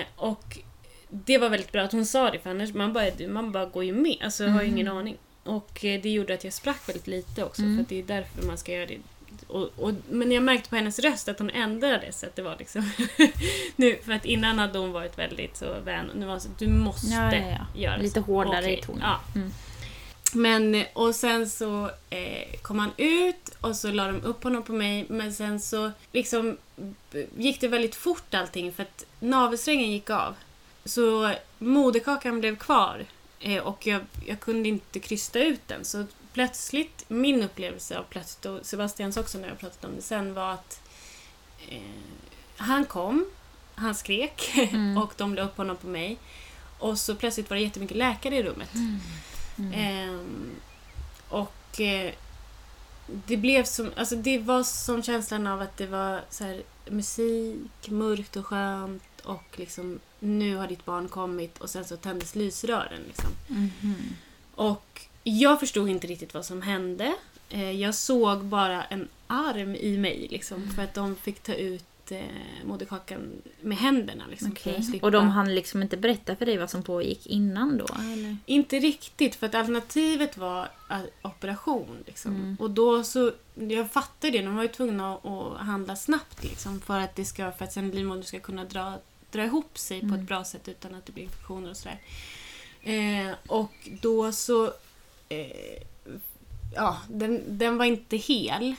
[0.00, 0.58] Eh, och
[1.08, 3.84] det var väldigt bra att hon sa det för annars man bara, man bara går
[3.84, 4.16] ju med.
[4.24, 4.98] Alltså jag har ju ingen Mm.
[4.98, 5.16] aning.
[5.44, 7.76] Och eh, det gjorde att jag sprack väldigt lite också Mm.
[7.76, 8.98] för det är därför man ska göra det.
[9.52, 12.56] Och, och, men jag märkte på hennes röst att hon ändrade så att det var
[12.58, 12.90] liksom...
[13.76, 16.10] nu, för att innan hade hon varit väldigt så vän.
[16.14, 17.80] Nu var det så du måste Ja, ja, ja.
[17.80, 18.26] göra Lite så.
[18.26, 19.02] hårdare Okej, i tonen.
[19.02, 19.20] Ja.
[19.34, 19.52] Mm.
[20.34, 24.72] Men, och sen så eh, kom han ut och så la de upp honom på
[24.72, 26.56] mig men sen så liksom
[27.36, 30.34] gick det väldigt fort allting för att navelsträngen gick av.
[30.84, 33.04] Så moderkakan blev kvar
[33.40, 35.84] eh, och jag, jag kunde inte krysta ut den.
[35.84, 40.34] Så plötsligt, min upplevelse av plötsligt, och Sebastians också när jag pratat om det sen,
[40.34, 40.80] var att
[41.68, 41.80] eh,
[42.56, 43.26] han kom,
[43.74, 44.98] han skrek Mm.
[44.98, 46.18] och de la upp honom på mig.
[46.78, 48.74] Och så plötsligt var det jättemycket läkare i rummet.
[48.74, 49.72] Mm.
[49.74, 50.50] Ehm,
[51.28, 52.12] och eh,
[53.06, 57.88] det blev som, alltså det var som känslan av att det var så här, musik,
[57.88, 63.00] mörkt och skönt och liksom nu har ditt barn kommit och sen så tändes lysrören.
[63.06, 63.30] Liksom.
[63.46, 64.16] Mhm.
[64.54, 67.14] Och jag förstod inte riktigt vad som hände.
[67.50, 71.84] Eh, jag såg bara en arm i mig liksom, för att de fick ta ut
[72.10, 72.20] eh,
[72.64, 74.24] moderkakan med händerna.
[74.30, 77.86] Liksom, slippa- Och de hann liksom inte berätta för dig vad som pågick innan då?
[78.12, 78.36] Eller?
[78.46, 81.96] Inte riktigt, för att alternativet var eh, operation.
[82.06, 82.34] Liksom.
[82.34, 82.56] Mm.
[82.60, 87.00] Och då så, jag fattade det, de var ju tvungna att, handla snabbt liksom, för
[87.00, 88.94] att det ska, för att sen livmodern ska kunna dra,
[89.30, 90.20] dra ihop sig på Mm.
[90.20, 92.00] ett bra sätt utan att det blir infektioner och sådär.
[92.82, 94.72] Eh, och då så,
[95.40, 95.82] eh,
[96.74, 98.74] ja, den, den var inte hel,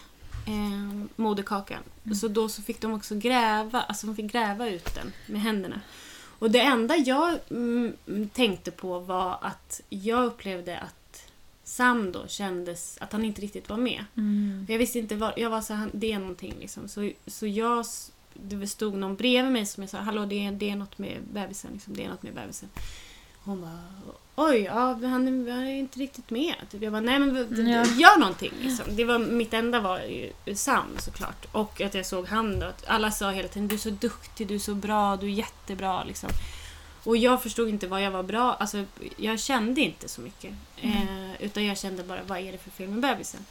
[0.47, 1.83] eh, moderkakan.
[2.05, 2.15] Mm.
[2.15, 5.81] Så då så fick de också gräva, alltså de fick gräva ut den med händerna.
[6.39, 7.93] Och det enda jag mm,
[8.33, 11.03] tänkte på var att jag upplevde att
[11.63, 14.05] Sam då kändes att han inte riktigt var med.
[14.17, 14.65] Mm.
[14.69, 16.87] Jag visste inte vad, jag var så här, det är någonting liksom.
[16.87, 17.85] Så, så jag,
[18.33, 21.17] det stod någon bredvid mig som jag sa, hallå det är, det är något med
[21.33, 22.69] bebisen, liksom, det är något med bebisen.
[23.43, 23.79] Hon bara,
[24.35, 26.55] oj, ja, han, är, inte riktigt med.
[26.71, 26.81] Typ.
[26.81, 27.35] Jag bara, nej men
[27.69, 27.85] Ja.
[27.85, 28.51] gör någonting.
[28.61, 28.85] Liksom.
[28.95, 31.45] Det var, mitt enda var ju Sam såklart.
[31.51, 32.65] Och att jag såg han då.
[32.65, 35.31] Att alla sa hela tiden, du är så duktig, du är så bra, du är
[35.31, 36.03] jättebra.
[36.03, 36.29] Liksom.
[37.03, 38.85] Och jag förstod inte vad jag var bra, alltså
[39.17, 40.53] jag kände inte så mycket.
[40.81, 43.45] Eh, utan jag kände bara, vad är det för fel med bebisen?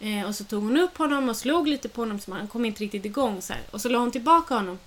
[0.00, 2.64] Eh, och så tog hon upp honom och slog lite på honom så han kom
[2.64, 3.42] inte riktigt igång.
[3.42, 3.62] Så här.
[3.70, 4.78] Och så la hon tillbaka honom.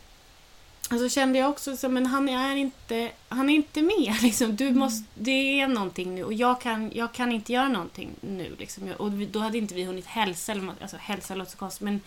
[0.91, 4.15] Och så kände jag också så men han är inte, han är inte med.
[4.21, 4.55] Liksom.
[4.55, 8.55] Du måste, det är någonting nu och jag kan, jag kan inte göra någonting nu.
[8.59, 8.91] Liksom.
[8.97, 12.01] Och då hade inte vi hunnit hälsa, eller, alltså hälsa låter så konstigt, men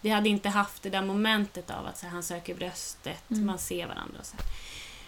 [0.00, 3.46] vi hade inte haft det där momentet av att här, han söker bröstet, Mm.
[3.46, 4.46] man ser varandra och så här.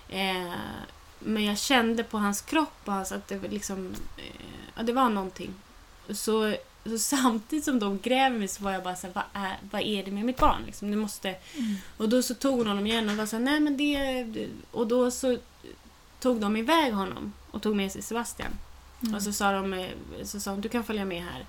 [0.09, 0.53] Eh,
[1.19, 4.47] men jag kände på hans kropp och hans, att det var liksom, eh,
[4.77, 5.55] ja, det var någonting.
[6.11, 6.57] Så,
[6.91, 9.83] så samtidigt som de gräver mig så var jag bara så här, vad är, vad
[9.83, 10.63] är det med mitt barn?
[10.67, 11.35] Liksom, det måste...
[11.97, 14.27] Och då så tog hon honom igen och var så här, nej men det...
[14.71, 15.39] Och då så
[16.21, 18.51] tog de iväg honom och tog med sig Sebastian.
[19.03, 19.15] Mm.
[19.15, 19.89] Och så sa de, eh,
[20.25, 21.47] så sa de, du kan följa med här.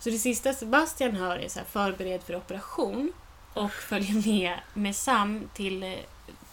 [0.00, 3.12] Så det sista Sebastian hör är så här, förbered för operation
[3.54, 5.94] och följer med med Sam till eh,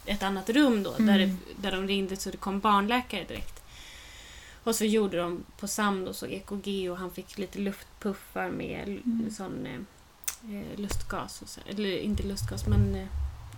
[0.06, 1.20] ett annat rum då, där, Mm.
[1.58, 3.57] det, där de ringde så det kom barnläkare direkt.
[4.68, 8.88] Och så gjorde de på Sam då, så EKG och han fick lite luftpuffar med
[8.88, 9.32] Mm.
[9.32, 11.44] sån eh, eh, lustgas.
[11.46, 13.08] Så, eller inte lustgas, men eh,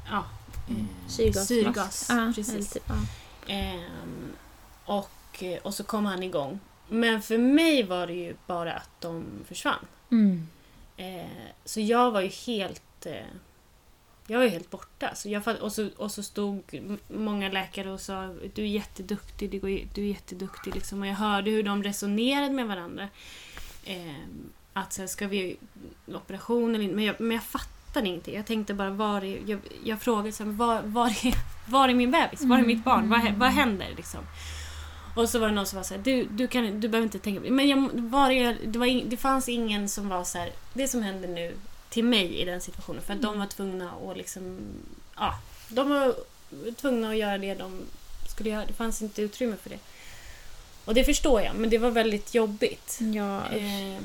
[0.10, 0.26] ja.
[0.70, 1.48] Eh, Syrgasmask.
[1.48, 2.06] syrgas.
[2.10, 2.70] Ja, eller precis.
[2.74, 2.96] typ, ja.
[3.54, 4.32] Ehm,
[4.86, 6.60] och, eh, och så kom han igång.
[6.90, 9.86] Men för mig var det ju bara att de försvann.
[10.12, 10.48] Mm.
[10.98, 13.06] Eh, så jag var ju helt...
[14.30, 15.16] Jag var helt borta.
[15.16, 19.58] Så jag, och, så, och så stod många läkare och sa du är jätteduktig, du,
[19.58, 20.76] är, du är jätteduktig.
[20.76, 21.02] Liksom.
[21.02, 23.08] Och jag hörde hur de resonerade med varandra.
[23.86, 24.14] Eh,
[24.74, 25.58] att så här, ska vi
[26.08, 26.96] operation eller inte?
[26.96, 28.36] Men jag, men jag fattade ingenting.
[28.36, 31.36] Jag tänkte bara, var är, jag, jag frågade så här, var, var, är,
[31.72, 32.42] var är min bebis?
[32.42, 33.10] Var är mitt barn?
[33.10, 33.94] Vad, vad händer?
[33.98, 34.22] Liksom?
[35.16, 37.20] Och så var det någon som var så här, du, du, kan, du behöver inte
[37.20, 40.52] tänka Men jag, var är, det, var in, det fanns ingen som var så här,
[40.74, 41.56] det som händer nu
[41.90, 43.02] till mig i den situationen.
[43.02, 44.60] För att de var tvungna att liksom,
[45.16, 46.16] ja, de var
[46.76, 47.82] tvungna att göra det de
[48.30, 48.66] skulle göra.
[48.66, 49.80] Det fanns inte utrymme för det.
[50.86, 53.00] Och det förstår jag, men det var väldigt jobbigt.
[53.16, 54.04] Ja, Ehm,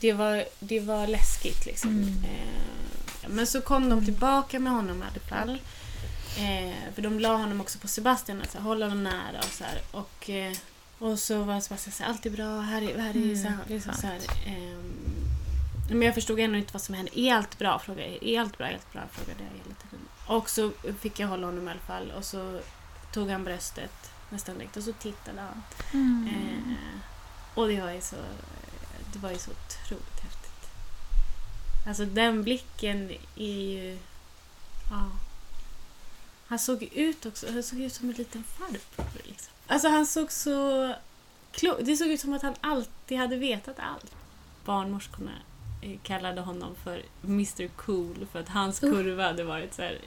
[0.00, 1.90] det, var, det var läskigt liksom.
[1.90, 2.08] Mm.
[2.08, 5.58] Ehm, men så kom de tillbaka med honom i fall.
[6.38, 9.80] Eh, för de la honom också på Sebastian, alltså, håll honom nära och så här.
[9.90, 10.52] Och, eh,
[10.98, 13.48] och så var Sebastian så här, allt är bra, här är, här är Mm, så
[13.48, 14.00] här, liksom skönt.
[14.00, 15.25] så här ehm,
[15.88, 17.20] Men jag förstod ändå inte vad som hände.
[17.20, 17.78] Är allt bra?
[17.78, 18.22] Frågade jag.
[18.22, 18.66] Är allt bra?
[18.66, 19.02] Allt bra?
[19.12, 20.08] Frågade jag hela tiden.
[20.26, 22.60] Och så fick jag hålla honom i alla fall och så
[23.12, 25.62] tog han bröstet nästan direkt och så tittade han.
[25.92, 26.28] Mm.
[26.28, 26.76] Eh,
[27.54, 28.16] och det var ju så,
[29.12, 30.68] det var ju så otroligt häftigt.
[31.86, 33.98] Alltså den blicken är ju...
[34.90, 35.10] Ja.
[36.46, 39.22] Han såg ut också, han såg ut som en liten farbror.
[39.24, 39.52] Liksom.
[39.66, 40.94] Alltså han såg så
[41.52, 44.12] klok Det såg ut som att han alltid hade vetat allt.
[44.64, 45.32] Barnmorskorna
[46.02, 49.98] kallade honom för Mr Cool för att hans kurva hade varit så här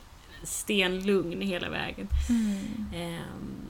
[0.43, 2.07] stenlugn hela vägen.
[2.29, 2.85] Mm.
[2.95, 3.67] Ehm,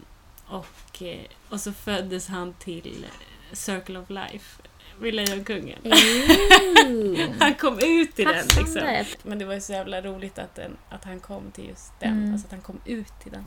[0.48, 3.06] och, eh, och så föddes han till
[3.52, 4.62] Circle of Life
[5.00, 5.80] vid Lejonkungen.
[7.40, 9.04] Han kom ut i den liksom.
[9.24, 12.18] Men det var ju så jävla roligt att, den, att han kom till just den.
[12.18, 12.34] Mm.
[12.34, 13.44] Alltså att han kom ut till den.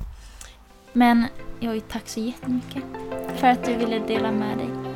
[0.93, 1.27] Men
[1.61, 2.83] Joy, tack så jättemycket
[3.37, 4.92] för att du ville dela med dig.